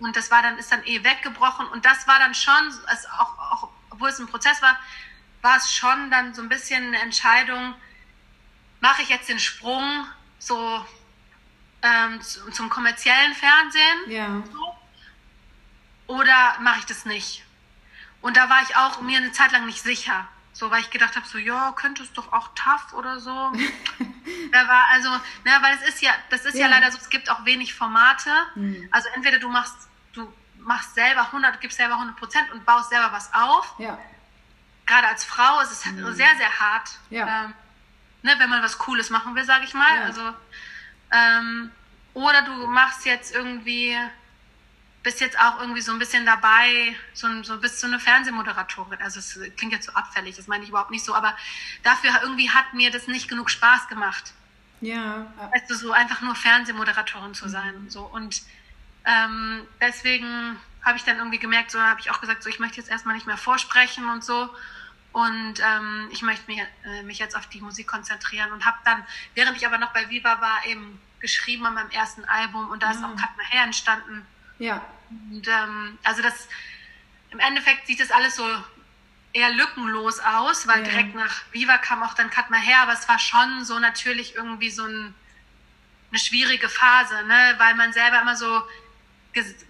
Und 0.00 0.16
das 0.16 0.30
war 0.30 0.42
dann, 0.42 0.58
ist 0.58 0.72
dann 0.72 0.84
eh 0.84 1.04
weggebrochen 1.04 1.66
und 1.68 1.84
das 1.84 2.06
war 2.06 2.18
dann 2.18 2.34
schon, 2.34 2.72
also 2.86 3.08
auch, 3.18 3.38
auch, 3.38 3.68
obwohl 3.90 4.08
es 4.08 4.18
ein 4.18 4.26
Prozess 4.26 4.60
war, 4.60 4.78
war 5.40 5.56
es 5.56 5.72
schon 5.72 6.10
dann 6.10 6.34
so 6.34 6.42
ein 6.42 6.48
bisschen 6.48 6.82
eine 6.82 7.00
Entscheidung, 7.00 7.74
mache 8.80 9.02
ich 9.02 9.08
jetzt 9.08 9.28
den 9.28 9.38
Sprung 9.38 10.06
so 10.38 10.84
ähm, 11.82 12.20
zum 12.22 12.68
kommerziellen 12.70 13.34
Fernsehen? 13.34 13.98
Ja. 14.08 14.42
So, 14.52 14.74
oder 16.06 16.56
mache 16.60 16.80
ich 16.80 16.86
das 16.86 17.04
nicht? 17.04 17.44
Und 18.20 18.36
da 18.36 18.48
war 18.48 18.62
ich 18.62 18.76
auch 18.76 19.00
mir 19.00 19.18
eine 19.18 19.32
Zeit 19.32 19.52
lang 19.52 19.66
nicht 19.66 19.82
sicher. 19.82 20.26
So, 20.54 20.70
weil 20.70 20.80
ich 20.80 20.90
gedacht 20.90 21.16
habe, 21.16 21.26
so, 21.26 21.36
ja, 21.36 21.72
könnte 21.72 22.04
es 22.04 22.12
doch 22.12 22.32
auch 22.32 22.48
tough 22.54 22.92
oder 22.92 23.18
so. 23.18 23.30
da 24.52 24.68
war 24.68 24.86
also, 24.92 25.10
ne, 25.10 25.50
weil 25.60 25.74
es 25.74 25.88
ist 25.88 26.00
ja, 26.00 26.12
das 26.30 26.44
ist 26.44 26.54
ja. 26.54 26.68
ja 26.68 26.68
leider 26.68 26.92
so, 26.92 26.98
es 26.98 27.10
gibt 27.10 27.28
auch 27.28 27.44
wenig 27.44 27.74
Formate. 27.74 28.30
Mhm. 28.54 28.88
Also 28.92 29.08
entweder 29.14 29.40
du 29.40 29.48
machst, 29.48 29.74
du 30.12 30.32
machst 30.58 30.94
selber 30.94 31.22
100, 31.22 31.60
gibst 31.60 31.76
selber 31.76 31.94
100 31.94 32.16
Prozent 32.16 32.52
und 32.52 32.64
baust 32.64 32.90
selber 32.90 33.10
was 33.12 33.34
auf. 33.34 33.74
Ja. 33.78 33.98
Gerade 34.86 35.08
als 35.08 35.24
Frau 35.24 35.60
ist 35.60 35.72
es 35.72 35.84
mhm. 35.86 36.12
sehr, 36.14 36.36
sehr 36.36 36.60
hart. 36.60 36.88
Ja. 37.10 37.46
Ähm, 37.46 37.54
ne, 38.22 38.34
wenn 38.38 38.48
man 38.48 38.62
was 38.62 38.78
Cooles 38.78 39.10
machen 39.10 39.34
will, 39.34 39.44
sage 39.44 39.64
ich 39.64 39.74
mal. 39.74 39.92
Ja. 39.96 40.02
Also, 40.04 40.22
ähm, 41.10 41.72
oder 42.14 42.42
du 42.42 42.68
machst 42.68 43.04
jetzt 43.06 43.34
irgendwie 43.34 43.98
bist 45.04 45.20
jetzt 45.20 45.38
auch 45.38 45.60
irgendwie 45.60 45.82
so 45.82 45.92
ein 45.92 45.98
bisschen 45.98 46.24
dabei, 46.26 46.96
so, 47.12 47.28
so 47.42 47.60
bist 47.60 47.78
so 47.78 47.86
eine 47.86 48.00
Fernsehmoderatorin. 48.00 49.00
Also 49.02 49.20
es 49.20 49.38
klingt 49.56 49.72
jetzt 49.72 49.86
so 49.86 49.92
abfällig, 49.92 50.34
das 50.34 50.48
meine 50.48 50.64
ich 50.64 50.70
überhaupt 50.70 50.90
nicht 50.90 51.04
so, 51.04 51.14
aber 51.14 51.36
dafür 51.82 52.10
irgendwie 52.22 52.50
hat 52.50 52.72
mir 52.72 52.90
das 52.90 53.06
nicht 53.06 53.28
genug 53.28 53.50
Spaß 53.50 53.86
gemacht. 53.88 54.32
Ja. 54.80 55.32
Weißt 55.52 55.70
du, 55.70 55.74
so 55.74 55.92
einfach 55.92 56.22
nur 56.22 56.34
Fernsehmoderatorin 56.34 57.34
zu 57.34 57.48
sein. 57.48 57.84
Mhm. 57.84 57.90
So. 57.90 58.00
Und 58.00 58.42
ähm, 59.04 59.66
deswegen 59.80 60.56
habe 60.82 60.96
ich 60.96 61.04
dann 61.04 61.18
irgendwie 61.18 61.38
gemerkt, 61.38 61.70
so 61.70 61.78
habe 61.78 62.00
ich 62.00 62.10
auch 62.10 62.20
gesagt, 62.20 62.42
so 62.42 62.48
ich 62.48 62.58
möchte 62.58 62.78
jetzt 62.78 62.90
erstmal 62.90 63.14
nicht 63.14 63.26
mehr 63.26 63.36
vorsprechen 63.36 64.08
und 64.08 64.24
so. 64.24 64.48
Und 65.12 65.60
ähm, 65.60 66.08
ich 66.12 66.22
möchte 66.22 66.50
mich, 66.50 66.60
äh, 66.60 67.02
mich 67.02 67.18
jetzt 67.18 67.36
auf 67.36 67.46
die 67.46 67.60
Musik 67.60 67.86
konzentrieren 67.86 68.52
und 68.52 68.64
habe 68.64 68.78
dann, 68.84 69.04
während 69.34 69.56
ich 69.58 69.66
aber 69.66 69.76
noch 69.76 69.92
bei 69.92 70.08
Viva 70.08 70.40
war, 70.40 70.64
eben 70.66 70.98
geschrieben 71.20 71.66
an 71.66 71.74
meinem 71.74 71.90
ersten 71.90 72.24
Album 72.24 72.70
und 72.70 72.82
da 72.82 72.90
ist 72.90 73.00
mhm. 73.00 73.04
auch 73.04 73.16
Kat 73.16 73.30
Her 73.50 73.64
entstanden 73.64 74.26
ja. 74.58 74.82
Und 75.10 75.46
ähm, 75.48 75.98
also 76.02 76.22
das 76.22 76.48
im 77.30 77.38
Endeffekt 77.40 77.86
sieht 77.86 78.00
das 78.00 78.10
alles 78.10 78.36
so 78.36 78.46
eher 79.32 79.50
lückenlos 79.50 80.20
aus, 80.20 80.66
weil 80.66 80.78
ja. 80.78 80.84
direkt 80.84 81.14
nach 81.14 81.42
Viva 81.52 81.78
kam 81.78 82.02
auch 82.02 82.14
dann 82.14 82.30
Katma 82.30 82.56
her, 82.56 82.80
aber 82.80 82.92
es 82.92 83.08
war 83.08 83.18
schon 83.18 83.64
so 83.64 83.78
natürlich 83.78 84.36
irgendwie 84.36 84.70
so 84.70 84.84
ein, 84.84 85.14
eine 86.10 86.18
schwierige 86.20 86.68
Phase, 86.68 87.24
ne? 87.24 87.54
weil 87.58 87.74
man 87.74 87.92
selber 87.92 88.20
immer 88.22 88.36
so 88.36 88.62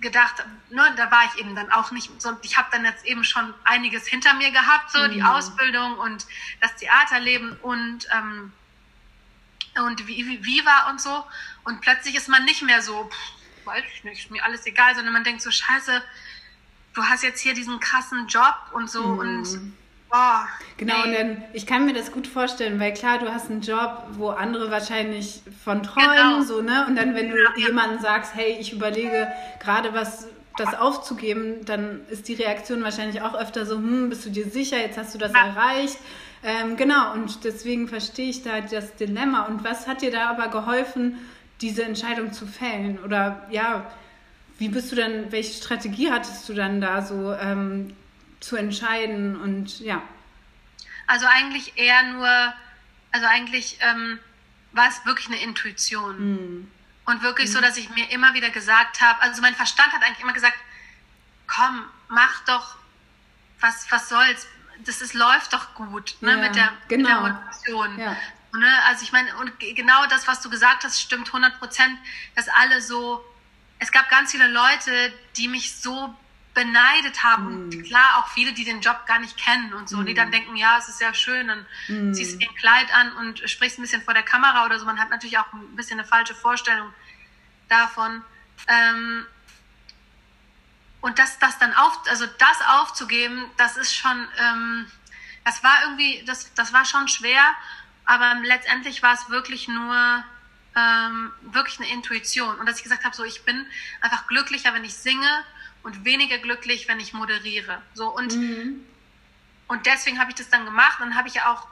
gedacht, 0.02 0.44
ne, 0.68 0.92
da 0.96 1.10
war 1.10 1.24
ich 1.24 1.40
eben 1.40 1.54
dann 1.54 1.72
auch 1.72 1.90
nicht 1.90 2.10
so, 2.20 2.36
ich 2.42 2.58
habe 2.58 2.68
dann 2.70 2.84
jetzt 2.84 3.06
eben 3.06 3.24
schon 3.24 3.54
einiges 3.64 4.06
hinter 4.06 4.34
mir 4.34 4.50
gehabt, 4.50 4.90
so 4.90 4.98
mhm. 4.98 5.12
die 5.12 5.22
Ausbildung 5.22 5.96
und 5.98 6.26
das 6.60 6.76
Theaterleben 6.76 7.56
und 7.62 8.06
ähm, 8.12 8.52
und 9.76 10.06
war 10.06 10.90
und 10.90 11.00
so. 11.00 11.24
Und 11.64 11.80
plötzlich 11.80 12.14
ist 12.14 12.28
man 12.28 12.44
nicht 12.44 12.62
mehr 12.62 12.82
so, 12.82 13.10
pff, 13.10 13.33
weiß 13.64 13.84
ich 13.94 14.04
nicht, 14.04 14.30
mir 14.30 14.44
alles 14.44 14.66
egal, 14.66 14.94
sondern 14.94 15.12
man 15.12 15.24
denkt 15.24 15.42
so, 15.42 15.50
scheiße, 15.50 16.02
du 16.94 17.02
hast 17.02 17.22
jetzt 17.22 17.40
hier 17.40 17.54
diesen 17.54 17.80
krassen 17.80 18.26
Job 18.28 18.56
und 18.72 18.90
so 18.90 19.02
mhm. 19.02 19.18
und 19.18 19.74
Oh, 20.16 20.46
genau, 20.76 20.94
nee. 20.98 21.08
und 21.08 21.12
dann, 21.12 21.44
ich 21.54 21.66
kann 21.66 21.86
mir 21.86 21.92
das 21.92 22.12
gut 22.12 22.28
vorstellen, 22.28 22.78
weil 22.78 22.94
klar, 22.94 23.18
du 23.18 23.32
hast 23.32 23.50
einen 23.50 23.62
Job, 23.62 24.04
wo 24.12 24.28
andere 24.28 24.70
wahrscheinlich 24.70 25.42
von 25.64 25.82
träumen, 25.82 26.14
genau. 26.14 26.40
so, 26.42 26.62
ne? 26.62 26.86
Und 26.86 26.94
dann, 26.94 27.16
wenn 27.16 27.30
du 27.30 27.36
ja, 27.36 27.66
jemandem 27.66 27.98
sagst, 27.98 28.32
hey, 28.36 28.56
ich 28.60 28.72
überlege 28.72 29.26
gerade 29.58 29.92
was, 29.92 30.28
das 30.56 30.74
aufzugeben, 30.74 31.64
dann 31.64 32.02
ist 32.10 32.28
die 32.28 32.34
Reaktion 32.34 32.82
wahrscheinlich 32.84 33.22
auch 33.22 33.34
öfter 33.34 33.66
so, 33.66 33.76
hm, 33.76 34.08
bist 34.08 34.24
du 34.24 34.30
dir 34.30 34.48
sicher, 34.48 34.78
jetzt 34.78 34.96
hast 34.96 35.14
du 35.14 35.18
das 35.18 35.32
ja. 35.32 35.46
erreicht. 35.46 35.98
Ähm, 36.44 36.76
genau, 36.76 37.12
und 37.14 37.44
deswegen 37.44 37.88
verstehe 37.88 38.30
ich 38.30 38.42
da 38.42 38.60
das 38.60 38.94
Dilemma. 38.94 39.46
Und 39.46 39.64
was 39.64 39.88
hat 39.88 40.02
dir 40.02 40.10
da 40.10 40.30
aber 40.30 40.48
geholfen, 40.48 41.18
diese 41.60 41.84
Entscheidung 41.84 42.32
zu 42.32 42.46
fällen? 42.46 42.98
Oder 43.02 43.46
ja, 43.50 43.90
wie 44.58 44.68
bist 44.68 44.92
du 44.92 44.96
dann, 44.96 45.32
welche 45.32 45.52
Strategie 45.52 46.10
hattest 46.10 46.48
du 46.48 46.54
dann 46.54 46.80
da 46.80 47.02
so 47.02 47.32
ähm, 47.34 47.94
zu 48.40 48.56
entscheiden 48.56 49.40
und 49.40 49.80
ja. 49.80 50.02
Also 51.06 51.26
eigentlich 51.26 51.76
eher 51.76 52.02
nur, 52.12 52.54
also 53.12 53.26
eigentlich 53.26 53.78
ähm, 53.80 54.18
war 54.72 54.88
es 54.88 55.04
wirklich 55.06 55.28
eine 55.28 55.40
Intuition. 55.40 56.18
Mhm. 56.18 56.70
Und 57.06 57.22
wirklich 57.22 57.50
mhm. 57.50 57.54
so, 57.54 57.60
dass 57.60 57.76
ich 57.76 57.90
mir 57.90 58.10
immer 58.10 58.34
wieder 58.34 58.50
gesagt 58.50 59.00
habe, 59.00 59.20
also 59.22 59.42
mein 59.42 59.54
Verstand 59.54 59.92
hat 59.92 60.02
eigentlich 60.02 60.20
immer 60.20 60.32
gesagt, 60.32 60.56
komm, 61.46 61.84
mach 62.08 62.44
doch, 62.44 62.76
was, 63.60 63.86
was 63.90 64.08
soll's, 64.08 64.46
das 64.84 65.02
ist, 65.02 65.14
läuft 65.14 65.52
doch 65.52 65.74
gut 65.74 66.16
ne, 66.20 66.32
ja, 66.32 66.36
mit, 66.38 66.56
der, 66.56 66.72
genau. 66.88 67.08
mit 67.08 67.08
der 67.08 67.20
Motivation. 67.20 67.98
Ja. 67.98 68.16
Ne, 68.56 68.82
also 68.86 69.02
ich 69.02 69.12
meine, 69.12 69.36
und 69.36 69.58
genau 69.58 70.06
das, 70.06 70.26
was 70.26 70.40
du 70.40 70.50
gesagt 70.50 70.84
hast, 70.84 71.00
stimmt 71.00 71.28
100 71.28 71.58
Prozent, 71.58 71.98
dass 72.34 72.48
alle 72.48 72.80
so, 72.80 73.24
es 73.78 73.92
gab 73.92 74.08
ganz 74.10 74.32
viele 74.32 74.48
Leute, 74.48 75.12
die 75.36 75.48
mich 75.48 75.76
so 75.76 76.14
beneidet 76.54 77.22
haben. 77.24 77.68
Mm. 77.68 77.82
Klar, 77.82 78.18
auch 78.18 78.28
viele, 78.28 78.52
die 78.52 78.64
den 78.64 78.80
Job 78.80 79.06
gar 79.06 79.18
nicht 79.18 79.36
kennen 79.36 79.74
und 79.74 79.88
so, 79.88 79.98
mm. 79.98 80.06
die 80.06 80.14
dann 80.14 80.30
denken, 80.30 80.56
ja, 80.56 80.78
es 80.78 80.88
ist 80.88 80.98
sehr 80.98 81.12
schön, 81.12 81.48
dann 81.48 81.66
mm. 81.88 82.14
ziehst 82.14 82.34
du 82.34 82.38
dir 82.38 82.48
ein 82.48 82.54
Kleid 82.54 82.94
an 82.94 83.12
und 83.16 83.50
sprichst 83.50 83.78
ein 83.78 83.82
bisschen 83.82 84.02
vor 84.02 84.14
der 84.14 84.22
Kamera 84.22 84.64
oder 84.64 84.78
so. 84.78 84.86
Man 84.86 85.00
hat 85.00 85.10
natürlich 85.10 85.36
auch 85.38 85.52
ein 85.52 85.76
bisschen 85.76 85.98
eine 85.98 86.08
falsche 86.08 86.34
Vorstellung 86.34 86.92
davon. 87.68 88.22
Ähm, 88.68 89.26
und 91.00 91.18
das, 91.18 91.38
das 91.38 91.58
dann 91.58 91.74
auf, 91.74 92.00
also 92.08 92.24
das 92.38 92.60
aufzugeben, 92.80 93.50
das 93.58 93.76
ist 93.76 93.94
schon, 93.94 94.26
ähm, 94.38 94.86
das 95.44 95.62
war 95.62 95.82
irgendwie, 95.82 96.24
das, 96.24 96.54
das 96.54 96.72
war 96.72 96.84
schon 96.84 97.08
schwer, 97.08 97.54
aber 98.04 98.36
letztendlich 98.42 99.02
war 99.02 99.14
es 99.14 99.28
wirklich 99.30 99.68
nur 99.68 100.24
ähm, 100.76 101.32
wirklich 101.42 101.78
eine 101.80 101.88
Intuition. 101.90 102.58
Und 102.58 102.66
dass 102.66 102.78
ich 102.78 102.82
gesagt 102.82 103.04
habe, 103.04 103.14
so 103.14 103.24
ich 103.24 103.44
bin 103.44 103.66
einfach 104.00 104.26
glücklicher, 104.26 104.74
wenn 104.74 104.84
ich 104.84 104.94
singe 104.94 105.44
und 105.82 106.04
weniger 106.04 106.38
glücklich, 106.38 106.88
wenn 106.88 107.00
ich 107.00 107.12
moderiere. 107.12 107.80
So 107.94 108.14
und, 108.14 108.36
mhm. 108.36 108.84
und 109.68 109.86
deswegen 109.86 110.18
habe 110.18 110.30
ich 110.30 110.36
das 110.36 110.48
dann 110.48 110.64
gemacht. 110.64 111.00
Und 111.00 111.10
dann 111.10 111.16
habe 111.16 111.28
ich 111.28 111.34
ja 111.34 111.52
auch, 111.52 111.66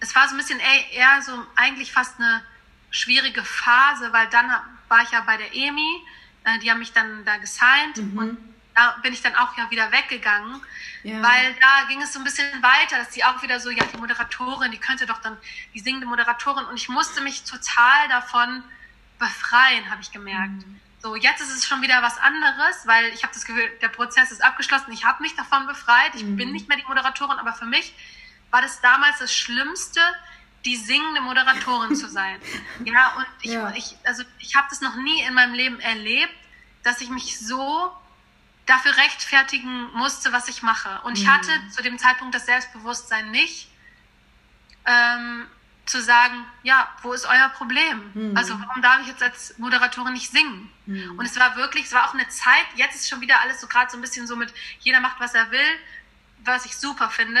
es 0.00 0.14
war 0.14 0.28
so 0.28 0.34
ein 0.34 0.38
bisschen 0.38 0.60
eher 0.60 1.22
so 1.22 1.32
eigentlich 1.56 1.92
fast 1.92 2.18
eine 2.18 2.42
schwierige 2.90 3.44
Phase, 3.44 4.12
weil 4.12 4.28
dann 4.28 4.50
war 4.88 5.02
ich 5.02 5.10
ja 5.10 5.20
bei 5.20 5.36
der 5.36 5.54
EMI, 5.54 6.02
äh, 6.44 6.58
die 6.60 6.70
haben 6.70 6.78
mich 6.78 6.92
dann 6.92 7.24
da 7.24 7.36
gesigned 7.36 7.98
mhm. 7.98 8.18
und 8.18 8.54
da 8.78 8.96
bin 9.02 9.12
ich 9.12 9.22
dann 9.22 9.34
auch 9.34 9.56
ja 9.56 9.68
wieder 9.70 9.90
weggegangen, 9.90 10.60
ja. 11.02 11.20
weil 11.20 11.54
da 11.60 11.88
ging 11.88 12.00
es 12.00 12.12
so 12.12 12.20
ein 12.20 12.24
bisschen 12.24 12.62
weiter, 12.62 12.96
dass 12.96 13.10
die 13.10 13.24
auch 13.24 13.42
wieder 13.42 13.58
so, 13.58 13.70
ja, 13.70 13.84
die 13.84 13.96
Moderatorin, 13.96 14.70
die 14.70 14.78
könnte 14.78 15.04
doch 15.04 15.18
dann, 15.18 15.36
die 15.74 15.80
singende 15.80 16.06
Moderatorin 16.06 16.64
und 16.66 16.76
ich 16.76 16.88
musste 16.88 17.20
mich 17.20 17.42
total 17.42 18.08
davon 18.08 18.62
befreien, 19.18 19.90
habe 19.90 20.00
ich 20.00 20.12
gemerkt. 20.12 20.64
Mhm. 20.64 20.80
So, 21.00 21.16
jetzt 21.16 21.40
ist 21.40 21.56
es 21.56 21.66
schon 21.66 21.82
wieder 21.82 22.02
was 22.02 22.18
anderes, 22.18 22.86
weil 22.86 23.06
ich 23.06 23.22
habe 23.24 23.32
das 23.34 23.44
Gefühl, 23.44 23.68
der 23.82 23.88
Prozess 23.88 24.30
ist 24.30 24.42
abgeschlossen. 24.42 24.92
Ich 24.92 25.04
habe 25.04 25.22
mich 25.22 25.34
davon 25.34 25.66
befreit. 25.66 26.14
Ich 26.14 26.24
mhm. 26.24 26.36
bin 26.36 26.52
nicht 26.52 26.68
mehr 26.68 26.76
die 26.76 26.84
Moderatorin, 26.84 27.38
aber 27.38 27.52
für 27.52 27.66
mich 27.66 27.94
war 28.50 28.62
das 28.62 28.80
damals 28.80 29.18
das 29.18 29.34
Schlimmste, 29.34 30.00
die 30.64 30.76
singende 30.76 31.20
Moderatorin 31.20 31.96
zu 31.96 32.08
sein. 32.08 32.40
Ja, 32.84 33.14
und 33.16 33.26
ich, 33.42 33.52
ja. 33.52 33.72
ich 33.74 33.96
also 34.04 34.22
ich 34.38 34.54
habe 34.54 34.68
das 34.70 34.80
noch 34.80 34.94
nie 34.96 35.20
in 35.22 35.34
meinem 35.34 35.54
Leben 35.54 35.80
erlebt, 35.80 36.34
dass 36.84 37.00
ich 37.00 37.10
mich 37.10 37.38
so 37.38 37.92
dafür 38.68 38.96
rechtfertigen 38.96 39.92
musste, 39.94 40.32
was 40.32 40.48
ich 40.48 40.62
mache. 40.62 41.00
Und 41.02 41.18
ich 41.18 41.24
mhm. 41.24 41.32
hatte 41.32 41.50
zu 41.70 41.82
dem 41.82 41.98
Zeitpunkt 41.98 42.34
das 42.34 42.46
Selbstbewusstsein 42.46 43.30
nicht. 43.30 43.68
Ähm, 44.84 45.46
zu 45.88 46.02
sagen, 46.02 46.44
ja, 46.62 46.88
wo 47.02 47.12
ist 47.12 47.26
euer 47.26 47.48
Problem? 47.48 48.10
Mhm. 48.12 48.36
Also 48.36 48.60
warum 48.60 48.82
darf 48.82 49.00
ich 49.00 49.08
jetzt 49.08 49.22
als 49.22 49.58
Moderatorin 49.58 50.12
nicht 50.12 50.30
singen? 50.30 50.70
Mhm. 50.86 51.18
Und 51.18 51.24
es 51.24 51.38
war 51.38 51.56
wirklich, 51.56 51.86
es 51.86 51.92
war 51.92 52.06
auch 52.08 52.14
eine 52.14 52.28
Zeit, 52.28 52.66
jetzt 52.74 52.94
ist 52.94 53.08
schon 53.08 53.20
wieder 53.20 53.40
alles 53.40 53.60
so 53.60 53.66
gerade 53.66 53.90
so 53.90 53.96
ein 53.96 54.02
bisschen 54.02 54.26
so 54.26 54.36
mit, 54.36 54.52
jeder 54.80 55.00
macht, 55.00 55.18
was 55.18 55.34
er 55.34 55.50
will, 55.50 55.78
was 56.44 56.66
ich 56.66 56.76
super 56.76 57.08
finde, 57.08 57.40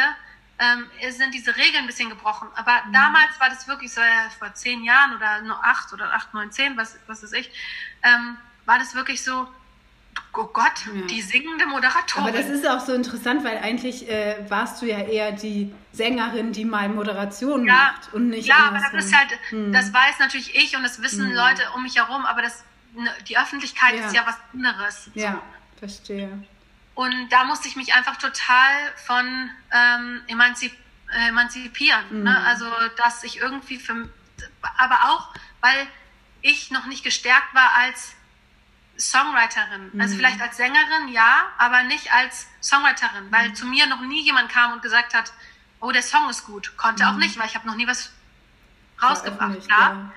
ähm, 0.58 0.86
sind 1.10 1.34
diese 1.34 1.56
Regeln 1.56 1.84
ein 1.84 1.86
bisschen 1.86 2.08
gebrochen. 2.08 2.48
Aber 2.54 2.82
mhm. 2.86 2.92
damals 2.92 3.38
war 3.38 3.50
das 3.50 3.68
wirklich 3.68 3.92
so, 3.92 4.00
ja, 4.00 4.30
vor 4.38 4.54
zehn 4.54 4.82
Jahren 4.82 5.14
oder 5.14 5.42
nur 5.42 5.62
acht 5.64 5.92
oder 5.92 6.12
acht, 6.12 6.32
neun, 6.32 6.50
zehn, 6.50 6.76
was, 6.76 6.98
was 7.06 7.22
ist 7.22 7.34
ich, 7.34 7.50
ähm, 8.02 8.38
war 8.64 8.78
das 8.78 8.94
wirklich 8.94 9.22
so, 9.22 9.46
oh 10.34 10.44
Gott, 10.52 10.86
ja. 10.86 11.06
die 11.06 11.20
singende 11.20 11.66
Moderatorin. 11.66 12.28
Aber 12.28 12.36
das 12.36 12.48
ist 12.48 12.66
auch 12.66 12.80
so 12.80 12.92
interessant, 12.94 13.44
weil 13.44 13.58
eigentlich 13.58 14.08
äh, 14.08 14.36
warst 14.48 14.80
du 14.80 14.86
ja 14.86 14.98
eher 14.98 15.32
die 15.32 15.72
Sängerin, 15.92 16.52
die 16.52 16.64
mal 16.64 16.88
Moderation 16.88 17.66
ja, 17.66 17.74
macht 17.74 18.14
und 18.14 18.30
nicht 18.30 18.46
Ja, 18.46 18.68
aber 18.68 18.78
das 18.78 19.04
ist 19.04 19.16
halt, 19.16 19.30
hm. 19.50 19.72
das 19.72 19.92
weiß 19.92 20.18
natürlich 20.20 20.54
ich 20.54 20.76
und 20.76 20.82
das 20.82 21.02
wissen 21.02 21.26
hm. 21.26 21.34
Leute 21.34 21.62
um 21.74 21.82
mich 21.82 21.96
herum, 21.96 22.24
aber 22.24 22.42
das, 22.42 22.64
ne, 22.94 23.10
die 23.28 23.38
Öffentlichkeit 23.38 23.94
ja. 23.94 24.06
ist 24.06 24.14
ja 24.14 24.26
was 24.26 24.36
anderes. 24.52 25.06
So. 25.06 25.20
Ja, 25.20 25.42
verstehe. 25.78 26.44
Und 26.94 27.28
da 27.30 27.44
musste 27.44 27.68
ich 27.68 27.76
mich 27.76 27.94
einfach 27.94 28.16
total 28.16 28.72
von 28.96 29.50
ähm, 29.72 30.22
emanzip 30.26 30.72
emanzipieren. 31.28 32.04
Mhm. 32.10 32.22
Ne? 32.24 32.44
Also, 32.44 32.66
dass 32.96 33.24
ich 33.24 33.38
irgendwie 33.38 33.78
für, 33.78 34.08
aber 34.76 35.10
auch, 35.10 35.32
weil 35.60 35.86
ich 36.42 36.70
noch 36.70 36.86
nicht 36.86 37.04
gestärkt 37.04 37.54
war 37.54 37.72
als 37.74 38.14
Songwriterin. 38.98 39.90
Mhm. 39.92 40.00
Also 40.00 40.16
vielleicht 40.16 40.40
als 40.40 40.56
Sängerin, 40.56 41.08
ja, 41.08 41.46
aber 41.56 41.82
nicht 41.84 42.12
als 42.12 42.48
Songwriterin, 42.60 43.30
weil 43.30 43.50
mhm. 43.50 43.54
zu 43.54 43.66
mir 43.66 43.86
noch 43.86 44.00
nie 44.00 44.22
jemand 44.22 44.50
kam 44.50 44.72
und 44.72 44.82
gesagt 44.82 45.14
hat, 45.14 45.32
oh, 45.80 45.92
der 45.92 46.02
Song 46.02 46.28
ist 46.28 46.44
gut. 46.44 46.76
Konnte 46.76 47.04
mhm. 47.04 47.10
auch 47.10 47.16
nicht, 47.16 47.38
weil 47.38 47.46
ich 47.46 47.54
habe 47.54 47.66
noch 47.66 47.76
nie 47.76 47.86
was 47.86 48.12
rausgebracht. 49.00 49.66
Ja. 49.68 49.78
ja. 49.78 50.12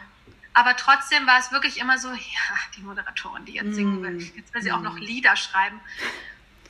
Aber 0.54 0.76
trotzdem 0.76 1.26
war 1.28 1.40
es 1.40 1.52
wirklich 1.52 1.80
immer 1.80 1.98
so, 1.98 2.10
ja, 2.12 2.56
die 2.76 2.82
Moderatorin, 2.82 3.46
die 3.46 3.54
jetzt 3.54 3.76
singen 3.76 4.02
will. 4.02 4.12
Mhm. 4.12 4.32
Jetzt 4.36 4.54
will 4.54 4.62
sie 4.62 4.72
auch 4.72 4.82
noch 4.82 4.96
mhm. 4.96 5.02
Lieder 5.02 5.36
schreiben. 5.36 5.80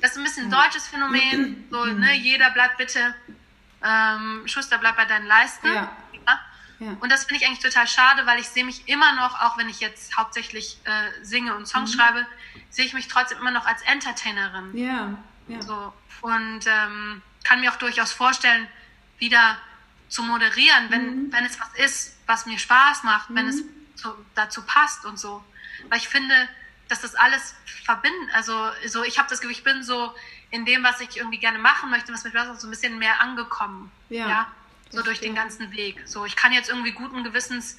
Das 0.02 0.12
ist 0.12 0.18
ein 0.18 0.24
bisschen 0.24 0.46
ein 0.46 0.52
deutsches 0.52 0.88
Phänomen. 0.88 1.68
So, 1.72 1.86
ne, 1.86 2.14
jeder 2.16 2.52
bleibt 2.52 2.78
bitte, 2.78 3.16
ähm, 3.82 4.44
Schuster 4.46 4.78
bleibt 4.78 4.98
bei 4.98 5.06
deinen 5.06 5.26
Leisten. 5.26 5.68
Ja. 5.68 5.96
ja. 6.28 6.40
Ja. 6.82 6.98
Und 7.00 7.12
das 7.12 7.26
finde 7.26 7.44
ich 7.44 7.48
eigentlich 7.48 7.60
total 7.60 7.88
schade, 7.88 8.26
weil 8.26 8.40
ich 8.40 8.50
sehe 8.50 8.66
mich 8.66 8.90
immer 8.90 9.14
noch, 9.14 9.40
auch 9.40 9.56
wenn 9.56 9.70
ich 9.70 9.80
jetzt 9.80 10.18
hauptsächlich 10.18 10.80
äh, 10.84 11.24
singe 11.24 11.56
und 11.56 11.68
Songs 11.68 11.94
mhm. 11.94 12.00
schreibe, 12.00 12.28
sehe 12.72 12.86
ich 12.86 12.94
mich 12.94 13.08
trotzdem 13.08 13.38
immer 13.38 13.52
noch 13.52 13.68
als 13.68 13.84
Entertainerin. 13.84 14.76
Ja. 14.76 15.16
ja. 15.48 15.62
So. 15.62 15.94
Und 16.22 16.62
ähm, 16.66 17.22
kann 17.44 17.62
mir 17.62 17.72
auch 17.72 17.76
durchaus 17.76 18.12
vorstellen, 18.12 18.68
wieder 19.20 19.58
zu 20.10 20.24
moderieren, 20.24 20.90
wenn, 20.90 21.26
mhm. 21.26 21.32
wenn 21.32 21.46
es 21.46 21.60
was 21.60 21.70
ist, 21.76 22.18
was 22.26 22.48
mir 22.48 22.58
Spaß 22.58 23.04
macht, 23.04 23.30
mhm. 23.30 23.36
wenn 23.36 23.48
es 23.48 23.64
so, 23.94 24.18
dazu 24.34 24.64
passt 24.64 25.06
und 25.06 25.20
so. 25.20 25.44
Weil 25.90 26.00
ich 26.00 26.10
finde, 26.10 26.50
dass 26.88 27.02
das 27.02 27.14
alles 27.14 27.54
verbindet. 27.86 28.34
Also 28.34 28.72
so, 28.88 29.04
ich 29.04 29.20
habe 29.20 29.30
das 29.30 29.40
Gefühl, 29.40 29.56
ich 29.56 29.64
bin 29.64 29.84
so 29.84 30.16
in 30.50 30.66
dem, 30.66 30.84
was 30.84 31.00
ich 31.00 31.16
irgendwie 31.16 31.38
gerne 31.38 31.60
machen 31.60 31.92
möchte, 31.92 32.12
was 32.12 32.24
mir 32.24 32.32
Spaß 32.32 32.60
so 32.60 32.68
ein 32.68 32.72
bisschen 32.72 32.98
mehr 32.98 33.22
angekommen. 33.22 33.92
ja? 34.10 34.28
ja? 34.28 34.48
So 34.92 35.02
durch 35.02 35.20
den 35.20 35.36
ganzen 35.36 35.72
Weg. 35.72 36.02
So, 36.06 36.26
ich 36.26 36.36
kann 36.36 36.54
jetzt 36.54 36.70
irgendwie 36.70 36.92
guten 36.92 37.24
Gewissens 37.24 37.78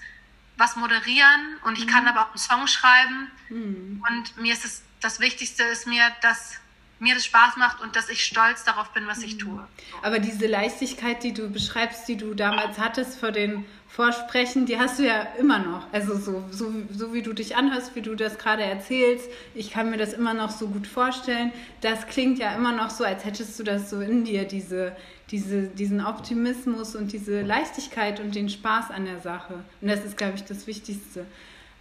was 0.57 0.77
moderieren 0.77 1.59
und 1.65 1.79
ich 1.79 1.87
mhm. 1.87 1.91
kann 1.91 2.09
aber 2.09 2.23
auch 2.23 2.29
einen 2.29 2.39
Song 2.39 2.67
schreiben. 2.67 3.31
Mhm. 3.49 4.03
Und 4.09 4.37
mir 4.41 4.53
ist 4.53 4.65
es, 4.65 4.83
das 5.01 5.21
Wichtigste 5.21 5.63
ist 5.65 5.87
mir, 5.87 6.03
dass 6.21 6.59
mir 7.03 7.15
das 7.15 7.25
Spaß 7.25 7.57
macht 7.57 7.81
und 7.81 7.97
dass 7.97 8.09
ich 8.09 8.25
stolz 8.25 8.63
darauf 8.65 8.91
bin, 8.93 9.07
was 9.09 9.23
ich 9.23 9.35
mhm. 9.35 9.39
tue. 9.39 9.69
Aber 10.03 10.21
diese 10.21 10.47
Leichtigkeit, 10.47 11.23
die 11.25 11.35
du 11.35 11.51
beschreibst, 11.51 12.07
die 12.07 12.17
du 12.17 12.35
damals 12.35 12.79
hattest 12.79 13.19
vor 13.19 13.33
den 13.33 13.65
Vorsprechen, 13.89 14.67
die 14.67 14.79
hast 14.79 15.01
du 15.01 15.07
ja 15.07 15.23
immer 15.39 15.59
noch. 15.59 15.93
Also 15.93 16.17
so, 16.17 16.45
so, 16.51 16.73
so 16.91 17.13
wie 17.13 17.23
du 17.23 17.33
dich 17.33 17.57
anhörst, 17.57 17.95
wie 17.97 18.03
du 18.03 18.15
das 18.15 18.39
gerade 18.39 18.63
erzählst, 18.63 19.29
ich 19.55 19.71
kann 19.71 19.91
mir 19.91 19.99
das 19.99 20.13
immer 20.13 20.33
noch 20.33 20.51
so 20.51 20.69
gut 20.69 20.87
vorstellen. 20.87 21.53
Das 21.81 22.07
klingt 22.07 22.39
ja 22.39 22.55
immer 22.55 22.73
noch 22.73 22.89
so, 22.89 23.05
als 23.05 23.25
hättest 23.25 23.59
du 23.59 23.65
das 23.65 23.91
so 23.91 24.01
in 24.01 24.25
dir, 24.25 24.45
diese, 24.45 24.97
diese, 25.33 25.63
diesen 25.63 26.05
Optimismus 26.05 26.95
und 26.95 27.13
diese 27.13 27.41
Leichtigkeit 27.43 28.21
und 28.21 28.35
den 28.35 28.49
Spaß 28.49 28.91
an 28.91 29.07
der 29.07 29.21
Sache. 29.21 29.55
Und 29.81 29.89
das 29.89 30.05
ist, 30.05 30.17
glaube 30.17 30.35
ich, 30.37 30.45
das 30.45 30.67
Wichtigste. 30.67 31.27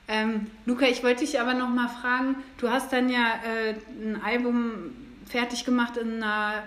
Ähm, 0.07 0.47
Luca, 0.65 0.85
ich 0.87 1.03
wollte 1.03 1.23
dich 1.23 1.39
aber 1.39 1.53
noch 1.53 1.69
mal 1.69 1.87
fragen, 1.87 2.37
du 2.57 2.69
hast 2.69 2.91
dann 2.91 3.09
ja 3.09 3.33
äh, 3.45 3.75
ein 4.03 4.21
Album 4.23 4.95
fertig 5.25 5.65
gemacht 5.65 5.97
in 5.97 6.23
einer 6.23 6.63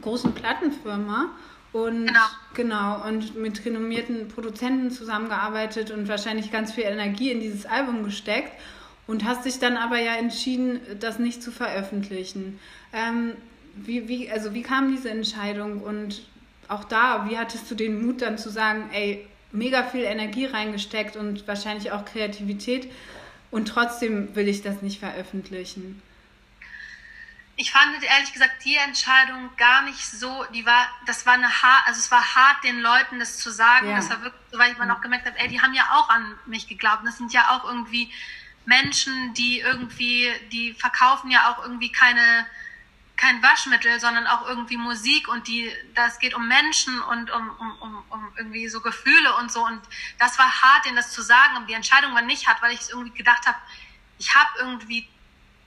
großen 0.00 0.34
Plattenfirma 0.34 1.30
Und 1.72 2.06
genau. 2.06 2.20
genau, 2.54 3.08
und 3.08 3.36
mit 3.36 3.64
renommierten 3.64 4.28
Produzenten 4.28 4.90
zusammengearbeitet 4.90 5.90
und 5.90 6.08
wahrscheinlich 6.08 6.52
ganz 6.52 6.72
viel 6.72 6.84
Energie 6.84 7.30
in 7.30 7.40
dieses 7.40 7.66
Album 7.66 8.04
gesteckt 8.04 8.52
und 9.06 9.24
hast 9.24 9.44
dich 9.44 9.58
dann 9.58 9.76
aber 9.76 9.98
ja 9.98 10.14
entschieden, 10.14 10.80
das 11.00 11.18
nicht 11.18 11.42
zu 11.42 11.50
veröffentlichen. 11.50 12.58
Ähm, 12.92 13.32
wie, 13.76 14.08
wie, 14.08 14.30
also 14.30 14.54
wie 14.54 14.62
kam 14.62 14.90
diese 14.94 15.10
Entscheidung 15.10 15.82
und 15.82 16.22
auch 16.68 16.84
da, 16.84 17.28
wie 17.28 17.38
hattest 17.38 17.70
du 17.70 17.74
den 17.74 18.04
Mut 18.04 18.22
dann 18.22 18.38
zu 18.38 18.50
sagen, 18.50 18.90
ey, 18.92 19.26
mega 19.52 19.84
viel 19.84 20.04
Energie 20.04 20.46
reingesteckt 20.46 21.16
und 21.16 21.46
wahrscheinlich 21.46 21.92
auch 21.92 22.04
Kreativität 22.04 22.90
und 23.50 23.66
trotzdem 23.66 24.34
will 24.34 24.48
ich 24.48 24.62
das 24.62 24.82
nicht 24.82 24.98
veröffentlichen? 24.98 26.02
ich 27.56 27.70
fand 27.70 28.02
ehrlich 28.02 28.32
gesagt 28.32 28.64
die 28.64 28.76
Entscheidung 28.76 29.50
gar 29.56 29.82
nicht 29.82 30.04
so, 30.04 30.44
die 30.52 30.66
war, 30.66 30.88
das 31.06 31.24
war 31.24 31.34
eine 31.34 31.62
hart, 31.62 31.86
also 31.86 32.00
es 32.00 32.10
war 32.10 32.34
hart, 32.34 32.64
den 32.64 32.80
Leuten 32.80 33.20
das 33.20 33.38
zu 33.38 33.50
sagen. 33.50 33.88
Ja. 33.88 33.96
Das 33.96 34.10
war 34.10 34.22
wirklich 34.22 34.42
so, 34.50 34.58
weil 34.58 34.72
ich 34.72 34.78
mir 34.78 34.92
auch 34.92 35.00
gemerkt 35.00 35.26
habe, 35.26 35.38
ey, 35.38 35.48
die 35.48 35.60
haben 35.60 35.72
ja 35.72 35.84
auch 35.92 36.08
an 36.08 36.36
mich 36.46 36.66
geglaubt. 36.66 37.00
Und 37.00 37.06
das 37.06 37.18
sind 37.18 37.32
ja 37.32 37.50
auch 37.50 37.64
irgendwie 37.64 38.12
Menschen, 38.66 39.34
die 39.34 39.60
irgendwie, 39.60 40.28
die 40.50 40.72
verkaufen 40.74 41.30
ja 41.30 41.50
auch 41.50 41.62
irgendwie 41.62 41.92
keine, 41.92 42.46
kein 43.16 43.42
Waschmittel, 43.42 44.00
sondern 44.00 44.26
auch 44.26 44.46
irgendwie 44.48 44.76
Musik 44.76 45.28
und 45.28 45.46
die, 45.46 45.70
das 45.94 46.18
geht 46.18 46.34
um 46.34 46.48
Menschen 46.48 47.00
und 47.00 47.30
um, 47.30 47.50
um, 47.58 47.78
um, 47.80 48.04
um 48.10 48.32
irgendwie 48.36 48.68
so 48.68 48.80
Gefühle 48.80 49.36
und 49.36 49.52
so. 49.52 49.64
Und 49.64 49.80
das 50.18 50.38
war 50.38 50.50
hart, 50.62 50.84
denen 50.84 50.96
das 50.96 51.12
zu 51.12 51.22
sagen, 51.22 51.56
aber 51.56 51.66
die 51.66 51.74
Entscheidung 51.74 52.14
war 52.14 52.22
nicht 52.22 52.46
hart, 52.46 52.60
weil 52.60 52.72
ich 52.72 52.90
irgendwie 52.90 53.16
gedacht 53.16 53.46
habe, 53.46 53.58
ich 54.18 54.34
habe 54.34 54.50
irgendwie 54.58 55.08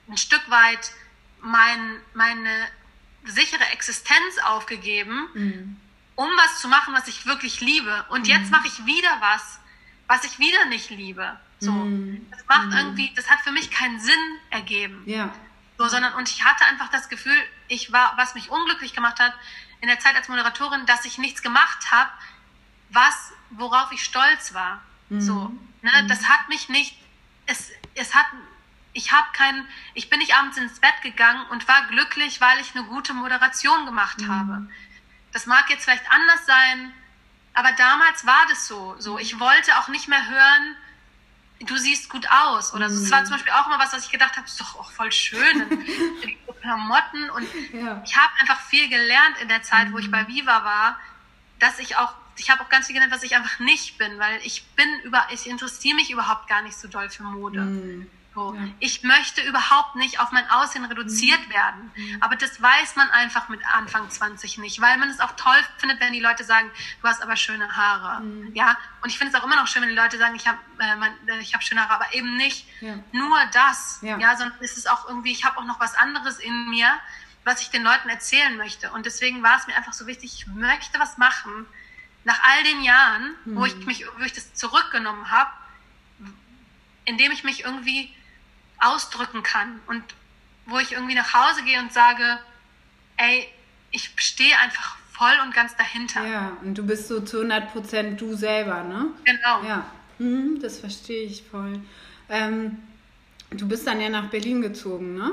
ein 0.08 0.16
Stück 0.16 0.48
weit 0.50 0.92
mein, 1.40 2.00
meine 2.14 2.68
sichere 3.24 3.64
Existenz 3.72 4.38
aufgegeben, 4.44 5.28
mhm. 5.34 5.76
um 6.16 6.28
was 6.36 6.60
zu 6.60 6.68
machen, 6.68 6.94
was 6.94 7.08
ich 7.08 7.26
wirklich 7.26 7.60
liebe. 7.60 8.04
Und 8.10 8.22
mhm. 8.22 8.34
jetzt 8.34 8.50
mache 8.50 8.66
ich 8.68 8.84
wieder 8.84 9.16
was, 9.20 9.58
was 10.06 10.24
ich 10.24 10.38
wieder 10.38 10.66
nicht 10.66 10.90
liebe. 10.90 11.38
So, 11.60 11.72
mhm. 11.72 12.26
das 12.30 12.44
macht 12.46 12.68
mhm. 12.68 12.76
irgendwie, 12.76 13.12
das 13.14 13.28
hat 13.30 13.40
für 13.40 13.52
mich 13.52 13.70
keinen 13.70 14.00
Sinn 14.00 14.38
ergeben. 14.50 15.02
Ja. 15.06 15.32
So, 15.78 15.88
sondern 15.88 16.14
und 16.14 16.28
ich 16.28 16.44
hatte 16.44 16.64
einfach 16.64 16.88
das 16.88 17.08
Gefühl, 17.08 17.36
ich 17.68 17.92
war, 17.92 18.12
was 18.16 18.34
mich 18.34 18.50
unglücklich 18.50 18.94
gemacht 18.94 19.20
hat 19.20 19.32
in 19.80 19.88
der 19.88 20.00
Zeit 20.00 20.16
als 20.16 20.28
Moderatorin, 20.28 20.84
dass 20.86 21.04
ich 21.04 21.18
nichts 21.18 21.40
gemacht 21.40 21.92
habe, 21.92 22.10
was, 22.90 23.32
worauf 23.50 23.92
ich 23.92 24.02
stolz 24.02 24.54
war. 24.54 24.82
So, 25.10 25.34
mhm. 25.34 25.68
ne, 25.82 26.02
mhm. 26.02 26.08
das 26.08 26.28
hat 26.28 26.48
mich 26.48 26.68
nicht, 26.68 26.98
es, 27.46 27.70
es 27.94 28.14
hat 28.14 28.26
ich 28.92 29.12
habe 29.12 29.28
keinen, 29.32 29.66
ich 29.94 30.10
bin 30.10 30.18
nicht 30.18 30.34
abends 30.34 30.56
ins 30.56 30.80
Bett 30.80 31.02
gegangen 31.02 31.46
und 31.50 31.68
war 31.68 31.86
glücklich, 31.86 32.40
weil 32.40 32.58
ich 32.60 32.74
eine 32.74 32.84
gute 32.84 33.14
Moderation 33.14 33.86
gemacht 33.86 34.20
mhm. 34.20 34.28
habe. 34.28 34.68
Das 35.32 35.46
mag 35.46 35.70
jetzt 35.70 35.84
vielleicht 35.84 36.10
anders 36.10 36.44
sein, 36.46 36.92
aber 37.54 37.72
damals 37.72 38.26
war 38.26 38.46
das 38.48 38.66
so. 38.66 38.96
So, 38.98 39.18
ich 39.18 39.38
wollte 39.38 39.78
auch 39.78 39.88
nicht 39.88 40.08
mehr 40.08 40.28
hören, 40.28 40.76
du 41.60 41.76
siehst 41.76 42.08
gut 42.08 42.26
aus 42.30 42.72
oder 42.74 42.88
so. 42.88 43.00
Das 43.00 43.10
war 43.10 43.24
zum 43.24 43.34
Beispiel 43.34 43.52
auch 43.52 43.66
immer 43.66 43.78
was, 43.78 43.92
was 43.92 44.04
ich 44.04 44.10
gedacht 44.10 44.36
habe, 44.36 44.46
ist 44.46 44.60
doch 44.60 44.78
auch 44.78 44.90
voll 44.90 45.12
schön. 45.12 45.40
Klamotten 46.60 47.30
und 47.30 47.46
ja. 47.72 48.02
ich 48.04 48.16
habe 48.16 48.32
einfach 48.40 48.60
viel 48.62 48.88
gelernt 48.88 49.36
in 49.40 49.48
der 49.48 49.62
Zeit, 49.62 49.92
wo 49.92 49.98
ich 49.98 50.08
mhm. 50.08 50.12
bei 50.12 50.28
Viva 50.28 50.64
war, 50.64 50.98
dass 51.58 51.78
ich 51.78 51.96
auch 51.96 52.14
ich 52.38 52.50
habe 52.50 52.62
auch 52.62 52.68
ganz 52.68 52.86
viel 52.86 52.94
gelernt, 52.94 53.12
was 53.12 53.22
ich 53.22 53.34
einfach 53.34 53.58
nicht 53.58 53.98
bin, 53.98 54.18
weil 54.18 54.38
ich 54.44 54.64
bin 54.76 54.86
über, 55.02 55.26
ich 55.32 55.48
interessiere 55.48 55.96
mich 55.96 56.10
überhaupt 56.10 56.48
gar 56.48 56.62
nicht 56.62 56.76
so 56.76 56.88
doll 56.88 57.10
für 57.10 57.24
Mode. 57.24 57.60
Mm. 57.60 58.06
So. 58.38 58.54
Ja. 58.54 58.68
Ich 58.78 59.02
möchte 59.02 59.42
überhaupt 59.42 59.96
nicht 59.96 60.20
auf 60.20 60.30
mein 60.30 60.48
Aussehen 60.48 60.84
reduziert 60.84 61.40
mhm. 61.48 61.52
werden. 61.52 61.92
Mhm. 61.96 62.22
Aber 62.22 62.36
das 62.36 62.62
weiß 62.62 62.94
man 62.94 63.10
einfach 63.10 63.48
mit 63.48 63.60
Anfang 63.66 64.08
20 64.08 64.58
nicht, 64.58 64.80
weil 64.80 64.96
man 64.98 65.10
es 65.10 65.18
auch 65.18 65.32
toll 65.32 65.56
findet, 65.78 65.98
wenn 66.00 66.12
die 66.12 66.20
Leute 66.20 66.44
sagen, 66.44 66.70
du 67.02 67.08
hast 67.08 67.20
aber 67.20 67.34
schöne 67.34 67.76
Haare. 67.76 68.22
Mhm. 68.22 68.54
Ja, 68.54 68.78
und 69.02 69.10
ich 69.10 69.18
finde 69.18 69.34
es 69.34 69.40
auch 69.40 69.44
immer 69.44 69.56
noch 69.56 69.66
schön, 69.66 69.82
wenn 69.82 69.88
die 69.88 69.96
Leute 69.96 70.18
sagen, 70.18 70.36
ich 70.36 70.46
habe 70.46 70.58
äh, 70.78 71.32
äh 71.32 71.44
hab 71.52 71.62
schöne 71.64 71.82
Haare, 71.82 71.94
aber 71.94 72.14
eben 72.14 72.36
nicht 72.36 72.66
ja. 72.80 72.94
nur 73.10 73.38
das. 73.52 73.98
Ja. 74.02 74.18
ja, 74.18 74.36
sondern 74.36 74.56
es 74.60 74.76
ist 74.76 74.88
auch 74.88 75.08
irgendwie, 75.08 75.32
ich 75.32 75.44
habe 75.44 75.58
auch 75.58 75.64
noch 75.64 75.80
was 75.80 75.96
anderes 75.96 76.38
in 76.38 76.70
mir, 76.70 76.88
was 77.44 77.60
ich 77.60 77.70
den 77.70 77.82
Leuten 77.82 78.08
erzählen 78.08 78.56
möchte. 78.56 78.92
Und 78.92 79.04
deswegen 79.04 79.42
war 79.42 79.56
es 79.58 79.66
mir 79.66 79.74
einfach 79.74 79.94
so 79.94 80.06
wichtig, 80.06 80.32
ich 80.34 80.46
möchte 80.46 81.00
was 81.00 81.18
machen. 81.18 81.66
Nach 82.22 82.40
all 82.42 82.62
den 82.62 82.82
Jahren, 82.82 83.34
mhm. 83.44 83.56
wo 83.56 83.64
ich 83.64 83.74
mich, 83.84 84.04
wo 84.16 84.22
ich 84.22 84.32
das 84.32 84.54
zurückgenommen 84.54 85.30
habe, 85.30 85.50
indem 87.04 87.32
ich 87.32 87.42
mich 87.42 87.64
irgendwie 87.64 88.14
ausdrücken 88.80 89.42
kann 89.42 89.80
und 89.86 90.02
wo 90.66 90.78
ich 90.78 90.92
irgendwie 90.92 91.14
nach 91.14 91.32
Hause 91.34 91.62
gehe 91.64 91.80
und 91.80 91.92
sage, 91.92 92.38
ey, 93.16 93.48
ich 93.90 94.10
stehe 94.16 94.56
einfach 94.58 94.96
voll 95.12 95.34
und 95.44 95.54
ganz 95.54 95.74
dahinter. 95.76 96.26
Ja, 96.26 96.56
und 96.62 96.76
du 96.76 96.86
bist 96.86 97.08
so 97.08 97.20
zu 97.20 97.38
100 97.38 97.72
Prozent 97.72 98.20
du 98.20 98.34
selber, 98.34 98.84
ne? 98.84 99.06
Genau. 99.24 99.62
Ja, 99.64 99.86
mhm, 100.18 100.60
das 100.60 100.78
verstehe 100.78 101.24
ich 101.24 101.42
voll. 101.42 101.80
Ähm, 102.28 102.78
du 103.50 103.66
bist 103.66 103.86
dann 103.86 104.00
ja 104.00 104.08
nach 104.08 104.26
Berlin 104.26 104.62
gezogen, 104.62 105.14
ne? 105.14 105.32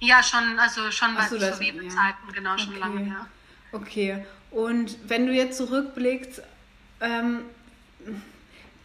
Ja, 0.00 0.22
schon, 0.22 0.58
also 0.58 0.90
schon 0.90 1.14
bei 1.14 1.28
so, 1.28 1.36
ja. 1.36 1.52
Zeiten, 1.52 2.32
genau, 2.32 2.58
schon 2.58 2.70
okay. 2.70 2.80
lange 2.80 3.04
her. 3.04 3.26
Okay, 3.72 4.24
und 4.50 4.96
wenn 5.08 5.26
du 5.26 5.32
jetzt 5.32 5.56
zurückblickst, 5.58 6.42
ähm, 7.00 7.40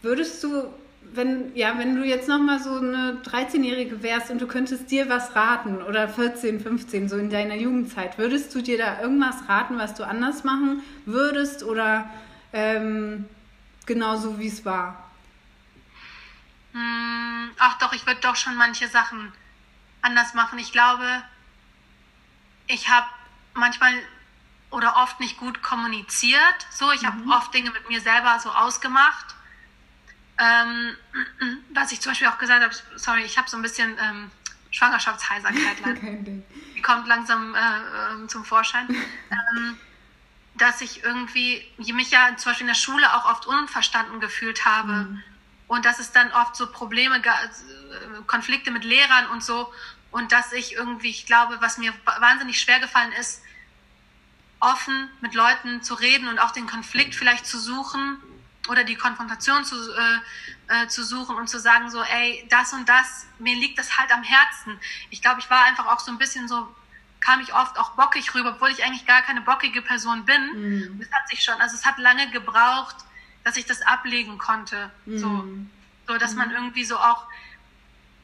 würdest 0.02 0.44
du 0.44 0.74
wenn, 1.12 1.56
ja, 1.56 1.78
wenn 1.78 1.96
du 1.96 2.04
jetzt 2.04 2.28
nochmal 2.28 2.62
so 2.62 2.78
eine 2.78 3.22
13-Jährige 3.24 4.04
wärst 4.04 4.30
und 4.30 4.40
du 4.40 4.48
könntest 4.48 4.92
dir 4.92 5.10
was 5.10 5.36
raten 5.36 5.82
oder 5.82 6.08
14, 6.08 6.60
15, 6.60 7.10
so 7.10 7.18
in 7.18 7.30
deiner 7.30 7.56
Jugendzeit, 7.56 8.18
würdest 8.18 8.54
du 8.54 8.62
dir 8.62 8.78
da 8.78 9.02
irgendwas 9.02 9.48
raten, 9.48 9.78
was 9.78 9.96
du 9.96 10.04
anders 10.04 10.44
machen 10.44 10.84
würdest 11.06 11.64
oder 11.64 12.10
ähm, 12.54 13.26
genauso 13.86 14.40
wie 14.40 14.48
es 14.48 14.66
war? 14.66 15.10
Hm, 16.74 17.52
ach 17.58 17.80
doch, 17.80 17.94
ich 17.94 18.06
würde 18.06 18.22
doch 18.22 18.36
schon 18.36 18.56
manche 18.56 18.88
Sachen 18.88 19.32
anders 20.02 20.34
machen. 20.34 20.60
Ich 20.60 20.72
glaube, 20.72 21.06
ich 22.68 22.90
habe 22.90 23.08
manchmal 23.56 23.94
oder 24.70 24.96
oft 24.98 25.20
nicht 25.20 25.38
gut 25.38 25.64
kommuniziert. 25.64 26.68
So, 26.70 26.92
ich 26.92 27.02
mhm. 27.02 27.08
habe 27.08 27.30
oft 27.32 27.54
Dinge 27.54 27.72
mit 27.72 27.90
mir 27.90 28.00
selber 28.00 28.40
so 28.40 28.52
ausgemacht 28.52 29.36
ähm, 30.40 30.96
was 31.74 31.92
ich 31.92 32.02
zum 32.02 32.12
Beispiel 32.12 32.28
auch 32.28 32.38
gesagt 32.38 32.64
habe, 32.64 32.74
sorry, 32.96 33.24
ich 33.24 33.38
habe 33.38 33.50
so 33.50 33.58
ein 33.58 33.62
bisschen 33.62 33.96
ähm, 34.02 34.32
Schwangerschaftsheiserkeit. 34.72 35.78
Die 36.76 36.82
kommt 36.82 37.08
langsam 37.08 37.56
äh, 37.56 37.60
ähm, 38.14 38.30
zum 38.30 38.44
Vorschein. 38.46 38.88
Ähm, 39.32 39.78
dass 40.56 40.82
ich 40.82 41.04
irgendwie 41.04 41.64
mich 41.78 42.10
ja 42.10 42.36
zum 42.36 42.50
Beispiel 42.50 42.66
in 42.66 42.74
der 42.74 42.80
Schule 42.80 43.14
auch 43.14 43.30
oft 43.30 43.46
unverstanden 43.46 44.20
gefühlt 44.20 44.66
habe. 44.66 44.92
Mhm. 44.92 45.24
Und 45.68 45.86
dass 45.86 46.00
es 46.00 46.12
dann 46.12 46.32
oft 46.32 46.56
so 46.56 46.72
Probleme, 46.72 47.18
äh, 47.18 48.22
Konflikte 48.26 48.72
mit 48.72 48.84
Lehrern 48.84 49.28
und 49.28 49.44
so. 49.44 49.72
Und 50.12 50.32
dass 50.32 50.52
ich 50.52 50.74
irgendwie, 50.74 51.12
ich 51.12 51.28
glaube, 51.28 51.58
was 51.62 51.78
mir 51.78 51.94
wahnsinnig 52.20 52.60
schwer 52.60 52.80
gefallen 52.80 53.12
ist, 53.14 53.44
offen 54.60 55.10
mit 55.22 55.36
Leuten 55.36 55.84
zu 55.84 55.94
reden 55.94 56.28
und 56.28 56.40
auch 56.40 56.52
den 56.52 56.68
Konflikt 56.68 57.16
vielleicht 57.16 57.46
zu 57.46 57.60
suchen 57.60 58.18
oder 58.68 58.84
die 58.84 58.96
Konfrontation 58.96 59.64
zu, 59.64 59.76
äh, 59.76 60.84
äh, 60.84 60.88
zu 60.88 61.04
suchen 61.04 61.36
und 61.36 61.48
zu 61.48 61.60
sagen, 61.60 61.90
so, 61.90 62.02
ey, 62.04 62.46
das 62.50 62.74
und 62.74 62.88
das, 62.88 63.26
mir 63.40 63.56
liegt 63.56 63.80
das 63.80 63.98
halt 63.98 64.12
am 64.12 64.24
Herzen. 64.24 64.80
Ich 65.10 65.22
glaube, 65.22 65.40
ich 65.40 65.50
war 65.50 65.64
einfach 65.66 65.88
auch 65.88 66.00
so 66.00 66.12
ein 66.12 66.18
bisschen 66.18 66.48
so, 66.48 66.68
kam 67.20 67.42
ich 67.42 67.54
oft 67.54 67.78
auch 67.78 67.92
bockig 67.92 68.34
rüber, 68.36 68.52
obwohl 68.52 68.70
ich 68.70 68.84
eigentlich 68.84 69.06
gar 69.06 69.22
keine 69.22 69.42
bockige 69.42 69.82
Person 69.82 70.26
bin. 70.26 70.52
Mhm. 70.54 71.00
Das 71.00 71.12
hat 71.12 71.28
sich 71.30 71.44
schon, 71.44 71.56
also 71.56 71.76
es 71.76 71.86
hat 71.86 71.98
lange 71.98 72.30
gebraucht, 72.32 72.96
dass 73.44 73.58
ich 73.58 73.66
das 73.66 73.82
ablegen 73.82 74.38
konnte. 74.38 74.92
Mhm. 75.06 75.18
So, 75.18 75.48
so, 76.08 76.18
dass 76.18 76.32
mhm. 76.32 76.38
man 76.40 76.52
irgendwie 76.52 76.84
so 76.84 76.98
auch, 76.98 77.26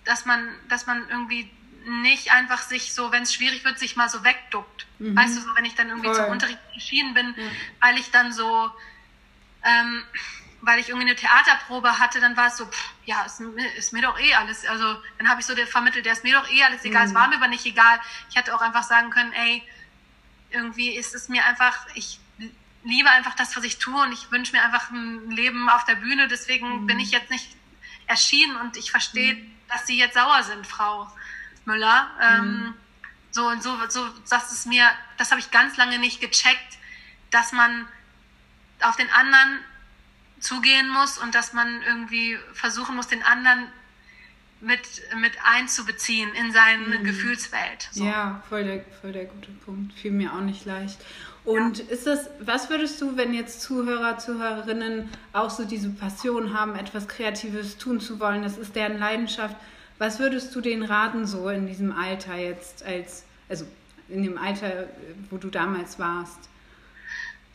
dass 0.04 0.26
man, 0.26 0.48
dass 0.70 0.86
man 0.86 1.08
irgendwie 1.10 1.50
nicht 1.88 2.32
einfach 2.32 2.62
sich 2.62 2.94
so, 2.94 3.12
wenn 3.12 3.24
es 3.24 3.34
schwierig 3.34 3.64
wird, 3.64 3.80
sich 3.80 3.96
mal 3.96 4.10
so 4.10 4.24
wegduckt. 4.24 4.88
Mhm. 5.00 5.16
Weißt 5.16 5.38
du, 5.38 5.42
so, 5.42 5.56
wenn 5.56 5.66
ich 5.66 5.76
dann 5.76 5.90
irgendwie 5.90 6.08
Voll. 6.08 6.18
zum 6.18 6.26
Unterricht 6.26 6.60
erschienen 6.74 7.14
bin, 7.14 7.36
weil 7.80 7.98
ich 7.98 8.12
dann 8.12 8.32
so, 8.34 8.72
ähm, 9.66 10.04
weil 10.62 10.80
ich 10.80 10.90
irgendwie 10.90 11.08
eine 11.08 11.16
Theaterprobe 11.16 12.00
hatte, 12.00 12.20
dann 12.20 12.36
war 12.38 12.48
es 12.48 12.58
so, 12.58 12.66
pff, 12.66 12.90
ja, 13.06 13.24
ist, 13.24 13.40
ist, 13.78 13.94
mir 13.94 14.02
doch 14.02 14.20
eh 14.20 14.34
alles. 14.34 14.66
Also 14.66 14.98
dann 15.18 15.30
habe 15.30 15.40
ich 15.40 15.46
so 15.46 15.56
vermittelt, 15.56 16.06
der 16.06 16.14
ist 16.14 16.24
mir 16.24 16.40
doch 16.40 16.50
eh 16.50 16.64
alles 16.64 16.84
egal. 16.86 17.04
Mhm. 17.04 17.10
Es 17.10 17.14
war 17.14 17.28
mir 17.28 17.36
aber 17.36 17.48
nicht 17.48 17.66
egal. 17.66 18.00
Ich 18.30 18.36
hätte 18.36 18.56
auch 18.56 18.62
einfach 18.62 18.84
sagen 18.84 19.10
können, 19.12 19.32
ey, 19.34 19.64
irgendwie 20.50 20.96
ist 20.96 21.14
es 21.14 21.30
mir 21.30 21.46
einfach, 21.46 21.86
ich 21.94 22.20
liebe 22.84 23.10
einfach 23.10 23.36
das, 23.36 23.56
was 23.56 23.64
ich 23.64 23.78
tue 23.78 24.02
und 24.02 24.12
ich 24.12 24.32
wünsche 24.32 24.54
mir 24.54 24.64
einfach 24.64 24.90
ein 24.90 25.30
Leben 25.30 25.70
auf 25.70 25.86
der 25.86 25.96
Bühne. 25.96 26.28
Deswegen 26.28 26.82
mhm. 26.82 26.88
bin 26.88 27.00
ich 27.00 27.12
jetzt 27.12 27.30
nicht 27.30 27.48
erschienen 28.08 28.56
und 28.58 28.78
ich 28.78 28.92
verstehe, 28.92 29.36
mhm. 29.36 29.52
dass 29.68 29.86
Sie 29.86 29.98
jetzt 29.98 30.16
sauer 30.16 30.44
sind, 30.44 30.66
Frau 30.66 31.12
Müller. 31.66 32.10
Ähm, 32.22 32.46
mhm. 32.46 32.74
so 33.32 33.48
und 33.48 33.62
so, 33.62 33.78
so, 33.90 34.08
das 34.30 34.52
ist 34.52 34.66
mir, 34.66 34.90
das 35.18 35.32
habe 35.32 35.40
ich 35.40 35.52
ganz 35.52 35.78
lange 35.78 36.00
nicht 36.00 36.22
gecheckt, 36.22 36.78
dass 37.30 37.52
man 37.52 37.88
auf 38.82 38.96
den 38.96 39.10
anderen 39.10 39.60
zugehen 40.40 40.90
muss 40.90 41.18
und 41.18 41.34
dass 41.34 41.54
man 41.54 41.82
irgendwie 41.88 42.38
versuchen 42.54 42.96
muss, 42.96 43.08
den 43.08 43.24
anderen 43.24 43.68
mit, 44.62 44.80
mit 45.22 45.34
einzubeziehen 45.44 46.30
in 46.34 46.52
seine 46.52 47.00
mhm. 47.00 47.04
Gefühlswelt. 47.04 47.90
So. 47.92 48.06
Ja, 48.06 48.44
voll 48.50 48.64
der, 48.64 48.86
voll 49.02 49.12
der 49.12 49.26
gute 49.26 49.52
Punkt. 49.52 49.94
Fiel 49.94 50.12
mir 50.12 50.34
auch 50.34 50.42
nicht 50.42 50.66
leicht. 50.66 51.00
Und 51.44 51.78
ja. 51.78 51.86
ist 51.90 52.08
das, 52.08 52.30
was 52.40 52.70
würdest 52.70 53.00
du, 53.02 53.18
wenn 53.18 53.34
jetzt 53.34 53.62
Zuhörer, 53.62 54.18
Zuhörerinnen 54.18 55.10
auch 55.32 55.52
so 55.52 55.66
diese 55.66 55.90
Passion 55.90 56.58
haben, 56.58 56.76
etwas 56.76 57.08
Kreatives 57.08 57.78
tun 57.78 58.00
zu 58.00 58.20
wollen, 58.20 58.42
das 58.42 58.58
ist 58.58 58.76
deren 58.76 58.98
Leidenschaft, 58.98 59.56
was 60.00 60.20
würdest 60.20 60.54
du 60.56 60.62
denen 60.62 60.84
raten, 60.84 61.26
so 61.26 61.48
in 61.50 61.68
diesem 61.68 61.92
Alter 61.92 62.36
jetzt, 62.36 62.84
als, 62.84 63.26
also 63.48 63.66
in 64.10 64.24
dem 64.24 64.38
Alter, 64.38 64.88
wo 65.30 65.38
du 65.38 65.50
damals 65.50 66.00
warst? 66.00 66.50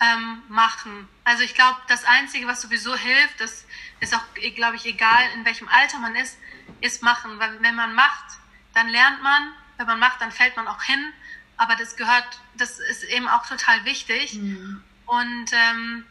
Ähm, 0.02 0.42
machen. 0.48 1.08
Also 1.24 1.42
ich 1.42 1.54
glaube, 1.54 1.78
das 1.88 2.04
Einzige, 2.04 2.46
was 2.46 2.62
sowieso 2.62 2.96
hilft, 2.96 3.38
das 3.38 3.66
ist 4.00 4.14
auch, 4.14 4.22
glaube 4.54 4.76
ich, 4.76 4.86
egal, 4.86 5.22
in 5.34 5.44
welchem 5.44 5.68
Alter 5.68 5.98
man 5.98 6.16
ist, 6.16 6.38
ist 6.80 7.02
machen. 7.02 7.38
Weil 7.38 7.60
wenn 7.60 7.74
man 7.74 7.94
macht, 7.94 8.38
dann 8.72 8.88
lernt 8.88 9.22
man. 9.22 9.52
Wenn 9.76 9.86
man 9.86 9.98
macht, 9.98 10.20
dann 10.20 10.32
fällt 10.32 10.56
man 10.56 10.68
auch 10.68 10.82
hin. 10.82 11.12
Aber 11.56 11.76
das 11.76 11.96
gehört, 11.96 12.40
das 12.54 12.78
ist 12.78 13.04
eben 13.04 13.28
auch 13.28 13.46
total 13.46 13.84
wichtig. 13.84 14.34
Mhm. 14.34 14.82
Und 15.04 15.52
ähm, 15.52 16.06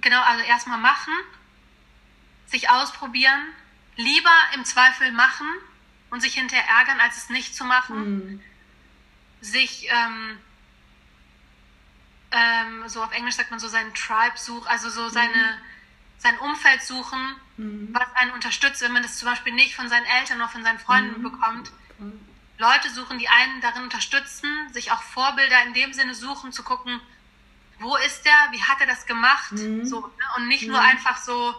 genau, 0.00 0.22
also 0.22 0.42
erstmal 0.44 0.78
machen, 0.78 1.12
sich 2.46 2.70
ausprobieren, 2.70 3.42
lieber 3.96 4.30
im 4.54 4.64
Zweifel 4.64 5.12
machen 5.12 5.46
und 6.10 6.20
sich 6.20 6.34
hinterher 6.34 6.66
ärgern, 6.66 7.00
als 7.00 7.16
es 7.18 7.28
nicht 7.28 7.54
zu 7.54 7.64
machen. 7.64 7.98
Mhm. 7.98 8.42
Sich 9.40 9.88
ähm, 9.90 10.38
ähm, 12.30 12.88
so 12.88 13.02
auf 13.02 13.12
Englisch 13.12 13.36
sagt 13.36 13.50
man 13.50 13.60
so 13.60 13.68
seinen 13.68 13.94
Tribe 13.94 14.36
suchen, 14.36 14.66
also 14.66 14.90
so 14.90 15.08
seine, 15.08 15.32
mhm. 15.32 16.18
sein 16.18 16.38
Umfeld 16.38 16.82
suchen, 16.82 17.36
mhm. 17.56 17.88
was 17.92 18.06
einen 18.14 18.32
unterstützt, 18.32 18.82
wenn 18.82 18.92
man 18.92 19.02
das 19.02 19.18
zum 19.18 19.28
Beispiel 19.28 19.52
nicht 19.52 19.74
von 19.74 19.88
seinen 19.88 20.06
Eltern 20.06 20.38
oder 20.38 20.48
von 20.48 20.62
seinen 20.62 20.78
Freunden 20.78 21.20
mhm. 21.20 21.22
bekommt. 21.22 21.72
Leute 22.58 22.90
suchen, 22.90 23.18
die 23.18 23.28
einen 23.28 23.60
darin 23.60 23.84
unterstützen, 23.84 24.48
sich 24.72 24.90
auch 24.90 25.02
Vorbilder 25.02 25.62
in 25.64 25.74
dem 25.74 25.92
Sinne 25.92 26.14
suchen, 26.14 26.52
zu 26.52 26.62
gucken, 26.62 27.00
wo 27.78 27.96
ist 27.96 28.24
der, 28.24 28.48
wie 28.50 28.62
hat 28.62 28.80
er 28.80 28.86
das 28.86 29.06
gemacht, 29.06 29.52
mhm. 29.52 29.84
so, 29.84 30.00
ne? 30.00 30.24
und 30.36 30.48
nicht 30.48 30.66
nur 30.66 30.80
mhm. 30.80 30.86
einfach 30.86 31.18
so, 31.18 31.54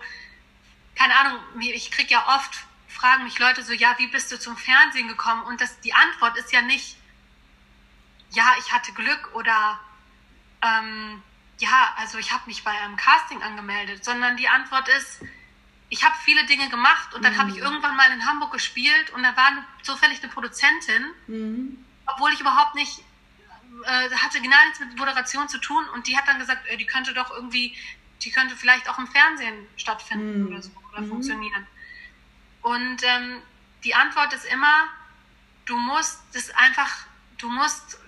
keine 0.96 1.16
Ahnung, 1.16 1.40
ich 1.60 1.92
kriege 1.92 2.12
ja 2.12 2.36
oft, 2.36 2.66
fragen 2.88 3.24
mich 3.24 3.38
Leute 3.38 3.64
so, 3.64 3.74
ja, 3.74 3.96
wie 4.00 4.08
bist 4.08 4.32
du 4.32 4.40
zum 4.40 4.58
Fernsehen 4.58 5.08
gekommen? 5.08 5.44
Und 5.44 5.62
das, 5.62 5.80
die 5.82 5.94
Antwort 5.94 6.36
ist 6.38 6.52
ja 6.52 6.62
nicht, 6.62 6.98
ja, 8.32 8.56
ich 8.60 8.72
hatte 8.72 8.92
Glück 8.94 9.30
oder 9.36 9.80
ähm, 10.62 11.22
ja, 11.60 11.94
also 11.98 12.18
ich 12.18 12.32
habe 12.32 12.44
mich 12.48 12.64
bei 12.64 12.72
einem 12.72 12.96
Casting 12.98 13.42
angemeldet, 13.42 14.04
sondern 14.04 14.38
die 14.38 14.48
Antwort 14.48 14.88
ist, 14.90 15.22
ich 15.90 16.04
habe 16.04 16.16
viele 16.24 16.46
Dinge 16.46 16.70
gemacht 16.70 17.14
und 17.14 17.24
dann 17.24 17.34
mhm. 17.34 17.38
habe 17.38 17.50
ich 17.52 17.58
irgendwann 17.58 17.96
mal 17.96 18.12
in 18.12 18.26
Hamburg 18.26 18.52
gespielt 18.52 19.10
und 19.12 19.24
da 19.24 19.36
war 19.36 19.52
zufällig 19.84 20.22
eine 20.22 20.32
Produzentin, 20.32 21.06
mhm. 21.28 21.86
obwohl 22.06 22.32
ich 22.34 22.42
überhaupt 22.42 22.76
nicht 22.76 23.04
äh, 23.86 24.10
hatte 24.16 24.42
genau 24.42 24.58
nichts 24.66 24.80
mit 24.80 24.98
Moderation 24.98 25.48
zu 25.48 25.60
tun 25.60 25.84
und 25.94 26.08
die 26.08 26.18
hat 26.18 26.28
dann 26.28 26.40
gesagt, 26.40 26.68
äh, 26.68 26.78
die 26.78 26.86
könnte 26.86 27.14
doch 27.14 27.32
irgendwie, 27.32 27.76
die 28.22 28.32
könnte 28.32 28.56
vielleicht 28.56 28.90
auch 28.90 28.98
im 28.98 29.08
Fernsehen 29.08 29.68
stattfinden 29.78 30.42
mhm. 30.42 30.48
oder 30.48 30.62
so 30.62 30.72
oder 30.92 31.02
mhm. 31.02 31.10
funktionieren. 31.10 31.68
Und 32.62 33.04
ähm, 33.04 33.42
die 33.84 33.96
Antwort 33.96 34.34
ist 34.34 34.46
immer, 34.46 34.88
du 35.66 35.78
musst 35.78 36.22
das 36.34 36.50
einfach, 36.52 37.06
du 37.38 37.50
musst, 37.50 38.00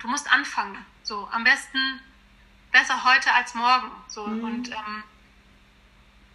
du 0.00 0.08
musst 0.08 0.30
anfangen. 0.30 0.84
So, 1.08 1.26
am 1.32 1.42
besten 1.42 2.00
besser 2.70 3.02
heute 3.02 3.32
als 3.32 3.54
morgen. 3.54 3.90
So, 4.08 4.26
mhm. 4.26 4.44
und 4.44 4.68
ähm, 4.68 5.02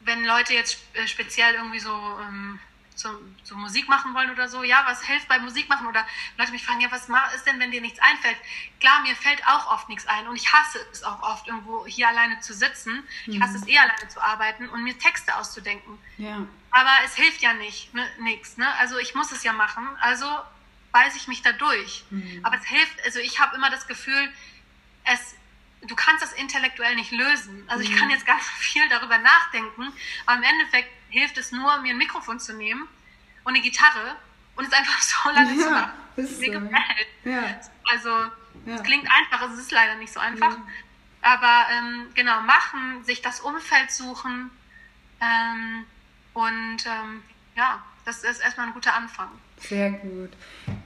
wenn 0.03 0.25
Leute 0.25 0.55
jetzt 0.55 0.79
äh, 0.93 1.07
speziell 1.07 1.53
irgendwie 1.53 1.77
so, 1.77 1.93
ähm, 2.21 2.59
so, 2.95 3.09
so, 3.43 3.55
Musik 3.55 3.87
machen 3.87 4.15
wollen 4.15 4.31
oder 4.31 4.47
so, 4.47 4.63
ja, 4.63 4.83
was 4.87 5.03
hilft 5.03 5.27
bei 5.27 5.37
Musik 5.37 5.69
machen? 5.69 5.85
Oder 5.85 6.03
Leute 6.39 6.51
mich 6.51 6.65
fragen, 6.65 6.81
ja, 6.81 6.91
was 6.91 7.07
ist 7.35 7.45
denn, 7.45 7.59
wenn 7.59 7.69
dir 7.69 7.81
nichts 7.81 7.99
einfällt? 7.99 8.37
Klar, 8.79 9.03
mir 9.03 9.15
fällt 9.15 9.45
auch 9.45 9.71
oft 9.71 9.89
nichts 9.89 10.07
ein 10.07 10.27
und 10.27 10.37
ich 10.37 10.51
hasse 10.51 10.79
es 10.91 11.03
auch 11.03 11.21
oft, 11.21 11.47
irgendwo 11.47 11.85
hier 11.85 12.07
alleine 12.07 12.39
zu 12.39 12.55
sitzen. 12.55 13.03
Ich 13.27 13.39
hasse 13.39 13.57
es 13.57 13.65
mhm. 13.65 13.69
eh 13.69 13.77
alleine 13.77 14.07
zu 14.07 14.19
arbeiten 14.23 14.69
und 14.69 14.83
mir 14.83 14.97
Texte 14.97 15.35
auszudenken. 15.35 15.99
Ja. 16.17 16.47
Aber 16.71 16.91
es 17.05 17.13
hilft 17.13 17.43
ja 17.43 17.53
nicht, 17.53 17.93
ne, 17.93 18.03
nichts. 18.21 18.57
Ne? 18.57 18.67
Also 18.77 18.97
ich 18.97 19.13
muss 19.13 19.31
es 19.31 19.43
ja 19.43 19.53
machen, 19.53 19.87
also 20.01 20.25
beiße 20.91 21.17
ich 21.17 21.27
mich 21.27 21.43
da 21.43 21.51
durch. 21.51 22.05
Mhm. 22.09 22.39
Aber 22.41 22.55
es 22.55 22.65
hilft, 22.65 23.03
also 23.05 23.19
ich 23.19 23.39
habe 23.39 23.55
immer 23.55 23.69
das 23.69 23.87
Gefühl, 23.87 24.33
es, 25.03 25.35
du 25.81 25.95
kannst 25.95 26.23
das 26.23 26.33
intellektuell 26.33 26.95
nicht 26.95 27.11
lösen. 27.11 27.63
Also 27.67 27.83
ich 27.83 27.95
kann 27.95 28.07
mhm. 28.07 28.13
jetzt 28.13 28.25
ganz 28.25 28.43
viel 28.59 28.87
darüber 28.89 29.17
nachdenken, 29.17 29.91
aber 30.25 30.37
im 30.37 30.43
Endeffekt 30.43 30.89
hilft 31.09 31.37
es 31.37 31.51
nur, 31.51 31.77
mir 31.81 31.91
ein 31.91 31.97
Mikrofon 31.97 32.39
zu 32.39 32.53
nehmen 32.53 32.87
und 33.43 33.53
eine 33.53 33.61
Gitarre 33.61 34.15
und 34.55 34.65
es 34.65 34.73
einfach 34.73 35.01
so 35.01 35.29
lange 35.33 35.53
ja, 35.53 35.63
zu 35.63 35.71
machen, 35.71 36.39
mir 36.39 36.59
gefällt. 36.59 37.07
Ja. 37.23 37.61
Also 37.91 38.09
ja. 38.09 38.75
es 38.75 38.83
klingt 38.83 39.07
einfach, 39.09 39.49
es 39.49 39.59
ist 39.59 39.71
leider 39.71 39.95
nicht 39.95 40.13
so 40.13 40.19
einfach. 40.19 40.57
Mhm. 40.57 40.67
Aber 41.21 41.67
ähm, 41.71 42.07
genau, 42.15 42.41
machen, 42.41 43.03
sich 43.05 43.21
das 43.21 43.39
Umfeld 43.39 43.91
suchen 43.91 44.51
ähm, 45.21 45.85
und 46.33 46.85
ähm, 46.85 47.23
ja, 47.55 47.81
das 48.05 48.23
ist 48.23 48.41
erstmal 48.41 48.67
ein 48.67 48.73
guter 48.73 48.93
Anfang. 48.93 49.29
Sehr 49.67 49.91
gut. 49.91 50.31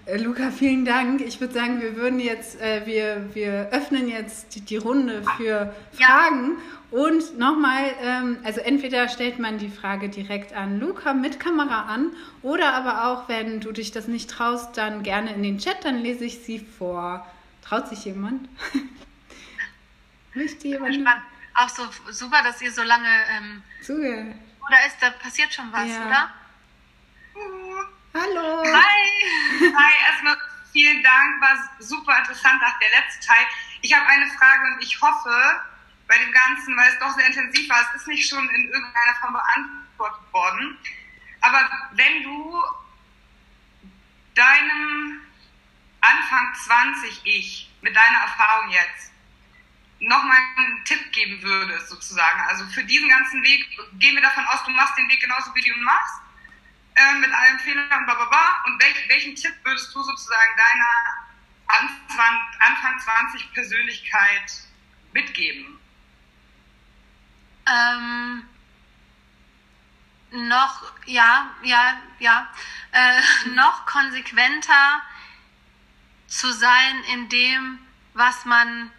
Äh, 0.05 0.17
Luca, 0.17 0.51
vielen 0.51 0.85
Dank. 0.85 1.21
Ich 1.21 1.41
würde 1.41 1.53
sagen, 1.53 1.81
wir 1.81 1.95
würden 1.95 2.19
jetzt, 2.19 2.61
äh, 2.61 2.85
wir, 2.85 3.33
wir 3.33 3.69
öffnen 3.71 4.07
jetzt 4.07 4.55
die, 4.55 4.61
die 4.61 4.77
Runde 4.77 5.23
für 5.37 5.73
Fragen. 5.93 6.57
Ja. 6.91 6.99
Und 6.99 7.37
nochmal, 7.37 7.83
ähm, 8.01 8.37
also 8.43 8.61
entweder 8.61 9.09
stellt 9.09 9.39
man 9.39 9.57
die 9.57 9.69
Frage 9.69 10.09
direkt 10.09 10.53
an 10.53 10.79
Luca 10.79 11.13
mit 11.13 11.39
Kamera 11.39 11.83
an 11.93 12.11
oder 12.43 12.73
aber 12.73 13.07
auch, 13.07 13.27
wenn 13.27 13.59
du 13.59 13.71
dich 13.71 13.91
das 13.91 14.07
nicht 14.07 14.29
traust, 14.29 14.77
dann 14.77 15.03
gerne 15.03 15.33
in 15.33 15.43
den 15.43 15.57
Chat, 15.57 15.83
dann 15.83 15.97
lese 15.97 16.25
ich 16.25 16.39
sie 16.39 16.59
vor. 16.59 17.27
Traut 17.61 17.89
sich 17.89 18.05
jemand? 18.05 18.47
Möchte 20.33 20.67
jemand? 20.67 21.05
Auch 21.55 21.69
so 21.69 21.83
super, 22.11 22.37
dass 22.43 22.61
ihr 22.61 22.71
so 22.71 22.83
lange 22.83 23.09
ähm, 23.37 23.63
zugehört. 23.81 24.35
Oder 24.65 24.77
ist 24.85 24.97
da 25.01 25.09
passiert 25.09 25.51
schon 25.53 25.65
was, 25.71 25.89
ja. 25.89 26.05
oder? 26.05 26.29
Hallo. 28.19 28.63
Hi. 28.65 29.09
Hi, 29.61 29.93
erstmal 30.09 30.35
vielen 30.71 31.03
Dank. 31.03 31.39
War 31.39 31.69
super 31.77 32.17
interessant 32.17 32.59
nach 32.61 32.79
der 32.79 32.89
letzten 32.89 33.27
Teil. 33.27 33.45
Ich 33.81 33.93
habe 33.93 34.07
eine 34.07 34.25
Frage 34.31 34.73
und 34.73 34.83
ich 34.83 34.99
hoffe, 34.99 35.61
bei 36.07 36.17
dem 36.17 36.31
Ganzen, 36.31 36.75
weil 36.75 36.89
es 36.89 36.97
doch 36.97 37.11
sehr 37.11 37.27
intensiv 37.27 37.69
war, 37.69 37.79
es 37.81 38.01
ist 38.01 38.07
nicht 38.07 38.27
schon 38.27 38.49
in 38.49 38.69
irgendeiner 38.69 39.15
Form 39.21 39.33
beantwortet 39.33 40.33
worden. 40.33 40.79
Aber 41.41 41.69
wenn 41.91 42.23
du 42.23 42.59
deinem 44.33 45.21
Anfang 46.01 46.55
20 46.55 47.21
Ich 47.23 47.71
mit 47.81 47.95
deiner 47.95 48.19
Erfahrung 48.19 48.71
jetzt 48.71 49.11
nochmal 49.99 50.37
einen 50.57 50.83
Tipp 50.85 51.11
geben 51.11 51.39
würdest, 51.43 51.89
sozusagen, 51.89 52.39
also 52.47 52.65
für 52.67 52.83
diesen 52.83 53.09
ganzen 53.09 53.43
Weg, 53.43 53.63
gehen 53.99 54.15
wir 54.15 54.21
davon 54.23 54.45
aus, 54.47 54.63
du 54.63 54.71
machst 54.71 54.97
den 54.97 55.07
Weg 55.07 55.19
genauso, 55.19 55.53
wie 55.53 55.61
du 55.61 55.67
ihn 55.67 55.83
machst, 55.83 56.21
äh, 56.97 57.13
mit 57.19 57.31
allen 57.31 57.59
Fehlern, 57.59 58.05
bla 58.05 58.15
bla 58.15 58.25
bla. 58.25 58.63
Und 58.65 58.81
welch, 58.81 59.07
welchen 59.09 59.35
Tipp 59.35 59.53
würdest 59.63 59.93
du 59.93 60.01
sozusagen 60.01 60.51
deiner 60.57 61.27
Anfang, 61.67 62.41
Anfang 62.59 62.99
20 62.99 63.53
Persönlichkeit 63.53 64.51
mitgeben? 65.13 65.79
Ähm, 67.67 68.43
noch, 70.31 70.91
ja, 71.05 71.51
ja, 71.63 71.99
ja, 72.19 72.49
äh, 72.91 73.21
noch 73.49 73.85
konsequenter 73.85 75.01
zu 76.27 76.51
sein 76.51 77.03
in 77.13 77.29
dem, 77.29 77.79
was 78.13 78.43
man 78.45 78.91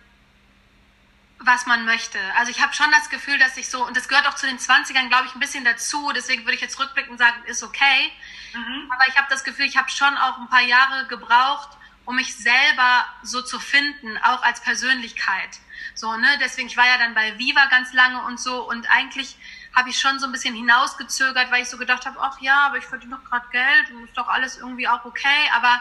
was 1.40 1.66
man 1.66 1.84
möchte. 1.84 2.18
Also 2.36 2.50
ich 2.50 2.60
habe 2.60 2.74
schon 2.74 2.90
das 2.90 3.10
Gefühl, 3.10 3.38
dass 3.38 3.56
ich 3.56 3.68
so, 3.68 3.86
und 3.86 3.96
das 3.96 4.08
gehört 4.08 4.26
auch 4.26 4.34
zu 4.34 4.46
den 4.46 4.58
20ern, 4.58 5.08
glaube 5.08 5.26
ich, 5.26 5.34
ein 5.34 5.40
bisschen 5.40 5.64
dazu, 5.64 6.10
deswegen 6.14 6.44
würde 6.44 6.54
ich 6.54 6.60
jetzt 6.60 6.78
rückblicken 6.78 7.12
und 7.12 7.18
sagen, 7.18 7.42
ist 7.44 7.62
okay. 7.62 8.10
Mhm. 8.54 8.90
Aber 8.92 9.06
ich 9.08 9.16
habe 9.16 9.28
das 9.30 9.44
Gefühl, 9.44 9.66
ich 9.66 9.76
habe 9.76 9.88
schon 9.90 10.16
auch 10.16 10.38
ein 10.38 10.48
paar 10.48 10.62
Jahre 10.62 11.06
gebraucht, 11.06 11.70
um 12.04 12.16
mich 12.16 12.36
selber 12.36 13.04
so 13.22 13.42
zu 13.42 13.60
finden, 13.60 14.18
auch 14.18 14.42
als 14.42 14.60
Persönlichkeit. 14.60 15.60
So, 15.94 16.16
ne? 16.16 16.38
Deswegen, 16.40 16.68
ich 16.68 16.76
war 16.76 16.86
ja 16.86 16.98
dann 16.98 17.14
bei 17.14 17.38
Viva 17.38 17.66
ganz 17.66 17.92
lange 17.92 18.22
und 18.24 18.40
so 18.40 18.68
und 18.68 18.90
eigentlich 18.90 19.36
habe 19.76 19.90
ich 19.90 19.98
schon 20.00 20.18
so 20.18 20.26
ein 20.26 20.32
bisschen 20.32 20.54
hinausgezögert, 20.54 21.50
weil 21.50 21.62
ich 21.62 21.68
so 21.68 21.76
gedacht 21.76 22.06
habe, 22.06 22.18
ach 22.20 22.40
ja, 22.40 22.66
aber 22.66 22.78
ich 22.78 22.84
verdiene 22.84 23.16
doch 23.16 23.24
gerade 23.24 23.46
Geld 23.50 23.90
und 23.90 24.04
ist 24.04 24.16
doch 24.16 24.28
alles 24.28 24.56
irgendwie 24.56 24.88
auch 24.88 25.04
okay. 25.04 25.50
Aber 25.54 25.80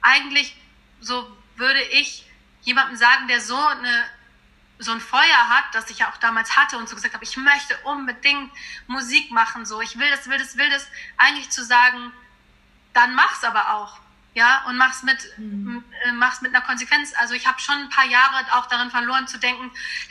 eigentlich 0.00 0.56
so 1.00 1.30
würde 1.56 1.82
ich 1.82 2.24
jemandem 2.62 2.96
sagen, 2.96 3.28
der 3.28 3.40
so 3.40 3.56
eine 3.56 4.04
so 4.78 4.92
ein 4.92 5.00
Feuer 5.00 5.48
hat, 5.48 5.64
das 5.72 5.90
ich 5.90 5.98
ja 5.98 6.10
auch 6.10 6.16
damals 6.18 6.56
hatte 6.56 6.78
und 6.78 6.88
so 6.88 6.94
gesagt 6.94 7.14
habe, 7.14 7.24
ich 7.24 7.36
möchte 7.36 7.76
unbedingt 7.84 8.52
Musik 8.86 9.30
machen, 9.30 9.66
so 9.66 9.80
ich 9.80 9.98
will 9.98 10.08
das, 10.10 10.28
will 10.28 10.38
das, 10.38 10.56
will 10.56 10.70
das, 10.70 10.86
eigentlich 11.16 11.50
zu 11.50 11.64
sagen, 11.64 12.12
dann 12.94 13.14
mach's 13.14 13.44
aber 13.44 13.74
auch. 13.74 13.98
ja, 14.34 14.64
und 14.68 14.76
mach's 14.76 15.02
mit, 15.02 15.18
mhm. 15.36 15.84
mach's 16.14 16.42
mit 16.42 16.54
einer 16.54 16.64
Konsequenz. 16.64 17.12
Also 17.18 17.34
ich 17.34 17.46
habe 17.46 17.58
schon 17.58 17.74
ein 17.74 17.88
paar 17.88 18.06
Jahre 18.06 18.44
auch 18.52 18.66
darin 18.66 18.90
verloren 18.90 19.26
zu 19.26 19.38
denken, 19.38 19.70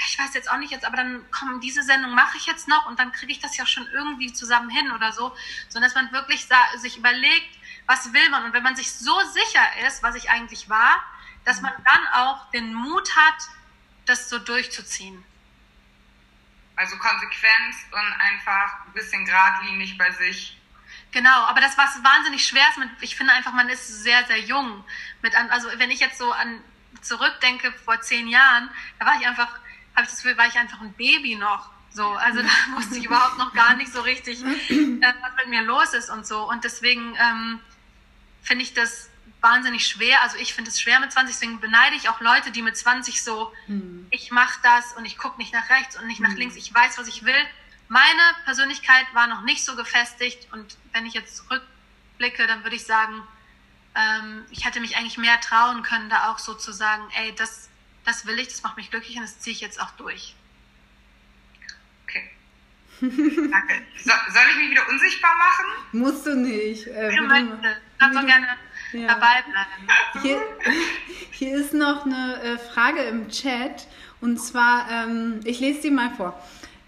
ich 0.10 0.20
weiß 0.20 0.34
jetzt 0.34 0.52
auch 0.52 0.58
nicht 0.58 0.72
jetzt, 0.72 0.86
aber 0.86 0.98
dann 0.98 1.24
kommen 1.32 1.62
diese 1.62 1.82
Sendung 1.84 2.14
mache 2.14 2.36
ich 2.38 2.46
jetzt 2.46 2.68
noch 2.68 2.88
und 2.88 3.00
dann 3.00 3.14
kriege 3.14 3.32
ich 3.32 3.40
das 3.40 3.56
ja 3.56 3.66
schon 3.66 3.88
irgendwie 3.94 4.34
zusammen 4.34 4.70
hin 4.70 4.92
oder 4.92 5.14
so, 5.14 5.34
sondern 5.70 5.90
dass 5.90 5.96
man 5.96 6.12
wirklich 6.12 6.48
sich 6.78 6.98
überlegt, 6.98 7.58
was 7.86 8.12
will 8.12 8.30
man 8.30 8.44
und 8.44 8.54
wenn 8.54 8.64
man 8.64 8.76
sich 8.76 8.92
so 8.92 9.18
sicher 9.32 9.88
ist, 9.88 10.04
was 10.04 10.16
ich 10.16 10.30
eigentlich 10.30 10.70
war, 10.70 11.02
dass 11.46 11.62
man 11.62 11.72
dann 11.86 12.08
auch 12.14 12.52
den 12.52 12.74
Mut 12.74 13.16
hat, 13.16 13.36
das 14.08 14.30
so 14.30 14.40
durchzuziehen. 14.40 15.24
Also 16.76 16.96
Konsequenz 16.98 17.76
und 17.92 18.14
einfach 18.20 18.86
ein 18.86 18.94
bisschen 18.94 19.26
geradlinig 19.26 19.98
bei 19.98 20.12
sich 20.12 20.58
Genau, 21.12 21.46
aber 21.46 21.62
das, 21.62 21.78
was 21.78 22.04
wahnsinnig 22.04 22.46
schwer 22.46 22.68
ist, 22.70 22.78
mit, 22.78 22.90
ich 23.02 23.16
finde 23.16 23.34
einfach, 23.34 23.54
man 23.54 23.70
ist 23.70 24.04
sehr, 24.04 24.26
sehr 24.26 24.40
jung. 24.40 24.84
Mit 25.22 25.36
an, 25.36 25.50
also 25.50 25.68
wenn 25.78 25.90
ich 25.90 26.00
jetzt 26.00 26.18
so 26.18 26.32
an 26.32 26.62
zurückdenke 27.02 27.72
vor 27.72 28.02
zehn 28.02 28.28
Jahren, 28.28 28.70
da 29.00 29.06
war 29.06 29.20
ich 29.20 29.26
einfach, 29.26 29.48
habe 29.96 30.04
ich 30.04 30.10
das 30.10 30.18
Gefühl, 30.22 30.38
war 30.38 30.48
ich 30.48 30.58
einfach 30.58 30.82
ein 30.82 30.94
Baby 30.94 31.36
noch. 31.36 31.70
So, 31.90 32.12
also 32.12 32.42
da 32.42 32.50
wusste 32.76 32.98
ich 32.98 33.06
überhaupt 33.06 33.38
noch 33.38 33.54
gar 33.54 33.76
nicht 33.76 33.92
so 33.92 34.02
richtig, 34.02 34.44
äh, 34.44 35.02
was 35.22 35.36
mit 35.38 35.48
mir 35.48 35.62
los 35.62 35.94
ist 35.94 36.10
und 36.10 36.28
so. 36.28 36.48
Und 36.48 36.64
deswegen 36.64 37.16
ähm, 37.20 37.60
finde 38.44 38.64
ich 38.64 38.74
das 38.74 39.10
wahnsinnig 39.42 39.86
schwer. 39.88 40.22
Also 40.22 40.38
ich 40.38 40.54
finde 40.54 40.70
es 40.70 40.82
schwer 40.82 41.00
mit 41.00 41.12
20, 41.12 41.36
deswegen 41.36 41.60
beneide 41.60 41.96
ich 41.96 42.10
auch 42.10 42.22
Leute, 42.22 42.52
die 42.52 42.62
mit 42.62 42.76
20 42.76 43.24
so, 43.24 43.54
hm. 43.68 44.08
ich 44.10 44.32
mache 44.32 44.60
das 44.64 44.94
und 44.94 45.06
ich 45.06 45.18
gucke 45.18 45.38
nicht 45.38 45.54
nach 45.54 45.70
rechts 45.70 45.98
und 45.98 46.08
nicht 46.08 46.20
nach 46.20 46.32
hm. 46.32 46.38
links, 46.38 46.56
ich 46.56 46.74
weiß, 46.74 46.98
was 46.98 47.08
ich 47.08 47.24
will 47.24 47.46
meine 47.90 48.22
Persönlichkeit 48.46 49.06
war 49.14 49.28
noch 49.28 49.44
nicht 49.44 49.64
so 49.64 49.76
gefestigt 49.76 50.48
und 50.52 50.78
wenn 50.94 51.06
ich 51.06 51.14
jetzt 51.14 51.38
zurückblicke, 51.38 52.46
dann 52.48 52.64
würde 52.64 52.76
ich 52.76 52.86
sagen, 52.86 53.24
ähm, 53.96 54.46
ich 54.52 54.66
hätte 54.66 54.80
mich 54.80 54.98
eigentlich 54.98 55.18
mehr 55.18 55.40
trauen 55.40 55.84
können, 55.84 56.10
da 56.10 56.30
auch 56.32 56.40
so 56.40 56.54
zu 56.54 56.72
sagen, 56.72 57.04
ey, 57.16 57.34
das, 57.36 57.70
das 58.06 58.26
will 58.26 58.40
ich, 58.40 58.50
das 58.50 58.64
macht 58.64 58.78
mich 58.78 58.92
glücklich 58.92 59.16
und 59.16 59.24
das 59.24 59.40
ziehe 59.40 59.54
ich 59.54 59.62
jetzt 59.62 59.80
auch 59.80 59.92
durch. 59.92 60.36
Okay. 62.04 62.30
Danke. 63.02 63.82
So, 64.04 64.12
soll 64.34 64.44
ich 64.52 64.58
mich 64.58 64.72
wieder 64.72 64.88
unsichtbar 64.90 65.36
machen? 65.38 65.66
Musst 65.94 66.26
du 66.26 66.36
nicht. 66.36 66.88
Äh, 66.88 67.16
du 67.16 67.24
möchtest. 67.24 67.82
Kannst 68.00 68.20
auch 68.20 68.26
gerne 68.26 68.48
ja. 68.94 69.08
dabei 69.08 69.44
bleiben. 69.44 70.22
Hier, 70.22 70.40
hier 71.32 71.56
ist 71.58 71.74
noch 71.74 72.06
eine 72.06 72.42
äh, 72.42 72.58
Frage 72.58 73.02
im 73.04 73.30
Chat 73.30 73.88
und 74.22 74.38
zwar, 74.40 74.90
ähm, 74.92 75.40
ich 75.44 75.60
lese 75.60 75.84
sie 75.84 75.92
mal 75.92 76.12
vor. 76.12 76.40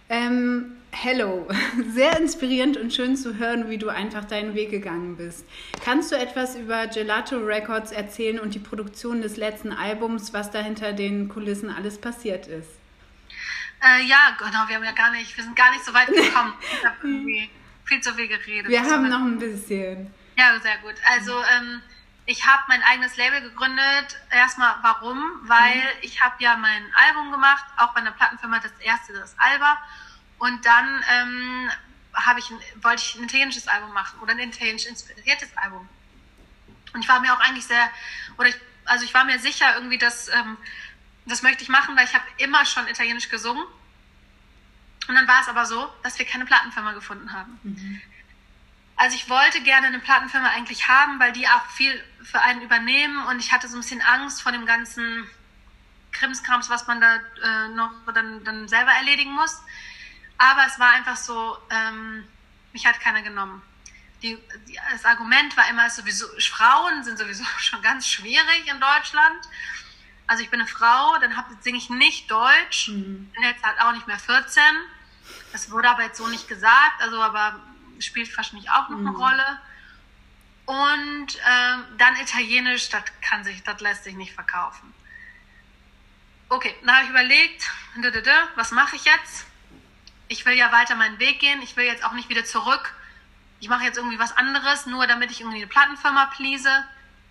Ähm, 0.09 0.75
Hello, 0.91 1.47
sehr 1.93 2.19
inspirierend 2.19 2.75
und 2.75 2.93
schön 2.93 3.15
zu 3.15 3.37
hören, 3.37 3.69
wie 3.69 3.77
du 3.77 3.89
einfach 3.89 4.25
deinen 4.25 4.55
Weg 4.55 4.71
gegangen 4.71 5.17
bist. 5.17 5.45
Kannst 5.85 6.11
du 6.11 6.17
etwas 6.17 6.55
über 6.55 6.87
Gelato 6.87 7.37
Records 7.37 7.91
erzählen 7.91 8.39
und 8.39 8.55
die 8.55 8.59
Produktion 8.59 9.21
des 9.21 9.37
letzten 9.37 9.71
Albums, 9.71 10.33
was 10.33 10.51
da 10.51 10.59
hinter 10.59 10.93
den 10.93 11.29
Kulissen 11.29 11.69
alles 11.69 11.99
passiert 11.99 12.47
ist? 12.47 12.69
Äh, 13.81 14.03
ja, 14.07 14.35
genau, 14.37 14.67
wir 14.67 14.75
haben 14.75 14.83
ja 14.83 14.91
gar 14.91 15.11
nicht, 15.11 15.35
wir 15.37 15.43
sind 15.43 15.55
gar 15.55 15.71
nicht 15.71 15.85
so 15.85 15.93
weit 15.93 16.07
gekommen. 16.07 16.53
ich 16.59 16.85
habe 16.85 16.95
irgendwie 17.03 17.49
viel 17.85 18.01
zu 18.01 18.13
viel 18.15 18.27
geredet. 18.27 18.69
Wir 18.69 18.83
haben 18.83 19.07
noch 19.07 19.21
ein 19.21 19.39
bisschen. 19.39 20.07
Ja, 20.39 20.57
sehr 20.61 20.77
gut. 20.77 20.95
Also 21.05 21.43
ähm, 21.57 21.81
ich 22.25 22.47
habe 22.47 22.63
mein 22.69 22.81
eigenes 22.83 23.17
Label 23.17 23.41
gegründet. 23.41 24.17
Erstmal 24.31 24.73
warum? 24.83 25.21
Weil 25.43 25.75
mhm. 25.75 25.99
ich 26.01 26.21
habe 26.21 26.41
ja 26.41 26.55
mein 26.55 26.83
Album 26.95 27.31
gemacht, 27.31 27.65
auch 27.75 27.93
bei 27.93 27.99
einer 27.99 28.11
Plattenfirma, 28.13 28.59
das 28.59 28.71
erste, 28.79 29.11
das 29.11 29.37
Alba. 29.37 29.77
Und 30.37 30.65
dann 30.65 31.03
ähm, 31.11 31.69
ich, 32.37 32.51
wollte 32.81 33.03
ich 33.03 33.15
ein 33.15 33.25
italienisches 33.25 33.67
Album 33.67 33.91
machen 33.91 34.17
oder 34.21 34.31
ein 34.31 34.39
italienisch 34.39 34.85
inspiriertes 34.85 35.49
Album. 35.57 35.89
Und 36.93 37.01
ich 37.01 37.09
war 37.09 37.19
mir 37.19 37.33
auch 37.33 37.41
eigentlich 37.41 37.65
sehr, 37.65 37.89
oder 38.37 38.47
ich, 38.47 38.55
also 38.85 39.03
ich 39.03 39.13
war 39.13 39.25
mir 39.25 39.39
sicher 39.39 39.75
irgendwie, 39.75 39.97
dass 39.97 40.29
ähm, 40.29 40.57
das 41.25 41.41
möchte 41.41 41.63
ich 41.63 41.69
machen, 41.69 41.97
weil 41.97 42.05
ich 42.05 42.13
habe 42.13 42.23
immer 42.37 42.65
schon 42.65 42.87
italienisch 42.87 43.27
gesungen. 43.27 43.65
Und 45.09 45.15
dann 45.15 45.27
war 45.27 45.41
es 45.41 45.49
aber 45.49 45.65
so, 45.65 45.91
dass 46.01 46.17
wir 46.17 46.25
keine 46.25 46.45
Plattenfirma 46.45 46.93
gefunden 46.93 47.33
haben. 47.33 47.59
Mhm. 47.63 48.01
Also 48.99 49.15
ich 49.15 49.29
wollte 49.29 49.61
gerne 49.61 49.87
eine 49.87 49.99
Plattenfirma 49.99 50.49
eigentlich 50.49 50.89
haben, 50.89 51.21
weil 51.21 51.31
die 51.31 51.47
auch 51.47 51.65
viel 51.67 52.03
für 52.21 52.41
einen 52.41 52.61
übernehmen 52.61 53.25
und 53.27 53.39
ich 53.39 53.53
hatte 53.53 53.69
so 53.69 53.77
ein 53.77 53.79
bisschen 53.79 54.01
Angst 54.01 54.41
vor 54.41 54.51
dem 54.51 54.65
ganzen 54.65 55.25
Krimskrams, 56.11 56.69
was 56.69 56.85
man 56.85 56.99
da 56.99 57.15
äh, 57.15 57.69
noch 57.69 57.91
dann, 58.13 58.43
dann 58.43 58.67
selber 58.67 58.91
erledigen 58.91 59.31
muss. 59.31 59.63
Aber 60.37 60.65
es 60.67 60.77
war 60.79 60.91
einfach 60.91 61.15
so, 61.15 61.57
ähm, 61.69 62.27
mich 62.73 62.85
hat 62.85 62.99
keiner 62.99 63.21
genommen. 63.21 63.61
Die, 64.21 64.37
die, 64.67 64.77
das 64.91 65.05
Argument 65.05 65.55
war 65.55 65.69
immer 65.69 65.89
sowieso, 65.89 66.27
Frauen 66.51 67.05
sind 67.05 67.17
sowieso 67.17 67.45
schon 67.57 67.81
ganz 67.81 68.05
schwierig 68.05 68.67
in 68.67 68.81
Deutschland. 68.81 69.47
Also 70.27 70.43
ich 70.43 70.49
bin 70.49 70.59
eine 70.59 70.67
Frau, 70.67 71.17
dann 71.19 71.33
singe 71.61 71.77
ich 71.77 71.89
nicht 71.89 72.29
Deutsch, 72.29 72.89
mhm. 72.89 73.31
bin 73.33 73.43
jetzt 73.43 73.63
halt 73.63 73.79
auch 73.79 73.93
nicht 73.93 74.07
mehr 74.07 74.19
14. 74.19 74.61
Das 75.53 75.71
wurde 75.71 75.89
aber 75.89 76.03
jetzt 76.03 76.17
so 76.17 76.27
nicht 76.27 76.49
gesagt, 76.49 77.01
also 77.01 77.21
aber 77.21 77.61
spielt 77.99 78.35
wahrscheinlich 78.35 78.69
auch 78.69 78.89
noch 78.89 78.97
mhm. 78.97 79.07
eine 79.07 79.17
Rolle. 79.17 79.61
Und 80.65 81.35
ähm, 81.35 81.83
dann 81.97 82.15
Italienisch, 82.17 82.89
das 82.89 83.03
kann 83.21 83.43
sich, 83.43 83.63
das 83.63 83.81
lässt 83.81 84.03
sich 84.03 84.15
nicht 84.15 84.33
verkaufen. 84.33 84.93
Okay, 86.49 86.75
dann 86.83 86.95
habe 86.95 87.05
ich 87.05 87.09
überlegt, 87.11 87.71
was 88.55 88.71
mache 88.71 88.95
ich 88.95 89.05
jetzt? 89.05 89.45
ich 90.29 90.45
will 90.45 90.53
ja 90.53 90.71
weiter 90.71 90.95
meinen 90.95 91.19
Weg 91.19 91.39
gehen, 91.39 91.61
ich 91.61 91.75
will 91.75 91.85
jetzt 91.85 92.05
auch 92.05 92.13
nicht 92.13 92.29
wieder 92.29 92.45
zurück. 92.45 92.95
Ich 93.59 93.67
mache 93.67 93.83
jetzt 93.83 93.97
irgendwie 93.97 94.19
was 94.19 94.37
anderes, 94.37 94.85
nur 94.85 95.05
damit 95.07 95.31
ich 95.31 95.41
irgendwie 95.41 95.57
eine 95.57 95.67
Plattenfirma 95.67 96.27
please. 96.27 96.69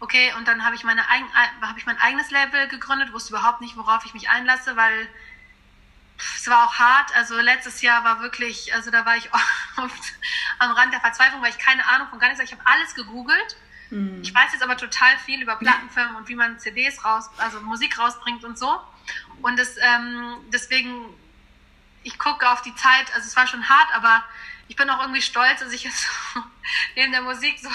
Okay, 0.01 0.33
und 0.37 0.47
dann 0.47 0.65
habe 0.65 0.77
ich, 0.77 0.85
meine 0.85 1.09
eigen, 1.09 1.27
hab 1.63 1.79
ich 1.79 1.87
mein 1.87 1.99
eigenes 1.99 2.31
Label 2.31 2.69
gegründet, 2.69 3.13
wusste 3.13 3.33
überhaupt 3.33 3.61
nicht, 3.61 3.77
worauf 3.77 4.05
ich 4.05 4.15
mich 4.15 4.29
einlasse, 4.29 4.77
weil 4.77 5.09
es 6.37 6.49
war 6.49 6.65
auch 6.65 6.75
hart. 6.75 7.15
Also 7.15 7.37
letztes 7.41 7.83
Jahr 7.83 8.05
war 8.05 8.21
wirklich, 8.21 8.75
also 8.75 8.91
da 8.91 9.07
war 9.07 9.17
ich 9.17 9.31
oft 9.77 10.13
am 10.59 10.73
Rand 10.73 10.93
der 10.93 11.01
Verzweiflung, 11.01 11.43
weil 11.43 11.51
ich 11.51 11.59
keine 11.59 11.87
Ahnung 11.89 12.09
von 12.09 12.19
gar 12.19 12.29
nichts 12.29 12.41
habe. 12.41 12.53
Ich 12.53 12.59
habe 12.59 12.67
alles 12.67 12.95
gegoogelt. 12.95 13.57
Mhm. 13.91 14.21
Ich 14.23 14.35
weiß 14.35 14.53
jetzt 14.53 14.63
aber 14.63 14.77
total 14.77 15.17
viel 15.25 15.41
über 15.41 15.57
Plattenfirmen 15.57 16.17
und 16.17 16.29
wie 16.29 16.35
man 16.35 16.59
CDs 16.59 17.05
raus, 17.05 17.31
also 17.39 17.61
Musik 17.61 17.99
rausbringt 17.99 18.45
und 18.45 18.59
so. 18.59 18.81
Und 19.41 19.59
das, 19.59 19.77
ähm, 19.79 20.37
deswegen 20.53 21.07
ich 22.03 22.19
gucke 22.19 22.49
auf 22.49 22.63
die 22.63 22.75
Zeit, 22.75 23.13
also 23.15 23.27
es 23.27 23.37
war 23.37 23.47
schon 23.47 23.69
hart, 23.69 23.89
aber 23.95 24.25
ich 24.69 24.77
bin 24.77 24.89
auch 24.91 25.01
irgendwie 25.01 25.23
stolz, 25.23 25.61
dass 25.61 25.73
ich 25.73 25.85
jetzt 25.85 26.09
neben 26.97 27.13
der 27.13 27.23
Musik 27.23 27.59
so 27.61 27.69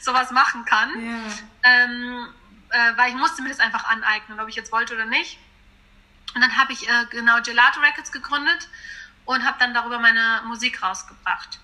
sowas 0.00 0.30
machen 0.30 0.64
kann. 0.64 0.90
Ja. 1.04 1.20
Ähm, 1.62 2.28
äh, 2.70 2.96
weil 2.96 3.10
ich 3.10 3.16
musste 3.16 3.42
mir 3.42 3.50
das 3.50 3.60
einfach 3.60 3.84
aneignen, 3.84 4.40
ob 4.40 4.48
ich 4.48 4.56
jetzt 4.56 4.72
wollte 4.72 4.94
oder 4.94 5.06
nicht. 5.06 5.38
Und 6.34 6.40
dann 6.40 6.56
habe 6.56 6.72
ich 6.72 6.88
äh, 6.88 7.06
genau 7.10 7.40
Gelato 7.42 7.80
Records 7.80 8.12
gegründet 8.12 8.68
und 9.24 9.44
habe 9.44 9.56
dann 9.58 9.74
darüber 9.74 9.98
meine 9.98 10.42
Musik 10.46 10.82
rausgebracht. 10.82 11.60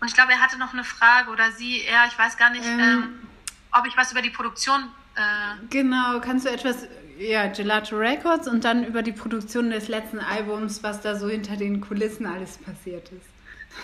Und 0.00 0.08
ich 0.08 0.14
glaube, 0.14 0.32
er 0.32 0.40
hatte 0.40 0.58
noch 0.58 0.72
eine 0.72 0.84
Frage 0.84 1.30
oder 1.30 1.52
sie, 1.52 1.82
er, 1.82 2.06
ich 2.06 2.18
weiß 2.18 2.36
gar 2.36 2.50
nicht, 2.50 2.64
ähm, 2.64 2.80
ähm, 2.80 3.28
ob 3.72 3.86
ich 3.86 3.96
was 3.96 4.12
über 4.12 4.22
die 4.22 4.30
Produktion. 4.30 4.90
Äh, 5.14 5.66
genau, 5.68 6.20
kannst 6.20 6.46
du 6.46 6.50
etwas 6.50 6.86
ja, 7.18 7.48
Gelato 7.48 7.96
Records 7.96 8.48
und 8.48 8.64
dann 8.64 8.84
über 8.84 9.02
die 9.02 9.12
Produktion 9.12 9.70
des 9.70 9.88
letzten 9.88 10.20
Albums, 10.20 10.82
was 10.82 11.02
da 11.02 11.16
so 11.16 11.28
hinter 11.28 11.56
den 11.56 11.80
Kulissen 11.80 12.26
alles 12.26 12.56
passiert 12.58 13.10
ist. 13.10 13.28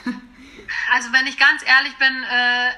also 0.93 1.13
wenn 1.13 1.27
ich 1.27 1.39
ganz 1.39 1.63
ehrlich 1.65 1.95
bin, 1.97 2.23
äh, 2.25 2.71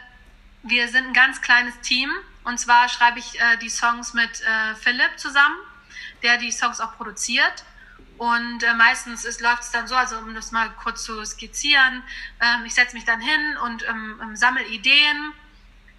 wir 0.64 0.88
sind 0.88 1.06
ein 1.06 1.12
ganz 1.12 1.40
kleines 1.40 1.80
Team 1.80 2.10
und 2.44 2.58
zwar 2.58 2.88
schreibe 2.88 3.20
ich 3.20 3.40
äh, 3.40 3.56
die 3.62 3.68
Songs 3.68 4.14
mit 4.14 4.40
äh, 4.40 4.74
Philipp 4.74 5.16
zusammen, 5.16 5.56
der 6.22 6.38
die 6.38 6.52
Songs 6.52 6.80
auch 6.80 6.96
produziert. 6.96 7.64
Und 8.16 8.62
äh, 8.62 8.74
meistens 8.74 9.24
läuft 9.40 9.62
es 9.62 9.70
dann 9.70 9.86
so, 9.86 9.94
also 9.94 10.18
um 10.18 10.34
das 10.34 10.50
mal 10.50 10.70
kurz 10.82 11.04
zu 11.04 11.24
skizzieren, 11.24 12.02
ähm, 12.40 12.64
ich 12.64 12.74
setze 12.74 12.96
mich 12.96 13.04
dann 13.04 13.20
hin 13.20 13.56
und 13.64 13.86
ähm, 13.88 14.20
ähm, 14.20 14.36
sammle 14.36 14.66
Ideen 14.66 15.32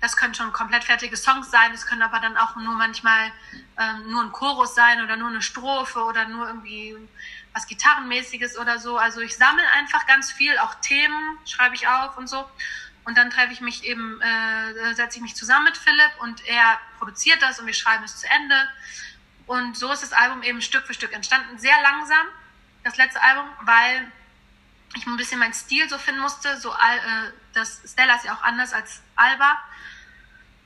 das 0.01 0.15
können 0.15 0.33
schon 0.33 0.53
komplett 0.53 0.83
fertige 0.83 1.17
Songs 1.17 1.51
sein, 1.51 1.73
es 1.73 1.85
können 1.85 2.01
aber 2.01 2.19
dann 2.19 2.37
auch 2.37 2.55
nur 2.55 2.75
manchmal 2.75 3.31
ähm, 3.77 4.09
nur 4.11 4.23
ein 4.23 4.31
Chorus 4.31 4.75
sein 4.75 5.03
oder 5.03 5.17
nur 5.17 5.29
eine 5.29 5.41
Strophe 5.41 6.03
oder 6.03 6.25
nur 6.27 6.47
irgendwie 6.47 6.95
was 7.53 7.67
Gitarrenmäßiges 7.67 8.57
oder 8.57 8.79
so. 8.79 8.97
Also 8.97 9.19
ich 9.19 9.35
sammle 9.35 9.63
einfach 9.77 10.05
ganz 10.05 10.31
viel, 10.31 10.57
auch 10.59 10.75
Themen 10.75 11.37
schreibe 11.45 11.75
ich 11.75 11.87
auf 11.87 12.17
und 12.17 12.27
so. 12.27 12.45
Und 13.05 13.17
dann 13.17 13.29
treffe 13.29 13.51
ich 13.51 13.61
mich 13.61 13.83
eben, 13.85 14.21
äh, 14.21 14.93
setze 14.93 15.17
ich 15.17 15.23
mich 15.23 15.35
zusammen 15.35 15.65
mit 15.65 15.77
Philipp 15.77 16.11
und 16.19 16.45
er 16.45 16.79
produziert 16.99 17.41
das 17.41 17.59
und 17.59 17.65
wir 17.65 17.73
schreiben 17.73 18.03
es 18.03 18.17
zu 18.17 18.27
Ende. 18.29 18.55
Und 19.49 19.75
so 19.75 19.91
ist 19.91 20.03
das 20.03 20.13
Album 20.13 20.43
eben 20.43 20.61
Stück 20.61 20.85
für 20.85 20.93
Stück 20.93 21.11
entstanden. 21.11 21.57
Sehr 21.57 21.81
langsam, 21.81 22.27
das 22.83 22.97
letzte 22.97 23.19
Album, 23.19 23.45
weil 23.61 24.11
ich 24.95 25.07
ein 25.07 25.17
bisschen 25.17 25.39
meinen 25.39 25.55
Stil 25.55 25.89
so 25.89 25.97
finden 25.97 26.21
musste. 26.21 26.55
So, 26.59 26.71
äh, 26.71 27.31
das 27.53 27.81
Stella 27.83 28.13
ist 28.13 28.25
ja 28.25 28.35
auch 28.35 28.43
anders 28.43 28.73
als 28.73 29.01
Alba. 29.15 29.57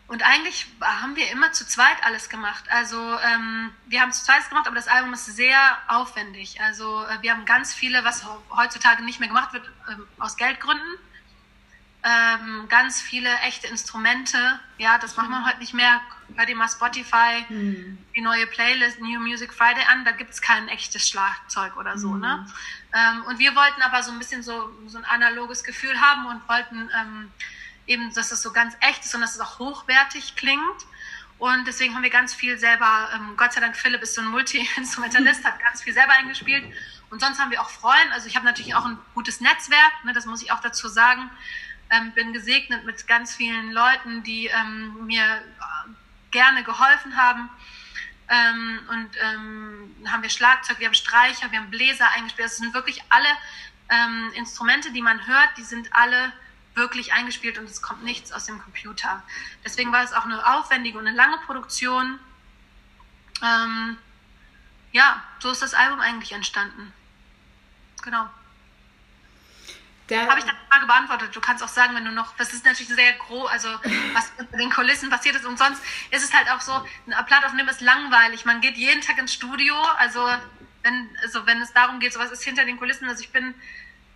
Und 0.07 0.21
eigentlich 0.23 0.67
haben 0.81 1.15
wir 1.15 1.31
immer 1.31 1.53
zu 1.53 1.65
zweit 1.65 2.03
alles 2.03 2.27
gemacht. 2.27 2.65
Also 2.69 3.17
ähm, 3.19 3.73
wir 3.85 4.01
haben 4.01 4.11
zu 4.11 4.21
zweit 4.25 4.49
gemacht, 4.49 4.67
aber 4.67 4.75
das 4.75 4.89
Album 4.89 5.13
ist 5.13 5.27
sehr 5.27 5.77
aufwendig. 5.87 6.59
Also 6.59 7.05
äh, 7.05 7.21
wir 7.21 7.31
haben 7.31 7.45
ganz 7.45 7.73
viele, 7.73 8.03
was 8.03 8.25
heutzutage 8.49 9.01
nicht 9.05 9.21
mehr 9.21 9.29
gemacht 9.29 9.53
wird, 9.53 9.71
ähm, 9.89 10.05
aus 10.19 10.35
Geldgründen. 10.35 10.97
ähm, 12.03 12.67
ganz 12.67 13.01
viele 13.01 13.33
echte 13.39 13.67
Instrumente. 13.67 14.59
Ja, 14.77 14.97
das 14.97 15.15
macht 15.15 15.29
man 15.29 15.45
heute 15.45 15.59
nicht 15.59 15.73
mehr. 15.73 16.01
Hör 16.35 16.45
dir 16.45 16.55
mal 16.55 16.67
Spotify, 16.67 17.45
mhm. 17.49 17.97
die 18.15 18.21
neue 18.21 18.47
Playlist 18.47 18.99
New 18.99 19.19
Music 19.19 19.53
Friday 19.53 19.83
an, 19.91 20.05
da 20.05 20.11
gibt 20.11 20.31
es 20.31 20.41
kein 20.41 20.67
echtes 20.67 21.07
Schlagzeug 21.07 21.77
oder 21.77 21.97
so. 21.97 22.09
Mhm. 22.09 22.21
Ne? 22.21 22.47
Ähm, 22.93 23.23
und 23.27 23.39
wir 23.39 23.55
wollten 23.55 23.81
aber 23.81 24.03
so 24.03 24.11
ein 24.11 24.19
bisschen 24.19 24.43
so, 24.43 24.69
so 24.87 24.97
ein 24.97 25.05
analoges 25.05 25.63
Gefühl 25.63 25.99
haben 25.99 26.25
und 26.27 26.47
wollten 26.47 26.89
ähm, 26.99 27.31
eben, 27.87 28.13
dass 28.13 28.31
es 28.31 28.41
so 28.41 28.51
ganz 28.51 28.75
echt 28.79 29.05
ist 29.05 29.13
und 29.15 29.21
dass 29.21 29.35
es 29.35 29.41
auch 29.41 29.59
hochwertig 29.59 30.35
klingt. 30.35 30.85
Und 31.39 31.67
deswegen 31.67 31.95
haben 31.95 32.03
wir 32.03 32.09
ganz 32.09 32.33
viel 32.33 32.57
selber, 32.57 33.09
ähm, 33.13 33.35
Gott 33.35 33.53
sei 33.53 33.59
Dank, 33.59 33.75
Philipp 33.75 34.01
ist 34.01 34.15
so 34.15 34.21
ein 34.21 34.27
Multi-Instrumentalist, 34.27 35.43
hat 35.45 35.59
ganz 35.59 35.81
viel 35.81 35.93
selber 35.93 36.13
eingespielt. 36.13 36.63
Und 37.09 37.19
sonst 37.19 37.39
haben 37.39 37.51
wir 37.51 37.61
auch 37.61 37.69
Freunde, 37.69 38.13
also 38.13 38.27
ich 38.27 38.35
habe 38.35 38.45
natürlich 38.45 38.75
auch 38.75 38.85
ein 38.85 38.97
gutes 39.13 39.41
Netzwerk, 39.41 39.91
ne, 40.03 40.13
das 40.13 40.25
muss 40.25 40.41
ich 40.41 40.51
auch 40.51 40.61
dazu 40.61 40.87
sagen. 40.87 41.29
Ähm, 41.89 42.11
bin 42.13 42.33
gesegnet 42.33 42.85
mit 42.85 43.05
ganz 43.07 43.35
vielen 43.35 43.71
Leuten, 43.71 44.23
die 44.23 44.47
ähm, 44.47 45.05
mir 45.05 45.41
gerne 46.33 46.63
geholfen 46.65 47.15
haben. 47.15 47.49
Ähm, 48.27 48.79
und 48.89 49.09
ähm, 49.21 49.95
haben 50.11 50.23
wir 50.23 50.29
Schlagzeug, 50.29 50.79
wir 50.79 50.87
haben 50.87 50.93
Streicher, 50.93 51.51
wir 51.51 51.59
haben 51.59 51.69
Bläser 51.69 52.09
eingespielt. 52.09 52.47
Das 52.47 52.57
sind 52.57 52.73
wirklich 52.73 53.01
alle 53.09 53.29
ähm, 53.89 54.31
Instrumente, 54.33 54.91
die 54.91 55.01
man 55.01 55.25
hört, 55.25 55.57
die 55.57 55.63
sind 55.63 55.93
alle 55.93 56.33
wirklich 56.75 57.13
eingespielt 57.13 57.57
und 57.57 57.65
es 57.65 57.81
kommt 57.81 58.03
nichts 58.03 58.31
aus 58.31 58.45
dem 58.45 58.61
Computer. 58.61 59.21
Deswegen 59.63 59.91
war 59.91 60.03
es 60.03 60.13
auch 60.13 60.25
eine 60.25 60.45
aufwendige 60.55 60.97
und 60.97 61.07
eine 61.07 61.15
lange 61.15 61.37
Produktion. 61.45 62.19
Ähm, 63.41 63.97
ja, 64.91 65.23
so 65.39 65.51
ist 65.51 65.61
das 65.61 65.73
Album 65.73 65.99
eigentlich 65.99 66.31
entstanden. 66.31 66.91
Genau. 68.01 68.29
Habe 70.21 70.39
ich 70.39 70.45
deine 70.45 70.57
Frage 70.69 70.85
beantwortet? 70.85 71.35
Du 71.35 71.41
kannst 71.41 71.63
auch 71.63 71.67
sagen, 71.67 71.95
wenn 71.95 72.05
du 72.05 72.11
noch, 72.11 72.35
das 72.37 72.53
ist 72.53 72.65
natürlich 72.65 72.89
sehr 72.89 73.13
groß, 73.13 73.49
also 73.49 73.67
was 74.13 74.31
unter 74.37 74.57
den 74.57 74.69
Kulissen 74.69 75.09
passiert 75.09 75.35
ist 75.35 75.45
und 75.45 75.57
sonst 75.57 75.81
ist 76.11 76.23
es 76.23 76.33
halt 76.33 76.49
auch 76.51 76.61
so, 76.61 76.73
ein 76.73 77.25
Platt 77.25 77.45
aufnehmen 77.45 77.69
ist 77.69 77.81
langweilig. 77.81 78.45
Man 78.45 78.61
geht 78.61 78.77
jeden 78.77 79.01
Tag 79.01 79.17
ins 79.17 79.33
Studio, 79.33 79.75
also 79.97 80.25
wenn, 80.83 81.09
also 81.21 81.45
wenn 81.45 81.61
es 81.61 81.73
darum 81.73 81.99
geht, 81.99 82.13
so 82.13 82.19
was 82.19 82.31
ist 82.31 82.43
hinter 82.43 82.65
den 82.65 82.77
Kulissen, 82.77 83.07
also 83.07 83.21
ich 83.21 83.31
bin 83.31 83.53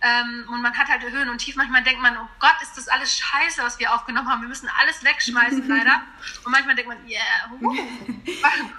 ähm, 0.00 0.44
und 0.52 0.62
man 0.62 0.72
hat 0.78 0.88
halt 0.88 1.02
Höhen 1.02 1.28
und 1.28 1.38
Tief. 1.38 1.56
Manchmal 1.56 1.82
denkt 1.82 2.00
man, 2.00 2.16
oh 2.16 2.28
Gott, 2.38 2.54
ist 2.62 2.76
das 2.76 2.86
alles 2.88 3.18
scheiße, 3.18 3.62
was 3.62 3.80
wir 3.80 3.92
aufgenommen 3.92 4.28
haben. 4.28 4.42
Wir 4.42 4.48
müssen 4.48 4.68
alles 4.80 5.02
wegschmeißen, 5.02 5.64
leider. 5.68 6.02
Und 6.44 6.52
manchmal 6.52 6.76
denkt 6.76 6.88
man, 6.88 6.98
yeah, 7.08 7.50
uh, 7.60 7.74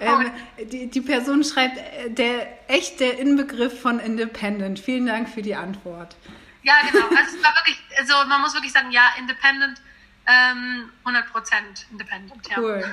ähm, 0.00 0.30
die, 0.70 0.88
die 0.88 1.00
Person 1.02 1.44
schreibt, 1.44 1.76
äh, 1.76 2.10
der 2.10 2.70
echt 2.70 3.00
der 3.00 3.18
Inbegriff 3.18 3.82
von 3.82 3.98
Independent. 3.98 4.78
Vielen 4.78 5.06
Dank 5.06 5.28
für 5.28 5.42
die 5.42 5.54
Antwort. 5.54 6.16
Ja, 6.70 6.88
genau. 6.88 7.06
Also 7.08 7.36
es 7.36 7.42
war 7.42 7.52
wirklich, 7.56 7.78
also 7.98 8.14
man 8.28 8.40
muss 8.42 8.54
wirklich 8.54 8.72
sagen, 8.72 8.92
ja, 8.92 9.02
Independent, 9.18 9.80
ähm, 10.26 10.90
100% 11.04 11.90
Independent. 11.90 12.48
Ja. 12.48 12.58
Cool. 12.58 12.84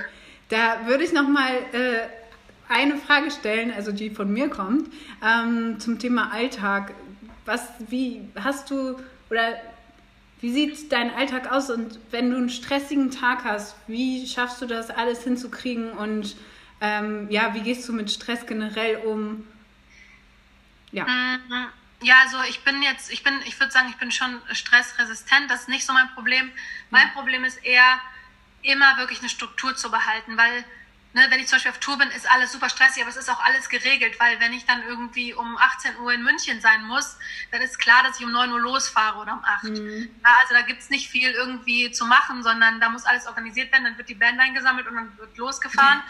Da 0.50 0.88
würde 0.88 1.04
ich 1.04 1.14
noch 1.14 1.28
mal 1.28 1.54
äh, 1.74 2.08
eine 2.70 2.98
Frage 2.98 3.30
stellen, 3.30 3.72
also 3.72 3.92
die 3.92 4.10
von 4.10 4.34
mir 4.34 4.50
kommt, 4.50 4.92
ähm, 5.24 5.80
zum 5.80 6.00
Thema 6.00 6.32
Alltag 6.32 6.94
was, 7.46 7.70
wie 7.88 8.28
hast 8.36 8.72
du 8.72 9.00
oder 9.30 9.56
wie 10.42 10.52
sieht 10.52 10.92
dein 10.92 11.14
Alltag 11.14 11.52
aus 11.52 11.70
und 11.70 12.00
wenn 12.12 12.32
du 12.32 12.38
einen 12.38 12.50
stressigen 12.50 13.12
Tag 13.12 13.44
hast, 13.44 13.76
wie 13.88 14.28
schaffst 14.28 14.62
du 14.62 14.66
das 14.66 14.90
alles 14.90 15.24
hinzukriegen 15.24 15.92
und 15.92 16.36
ähm, 16.82 17.28
ja, 17.30 17.54
wie 17.54 17.62
gehst 17.62 17.88
du 17.88 17.94
mit 17.94 18.12
Stress 18.12 18.46
generell 18.46 18.98
um? 18.98 19.46
Ja. 20.92 21.06
Mhm. 21.06 21.68
Ja, 22.02 22.16
also 22.22 22.42
ich 22.50 22.64
bin 22.64 22.84
jetzt, 22.84 23.12
ich 23.12 23.24
bin, 23.24 23.34
ich 23.46 23.60
würde 23.60 23.72
sagen, 23.72 23.90
ich 23.90 23.98
bin 23.98 24.12
schon 24.12 24.42
stressresistent. 24.52 25.50
Das 25.50 25.62
ist 25.62 25.70
nicht 25.70 25.86
so 25.86 25.94
mein 25.94 26.14
Problem. 26.14 26.52
Mein 26.90 27.12
Problem 27.14 27.44
ist 27.44 27.58
eher, 27.66 28.00
immer 28.62 28.98
wirklich 28.98 29.20
eine 29.20 29.30
Struktur 29.30 29.76
zu 29.76 29.90
behalten, 29.90 30.38
weil 30.38 30.66
ne, 31.14 31.26
wenn 31.30 31.40
ich 31.40 31.48
zum 31.48 31.56
Beispiel 31.56 31.72
auf 31.72 31.80
Tour 31.80 31.98
bin, 31.98 32.10
ist 32.10 32.30
alles 32.30 32.52
super 32.52 32.70
stressig, 32.70 33.02
aber 33.02 33.10
es 33.10 33.18
ist 33.18 33.30
auch 33.30 33.44
alles 33.44 33.70
geregelt, 33.70 34.20
weil 34.20 34.40
wenn 34.40 34.54
ich 34.54 34.66
dann 34.66 34.84
irgendwie 34.84 35.34
um 35.34 35.58
18 35.58 35.98
Uhr 36.00 36.14
in 36.14 36.24
München 36.24 36.62
sein 36.62 36.84
muss, 36.84 37.18
dann 37.52 37.62
ist 37.62 37.80
klar, 37.80 38.04
dass 38.04 38.20
ich 38.20 38.26
um 38.26 38.32
9 38.32 38.52
Uhr 38.52 38.60
losfahre 38.60 39.20
oder 39.20 39.34
um 39.34 39.44
8. 39.44 39.64
Mhm. 39.64 40.10
Ja, 40.24 40.36
also 40.42 40.54
da 40.54 40.62
gibt 40.62 40.82
es 40.82 40.90
nicht 40.90 41.10
viel 41.10 41.32
irgendwie 41.32 41.92
zu 41.92 42.06
machen, 42.06 42.44
sondern 42.44 42.80
da 42.80 42.90
muss 42.90 43.06
alles 43.06 43.28
organisiert 43.28 43.72
werden, 43.72 43.86
dann 43.86 43.98
wird 43.98 44.10
die 44.10 44.16
Band 44.16 44.40
eingesammelt 44.40 44.88
und 44.88 44.96
dann 44.96 45.18
wird 45.18 45.38
losgefahren. 45.38 46.00
Mhm. 46.00 46.04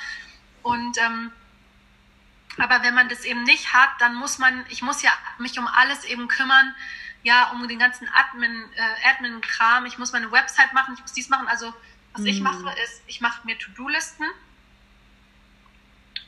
Und 0.64 0.98
ähm, 0.98 1.32
aber 2.58 2.84
wenn 2.84 2.96
man 2.96 3.10
das 3.10 3.24
eben 3.24 3.44
nicht 3.44 3.74
hat, 3.74 3.90
dann 4.00 4.16
muss 4.16 4.38
man, 4.38 4.66
ich 4.70 4.82
muss 4.82 5.02
ja 5.02 5.12
mich 5.38 5.58
um 5.60 5.68
alles 5.68 6.04
eben 6.06 6.28
kümmern, 6.28 6.76
ja, 7.24 7.52
um 7.52 7.68
den 7.68 7.80
ganzen 7.80 8.08
Admin, 8.10 8.64
äh, 8.76 9.10
Admin-Kram. 9.10 9.86
Ich 9.86 9.98
muss 9.98 10.12
meine 10.12 10.32
Website 10.32 10.74
machen, 10.74 10.94
ich 10.96 11.02
muss 11.02 11.14
dies 11.14 11.30
machen. 11.30 11.48
Also 11.48 11.74
was 12.14 12.22
mhm. 12.22 12.28
ich 12.28 12.42
mache, 12.42 12.74
ist, 12.84 13.02
ich 13.08 13.22
mache 13.22 13.46
mir 13.46 13.58
To-Do-Listen 13.58 14.26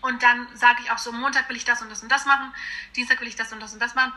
und 0.01 0.23
dann 0.23 0.47
sage 0.55 0.81
ich 0.83 0.91
auch 0.91 0.97
so, 0.97 1.11
Montag 1.11 1.49
will 1.49 1.57
ich 1.57 1.65
das 1.65 1.81
und 1.81 1.89
das 1.89 2.03
und 2.03 2.09
das 2.09 2.25
machen, 2.25 2.53
Dienstag 2.95 3.19
will 3.21 3.27
ich 3.27 3.35
das 3.35 3.51
und 3.51 3.59
das 3.59 3.73
und 3.73 3.81
das 3.81 3.95
machen. 3.95 4.13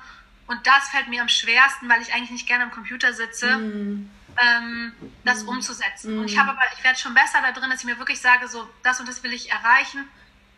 Und 0.46 0.66
das 0.66 0.88
fällt 0.88 1.08
mir 1.08 1.22
am 1.22 1.28
schwersten, 1.28 1.88
weil 1.88 2.02
ich 2.02 2.12
eigentlich 2.12 2.30
nicht 2.30 2.46
gerne 2.46 2.64
am 2.64 2.70
Computer 2.70 3.12
sitze, 3.12 3.56
mm. 3.56 4.10
ähm, 4.36 4.92
das 5.24 5.44
mm. 5.44 5.48
umzusetzen. 5.48 6.16
Mm. 6.16 6.18
Und 6.20 6.24
ich 6.26 6.36
habe 6.36 6.50
aber, 6.50 6.62
ich 6.76 6.82
werde 6.84 6.98
schon 6.98 7.14
besser 7.14 7.40
da 7.40 7.52
drin, 7.52 7.70
dass 7.70 7.80
ich 7.80 7.86
mir 7.86 7.98
wirklich 7.98 8.20
sage, 8.20 8.48
so, 8.48 8.68
das 8.82 8.98
und 8.98 9.08
das 9.08 9.22
will 9.22 9.32
ich 9.32 9.50
erreichen. 9.50 10.08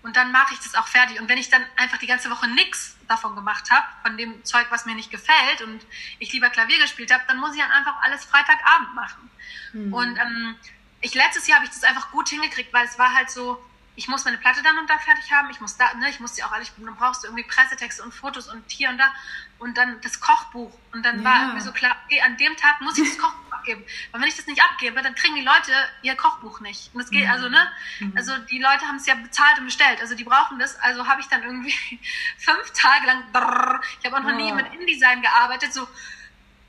Und 0.04 0.16
dann 0.16 0.32
mache 0.32 0.52
ich 0.52 0.60
das 0.60 0.74
auch 0.74 0.86
fertig. 0.86 1.18
Und 1.18 1.30
wenn 1.30 1.38
ich 1.38 1.48
dann 1.48 1.64
einfach 1.76 1.96
die 1.96 2.06
ganze 2.06 2.30
Woche 2.30 2.46
nichts 2.48 2.94
davon 3.08 3.34
gemacht 3.34 3.70
habe, 3.70 3.86
von 4.02 4.18
dem 4.18 4.44
Zeug, 4.44 4.66
was 4.68 4.84
mir 4.84 4.94
nicht 4.94 5.10
gefällt 5.10 5.62
und 5.62 5.80
ich 6.18 6.30
lieber 6.30 6.50
Klavier 6.50 6.78
gespielt 6.78 7.10
habe, 7.10 7.24
dann 7.26 7.38
muss 7.38 7.54
ich 7.54 7.60
dann 7.62 7.70
einfach 7.70 7.96
alles 8.02 8.22
Freitagabend 8.26 8.94
machen. 8.94 9.30
Mm. 9.72 9.94
Und 9.94 10.18
ähm, 10.18 10.56
ich 11.00 11.14
letztes 11.14 11.46
Jahr 11.46 11.56
habe 11.56 11.66
ich 11.66 11.72
das 11.72 11.84
einfach 11.84 12.10
gut 12.10 12.28
hingekriegt, 12.28 12.70
weil 12.74 12.84
es 12.84 12.98
war 12.98 13.14
halt 13.14 13.30
so, 13.30 13.64
ich 13.96 14.08
muss 14.08 14.24
meine 14.24 14.38
Platte 14.38 14.62
dann 14.62 14.78
und 14.78 14.90
da 14.90 14.98
fertig 14.98 15.30
haben, 15.32 15.48
ich 15.50 15.60
muss 15.60 15.76
da, 15.76 15.94
ne, 15.94 16.10
ich 16.10 16.18
muss 16.18 16.32
die 16.32 16.42
auch 16.42 16.52
alles, 16.52 16.72
dann 16.76 16.96
brauchst 16.96 17.22
du 17.22 17.28
irgendwie 17.28 17.44
Pressetexte 17.44 18.02
und 18.02 18.12
Fotos 18.12 18.48
und 18.48 18.64
hier 18.68 18.88
und 18.90 18.98
da 18.98 19.12
und 19.58 19.78
dann 19.78 20.00
das 20.00 20.20
Kochbuch 20.20 20.72
und 20.92 21.04
dann 21.04 21.18
ja. 21.18 21.24
war 21.24 21.40
irgendwie 21.42 21.60
so 21.60 21.72
klar, 21.72 21.96
okay, 22.04 22.20
an 22.20 22.36
dem 22.36 22.56
Tag 22.56 22.80
muss 22.80 22.98
ich 22.98 23.08
das 23.08 23.18
Kochbuch 23.18 23.52
abgeben, 23.52 23.84
weil 24.10 24.20
wenn 24.20 24.28
ich 24.28 24.36
das 24.36 24.46
nicht 24.46 24.60
abgebe, 24.62 25.00
dann 25.00 25.14
kriegen 25.14 25.36
die 25.36 25.42
Leute 25.42 25.72
ihr 26.02 26.16
Kochbuch 26.16 26.60
nicht 26.60 26.92
und 26.92 27.02
das 27.02 27.10
geht, 27.10 27.24
mhm. 27.24 27.30
also 27.30 27.48
ne, 27.48 27.70
mhm. 28.00 28.12
also 28.16 28.36
die 28.50 28.58
Leute 28.58 28.86
haben 28.86 28.96
es 28.96 29.06
ja 29.06 29.14
bezahlt 29.14 29.58
und 29.58 29.66
bestellt, 29.66 30.00
also 30.00 30.16
die 30.16 30.24
brauchen 30.24 30.58
das, 30.58 30.78
also 30.80 31.06
habe 31.06 31.20
ich 31.20 31.28
dann 31.28 31.44
irgendwie 31.44 31.74
fünf 32.38 32.72
Tage 32.72 33.06
lang, 33.06 33.22
brrr, 33.32 33.80
ich 34.00 34.06
habe 34.06 34.16
auch 34.16 34.22
noch 34.22 34.32
oh. 34.32 34.36
nie 34.36 34.52
mit 34.52 34.72
InDesign 34.72 35.22
gearbeitet, 35.22 35.72
so. 35.72 35.86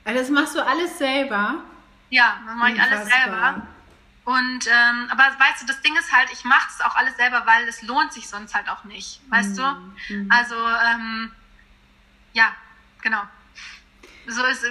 Also 0.04 0.20
das 0.20 0.30
machst 0.30 0.56
du 0.56 0.64
alles 0.64 1.00
selber? 1.00 1.64
Ja, 2.12 2.40
dann 2.46 2.58
mache 2.60 2.74
ich 2.74 2.82
alles 2.82 3.10
selber. 3.10 3.68
Und 4.26 4.66
ähm, 4.66 5.08
aber 5.12 5.24
weißt 5.24 5.62
du, 5.62 5.68
das 5.68 5.82
Ding 5.82 5.96
ist 5.98 6.12
halt, 6.12 6.30
ich 6.34 6.44
mache 6.44 6.68
es 6.74 6.84
auch 6.84 6.96
alles 6.96 7.16
selber, 7.16 7.44
weil 7.46 7.68
es 7.68 7.84
lohnt 7.84 8.12
sich 8.12 8.28
sonst 8.28 8.56
halt 8.56 8.68
auch 8.70 8.84
nicht, 8.84 9.22
weißt 9.30 9.52
mhm. 9.52 9.56
du? 10.10 10.26
Also 10.30 10.56
ähm, 10.56 11.32
ja, 12.34 12.52
genau. 13.04 13.22
So 14.28 14.44
ist 14.46 14.64
äh, 14.64 14.70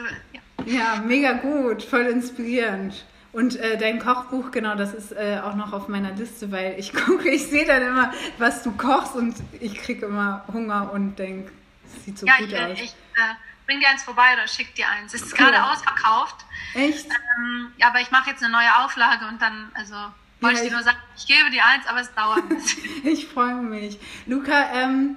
ja. 0.67 0.95
ja. 0.95 0.97
mega 0.97 1.35
gut, 1.35 1.85
voll 1.85 2.07
inspirierend. 2.07 3.05
Und 3.33 3.57
äh, 3.57 3.77
dein 3.79 4.01
Kochbuch, 4.01 4.51
genau, 4.51 4.77
das 4.77 4.93
ist 4.93 5.13
äh, 5.13 5.41
auch 5.43 5.55
noch 5.55 5.73
auf 5.73 5.89
meiner 5.89 6.13
Liste, 6.13 6.51
weil 6.51 6.75
ich 6.79 6.93
gucke, 7.07 7.31
ich 7.31 7.47
sehe 7.47 7.65
dann 7.65 7.83
immer, 7.83 8.13
was 8.39 8.65
du 8.65 8.73
kochst 8.73 9.15
und 9.15 9.37
ich 9.61 9.75
kriege 9.75 10.07
immer 10.07 10.45
Hunger 10.53 10.93
und 10.93 11.17
denke, 11.17 11.53
es 11.87 12.05
sieht 12.05 12.19
so 12.19 12.27
ja, 12.27 12.39
gut 12.39 12.49
ich, 12.49 12.61
aus. 12.61 12.81
Ich, 12.81 12.91
äh, 12.91 13.35
bring 13.67 13.81
dir 13.81 13.89
eins 13.89 14.03
vorbei 14.03 14.35
oder 14.35 14.47
schick 14.47 14.75
dir 14.75 14.89
eins. 14.89 15.15
Es 15.15 15.23
ist 15.23 15.33
cool. 15.33 15.47
gerade 15.47 15.63
ausverkauft. 15.65 16.45
Echt? 16.75 17.07
Ähm, 17.07 17.73
aber 17.81 18.01
ich 18.01 18.11
mache 18.11 18.31
jetzt 18.31 18.43
eine 18.43 18.53
neue 18.53 18.85
Auflage 18.85 19.27
und 19.27 19.41
dann, 19.41 19.71
also 19.75 19.95
wollte 20.41 20.59
ja, 20.59 20.63
ich 20.63 20.69
dir 20.69 20.75
nur 20.75 20.83
sagen, 20.83 20.99
ich 21.17 21.27
gebe 21.27 21.51
dir 21.51 21.65
eins, 21.65 21.87
aber 21.87 22.01
es 22.01 22.13
dauert 22.15 22.39
ein 22.39 22.49
bisschen. 22.49 22.83
ich 23.07 23.27
freue 23.27 23.55
mich. 23.55 23.99
Luca, 24.27 24.73
ähm, 24.75 25.17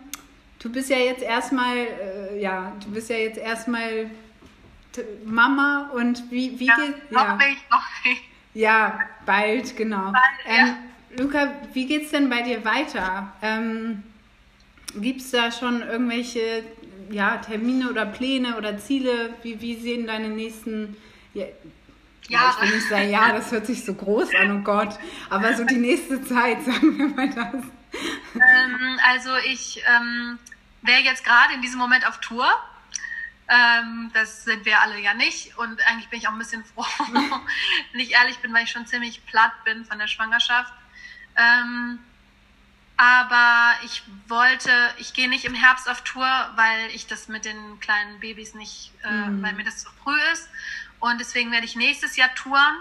du 0.59 0.71
bist 0.71 0.89
ja 0.89 0.97
jetzt 0.97 1.21
erstmal, 1.21 1.77
äh, 1.77 2.39
ja, 2.39 2.71
du 2.83 2.91
bist 2.91 3.09
ja 3.09 3.17
jetzt 3.17 3.37
erstmal 3.37 4.09
Mama 5.25 5.91
und 5.93 6.31
wie, 6.31 6.59
wie 6.59 6.65
ja, 6.65 6.75
geht 6.75 7.11
noch 7.11 7.23
ja. 7.23 7.35
nicht, 7.35 7.71
noch 7.71 7.83
nicht. 8.03 8.23
Ja, 8.53 8.99
bald, 9.25 9.75
genau. 9.77 10.11
Bald, 10.11 10.15
ähm, 10.45 10.67
ja. 10.67 10.77
Luca, 11.17 11.53
wie 11.73 11.85
geht's 11.85 12.11
denn 12.11 12.29
bei 12.29 12.41
dir 12.41 12.63
weiter? 12.65 13.33
Ähm, 13.41 14.03
Gibt 14.95 15.21
es 15.21 15.31
da 15.31 15.51
schon 15.51 15.81
irgendwelche 15.81 16.63
ja, 17.11 17.37
Termine 17.37 17.89
oder 17.89 18.05
Pläne 18.05 18.57
oder 18.57 18.77
Ziele? 18.77 19.33
Wie, 19.43 19.61
wie 19.61 19.75
sehen 19.75 20.07
deine 20.07 20.29
nächsten 20.29 20.97
ja, 21.33 21.45
ja. 22.29 22.55
Ich 22.55 22.69
will 22.69 22.75
nicht 22.75 22.89
sagen, 22.89 23.09
ja, 23.09 23.31
das 23.31 23.51
hört 23.51 23.65
sich 23.65 23.85
so 23.85 23.93
groß 23.93 24.29
an, 24.35 24.59
oh 24.59 24.63
Gott. 24.63 24.97
Aber 25.29 25.55
so 25.55 25.63
die 25.63 25.75
nächste 25.75 26.23
Zeit, 26.23 26.63
sagen 26.65 26.97
wir 26.97 27.07
mal 27.07 27.29
das. 27.29 27.63
Ähm, 28.35 28.99
also 29.05 29.29
ich 29.45 29.81
ähm, 29.87 30.39
wäre 30.81 31.01
jetzt 31.01 31.23
gerade 31.23 31.53
in 31.53 31.61
diesem 31.61 31.79
Moment 31.79 32.05
auf 32.07 32.19
Tour. 32.19 32.47
Ähm, 33.47 34.11
das 34.13 34.43
sind 34.43 34.65
wir 34.65 34.81
alle 34.81 34.99
ja 34.99 35.13
nicht. 35.13 35.57
Und 35.57 35.81
eigentlich 35.87 36.09
bin 36.09 36.19
ich 36.19 36.27
auch 36.27 36.33
ein 36.33 36.39
bisschen 36.39 36.65
froh, 36.65 36.85
wenn 37.93 38.01
ich 38.01 38.11
ehrlich 38.11 38.39
bin, 38.39 38.53
weil 38.53 38.63
ich 38.63 38.71
schon 38.71 38.85
ziemlich 38.85 39.25
platt 39.25 39.53
bin 39.63 39.85
von 39.85 39.97
der 39.97 40.07
Schwangerschaft. 40.07 40.73
Aber 42.97 43.73
ich 43.83 44.03
wollte, 44.27 44.71
ich 44.97 45.13
gehe 45.13 45.29
nicht 45.29 45.45
im 45.45 45.53
Herbst 45.53 45.87
auf 45.87 46.01
Tour, 46.01 46.27
weil 46.55 46.89
ich 46.93 47.05
das 47.05 47.27
mit 47.27 47.45
den 47.45 47.79
kleinen 47.79 48.19
Babys 48.19 48.55
nicht, 48.55 48.91
äh, 49.03 49.11
mhm. 49.11 49.43
weil 49.43 49.53
mir 49.53 49.63
das 49.63 49.83
zu 49.83 49.89
früh 50.03 50.19
ist. 50.33 50.49
Und 50.99 51.19
deswegen 51.19 51.51
werde 51.51 51.65
ich 51.65 51.75
nächstes 51.75 52.15
Jahr 52.15 52.33
touren. 52.33 52.75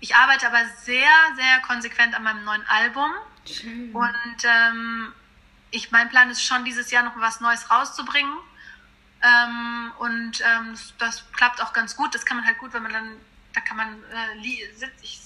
Ich 0.00 0.16
arbeite 0.16 0.46
aber 0.46 0.64
sehr, 0.82 1.10
sehr 1.36 1.60
konsequent 1.66 2.14
an 2.14 2.22
meinem 2.22 2.44
neuen 2.44 2.66
Album. 2.66 3.10
Schön. 3.46 3.92
Und 3.92 4.36
ähm, 4.44 5.12
ich, 5.70 5.90
mein 5.90 6.08
Plan 6.08 6.30
ist 6.30 6.44
schon, 6.44 6.64
dieses 6.64 6.90
Jahr 6.90 7.02
noch 7.02 7.16
was 7.16 7.40
Neues 7.40 7.70
rauszubringen. 7.70 8.36
Ähm, 9.22 9.92
und 9.98 10.40
ähm, 10.40 10.74
das 10.98 11.30
klappt 11.32 11.62
auch 11.62 11.72
ganz 11.72 11.96
gut. 11.96 12.14
Das 12.14 12.24
kann 12.24 12.38
man 12.38 12.46
halt 12.46 12.58
gut, 12.58 12.72
wenn 12.72 12.82
man 12.82 12.92
dann, 12.92 13.16
da 13.52 13.60
kann 13.60 13.76
man 13.76 14.02
äh, 14.04 14.74
sitzt, 14.74 15.02
ich 15.02 15.20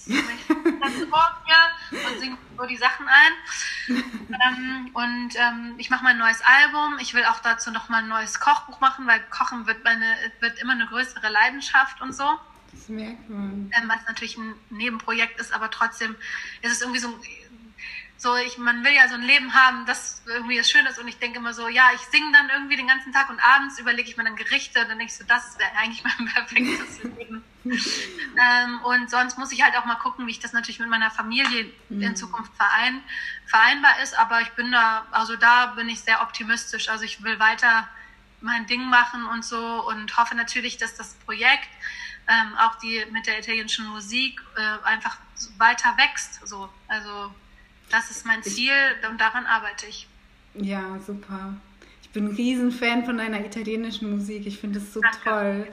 vor 1.10 1.42
mir 1.46 2.08
und 2.08 2.20
singe 2.20 2.38
nur 2.56 2.66
die 2.66 2.76
Sachen 2.76 3.06
ein. 3.06 3.32
ähm, 3.88 4.90
und 4.94 5.36
ähm, 5.36 5.74
ich 5.78 5.90
mache 5.90 6.04
mein 6.04 6.18
neues 6.18 6.40
Album. 6.42 6.98
Ich 7.00 7.14
will 7.14 7.24
auch 7.24 7.40
dazu 7.40 7.70
noch 7.70 7.88
mal 7.88 8.02
ein 8.02 8.08
neues 8.08 8.40
Kochbuch 8.40 8.80
machen, 8.80 9.06
weil 9.06 9.20
Kochen 9.30 9.66
wird, 9.66 9.84
meine, 9.84 10.06
wird 10.40 10.58
immer 10.58 10.72
eine 10.72 10.86
größere 10.86 11.28
Leidenschaft 11.28 12.00
und 12.00 12.14
so. 12.14 12.28
Das 12.72 12.88
merkt 12.88 13.28
man. 13.28 13.70
Ähm, 13.76 13.88
was 13.88 14.04
natürlich 14.06 14.36
ein 14.36 14.54
Nebenprojekt 14.70 15.40
ist, 15.40 15.52
aber 15.52 15.70
trotzdem 15.70 16.16
ist 16.62 16.72
es 16.72 16.80
irgendwie 16.80 17.00
so 17.00 17.08
ein 17.08 17.20
so, 18.18 18.34
ich, 18.36 18.56
man 18.56 18.82
will 18.82 18.92
ja 18.92 19.08
so 19.08 19.14
ein 19.14 19.22
Leben 19.22 19.52
haben, 19.52 19.84
das 19.84 20.22
irgendwie 20.26 20.56
das 20.56 20.70
Schöne 20.70 20.88
ist. 20.88 20.98
Und 20.98 21.06
ich 21.06 21.18
denke 21.18 21.38
immer 21.38 21.52
so, 21.52 21.68
ja, 21.68 21.90
ich 21.94 22.00
singe 22.00 22.32
dann 22.32 22.48
irgendwie 22.48 22.76
den 22.76 22.86
ganzen 22.86 23.12
Tag 23.12 23.28
und 23.28 23.38
abends 23.40 23.78
überlege 23.78 24.08
ich 24.08 24.16
mir 24.16 24.24
dann 24.24 24.36
Gerichte. 24.36 24.80
Und 24.80 24.88
dann 24.88 24.98
denke 24.98 25.12
ich 25.12 25.18
so, 25.18 25.24
das 25.24 25.58
wäre 25.58 25.70
eigentlich 25.76 26.02
mein 26.02 26.26
perfektes 26.34 27.02
Leben. 27.02 27.44
ähm, 27.64 28.80
und 28.84 29.10
sonst 29.10 29.38
muss 29.38 29.52
ich 29.52 29.62
halt 29.62 29.76
auch 29.76 29.84
mal 29.84 29.96
gucken, 29.96 30.26
wie 30.26 30.30
ich 30.30 30.40
das 30.40 30.52
natürlich 30.52 30.78
mit 30.78 30.88
meiner 30.88 31.10
Familie 31.10 31.70
mhm. 31.88 32.02
in 32.02 32.16
Zukunft 32.16 32.54
verein, 32.56 33.02
vereinbar 33.46 34.00
ist, 34.02 34.16
aber 34.18 34.40
ich 34.40 34.50
bin 34.52 34.70
da, 34.70 35.06
also 35.10 35.36
da 35.36 35.66
bin 35.66 35.88
ich 35.88 36.00
sehr 36.00 36.22
optimistisch, 36.22 36.88
also 36.88 37.04
ich 37.04 37.22
will 37.22 37.38
weiter 37.40 37.88
mein 38.40 38.66
Ding 38.66 38.84
machen 38.88 39.26
und 39.26 39.44
so 39.44 39.84
und 39.88 40.16
hoffe 40.16 40.36
natürlich, 40.36 40.78
dass 40.78 40.94
das 40.94 41.14
Projekt 41.14 41.68
ähm, 42.28 42.56
auch 42.58 42.76
die 42.76 43.04
mit 43.10 43.26
der 43.26 43.38
italienischen 43.38 43.86
Musik 43.86 44.40
äh, 44.56 44.84
einfach 44.84 45.16
weiter 45.58 45.96
wächst, 45.96 46.46
so, 46.46 46.68
also 46.88 47.34
das 47.90 48.10
ist 48.10 48.26
mein 48.26 48.42
Ziel 48.42 48.72
und 49.10 49.20
daran 49.20 49.46
arbeite 49.46 49.86
ich. 49.86 50.06
Ja, 50.54 50.98
super. 51.06 51.54
Ich 52.02 52.10
bin 52.10 52.28
ein 52.28 52.34
Riesenfan 52.34 53.04
von 53.04 53.18
deiner 53.18 53.44
italienischen 53.44 54.10
Musik. 54.10 54.46
Ich 54.46 54.58
finde 54.58 54.78
es 54.78 54.92
so 54.92 55.00
Danke. 55.00 55.18
toll. 55.22 55.68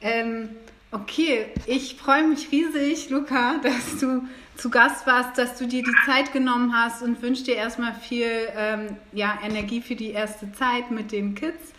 Ähm, 0.00 0.50
okay, 0.92 1.46
ich 1.66 1.96
freue 1.96 2.26
mich 2.26 2.50
riesig, 2.52 3.10
Luca, 3.10 3.58
dass 3.62 3.98
du 3.98 4.26
zu 4.56 4.70
Gast 4.70 5.06
warst, 5.06 5.38
dass 5.38 5.56
du 5.58 5.66
dir 5.66 5.82
die 5.82 5.94
Zeit 6.06 6.32
genommen 6.32 6.74
hast 6.76 7.02
und 7.02 7.22
wünsche 7.22 7.44
dir 7.44 7.56
erstmal 7.56 7.94
viel 7.94 8.48
ähm, 8.56 8.96
ja, 9.12 9.38
Energie 9.42 9.80
für 9.80 9.94
die 9.94 10.10
erste 10.10 10.52
Zeit 10.52 10.90
mit 10.90 11.12
den 11.12 11.34
Kids. 11.34 11.72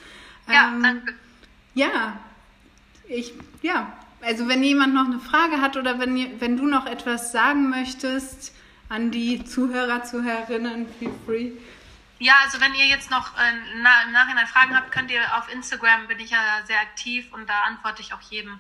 ja, 0.48 0.70
ähm, 0.74 0.84
danke. 0.84 1.14
Ja, 1.76 2.20
ich, 3.08 3.34
ja, 3.62 3.94
also 4.22 4.48
wenn 4.48 4.64
jemand 4.64 4.94
noch 4.94 5.06
eine 5.06 5.20
Frage 5.20 5.62
hat 5.62 5.78
oder 5.78 6.00
wenn, 6.00 6.40
wenn 6.40 6.58
du 6.58 6.66
noch 6.66 6.86
etwas 6.86 7.32
sagen 7.32 7.70
möchtest, 7.70 8.54
an 8.90 9.12
die 9.12 9.46
Zuhörer, 9.46 10.04
Zuhörerinnen, 10.04 10.88
feel 10.98 11.14
free. 11.26 11.52
Ja, 12.18 12.34
also 12.44 12.60
wenn 12.60 12.74
ihr 12.74 12.86
jetzt 12.86 13.10
noch 13.10 13.38
äh, 13.38 13.54
na, 13.82 14.04
im 14.04 14.12
Nachhinein 14.12 14.48
Fragen 14.48 14.76
habt, 14.76 14.92
könnt 14.92 15.10
ihr 15.10 15.22
auf 15.38 15.52
Instagram, 15.54 16.08
bin 16.08 16.20
ich 16.20 16.32
ja 16.32 16.42
sehr 16.66 16.82
aktiv 16.82 17.32
und 17.32 17.48
da 17.48 17.62
antworte 17.62 18.02
ich 18.02 18.14
auch 18.14 18.22
jedem, 18.22 18.60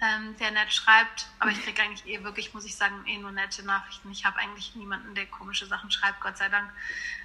ähm, 0.00 0.34
der 0.38 0.50
nett 0.52 0.72
schreibt. 0.72 1.28
Aber 1.40 1.50
ich 1.50 1.62
kriege 1.62 1.82
eigentlich 1.82 2.06
eh 2.06 2.24
wirklich, 2.24 2.54
muss 2.54 2.64
ich 2.64 2.74
sagen, 2.74 2.94
eh 3.06 3.18
nur 3.18 3.32
nette 3.32 3.64
Nachrichten. 3.66 4.10
Ich 4.10 4.24
habe 4.24 4.38
eigentlich 4.38 4.74
niemanden, 4.76 5.14
der 5.14 5.26
komische 5.26 5.66
Sachen 5.66 5.90
schreibt, 5.90 6.20
Gott 6.20 6.38
sei 6.38 6.48
Dank. 6.48 6.70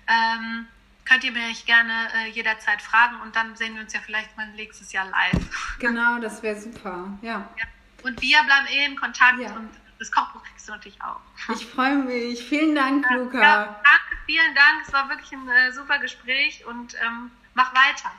Ähm, 0.08 0.68
könnt 1.06 1.24
ihr 1.24 1.32
mich 1.32 1.66
gerne 1.66 2.10
äh, 2.16 2.30
jederzeit 2.32 2.82
fragen 2.82 3.22
und 3.22 3.36
dann 3.36 3.56
sehen 3.56 3.76
wir 3.76 3.82
uns 3.82 3.94
ja 3.94 4.02
vielleicht 4.04 4.36
mal 4.36 4.48
nächstes 4.54 4.92
Jahr 4.92 5.06
live. 5.06 5.78
Genau, 5.80 6.20
das 6.20 6.44
wäre 6.44 6.60
super, 6.60 7.18
ja. 7.22 7.48
ja. 7.58 7.66
Und 8.04 8.22
wir 8.22 8.44
bleiben 8.44 8.68
eh 8.68 8.86
in 8.86 8.96
Kontakt 8.98 9.40
ja. 9.40 9.56
und 9.56 9.70
das 10.00 10.12
Kochbuch 10.12 10.44
kriegst 10.44 10.68
du 10.68 10.72
natürlich 10.74 11.02
auch. 11.02 11.20
Ich 11.54 11.66
freue 11.66 11.96
mich. 11.96 12.44
Vielen 12.44 12.76
Dank, 12.76 13.06
Luca. 13.12 13.42
Ja, 13.42 13.64
danke, 13.66 14.18
vielen 14.26 14.56
Dank. 14.56 14.84
Es 14.86 14.94
war 14.94 15.10
wirklich 15.10 15.32
ein 15.32 15.48
äh, 15.48 15.72
super 15.72 16.00
Gespräch 16.00 16.66
und 16.66 16.96
ähm, 16.96 17.32
mach 17.54 17.74
weiter. 17.74 18.12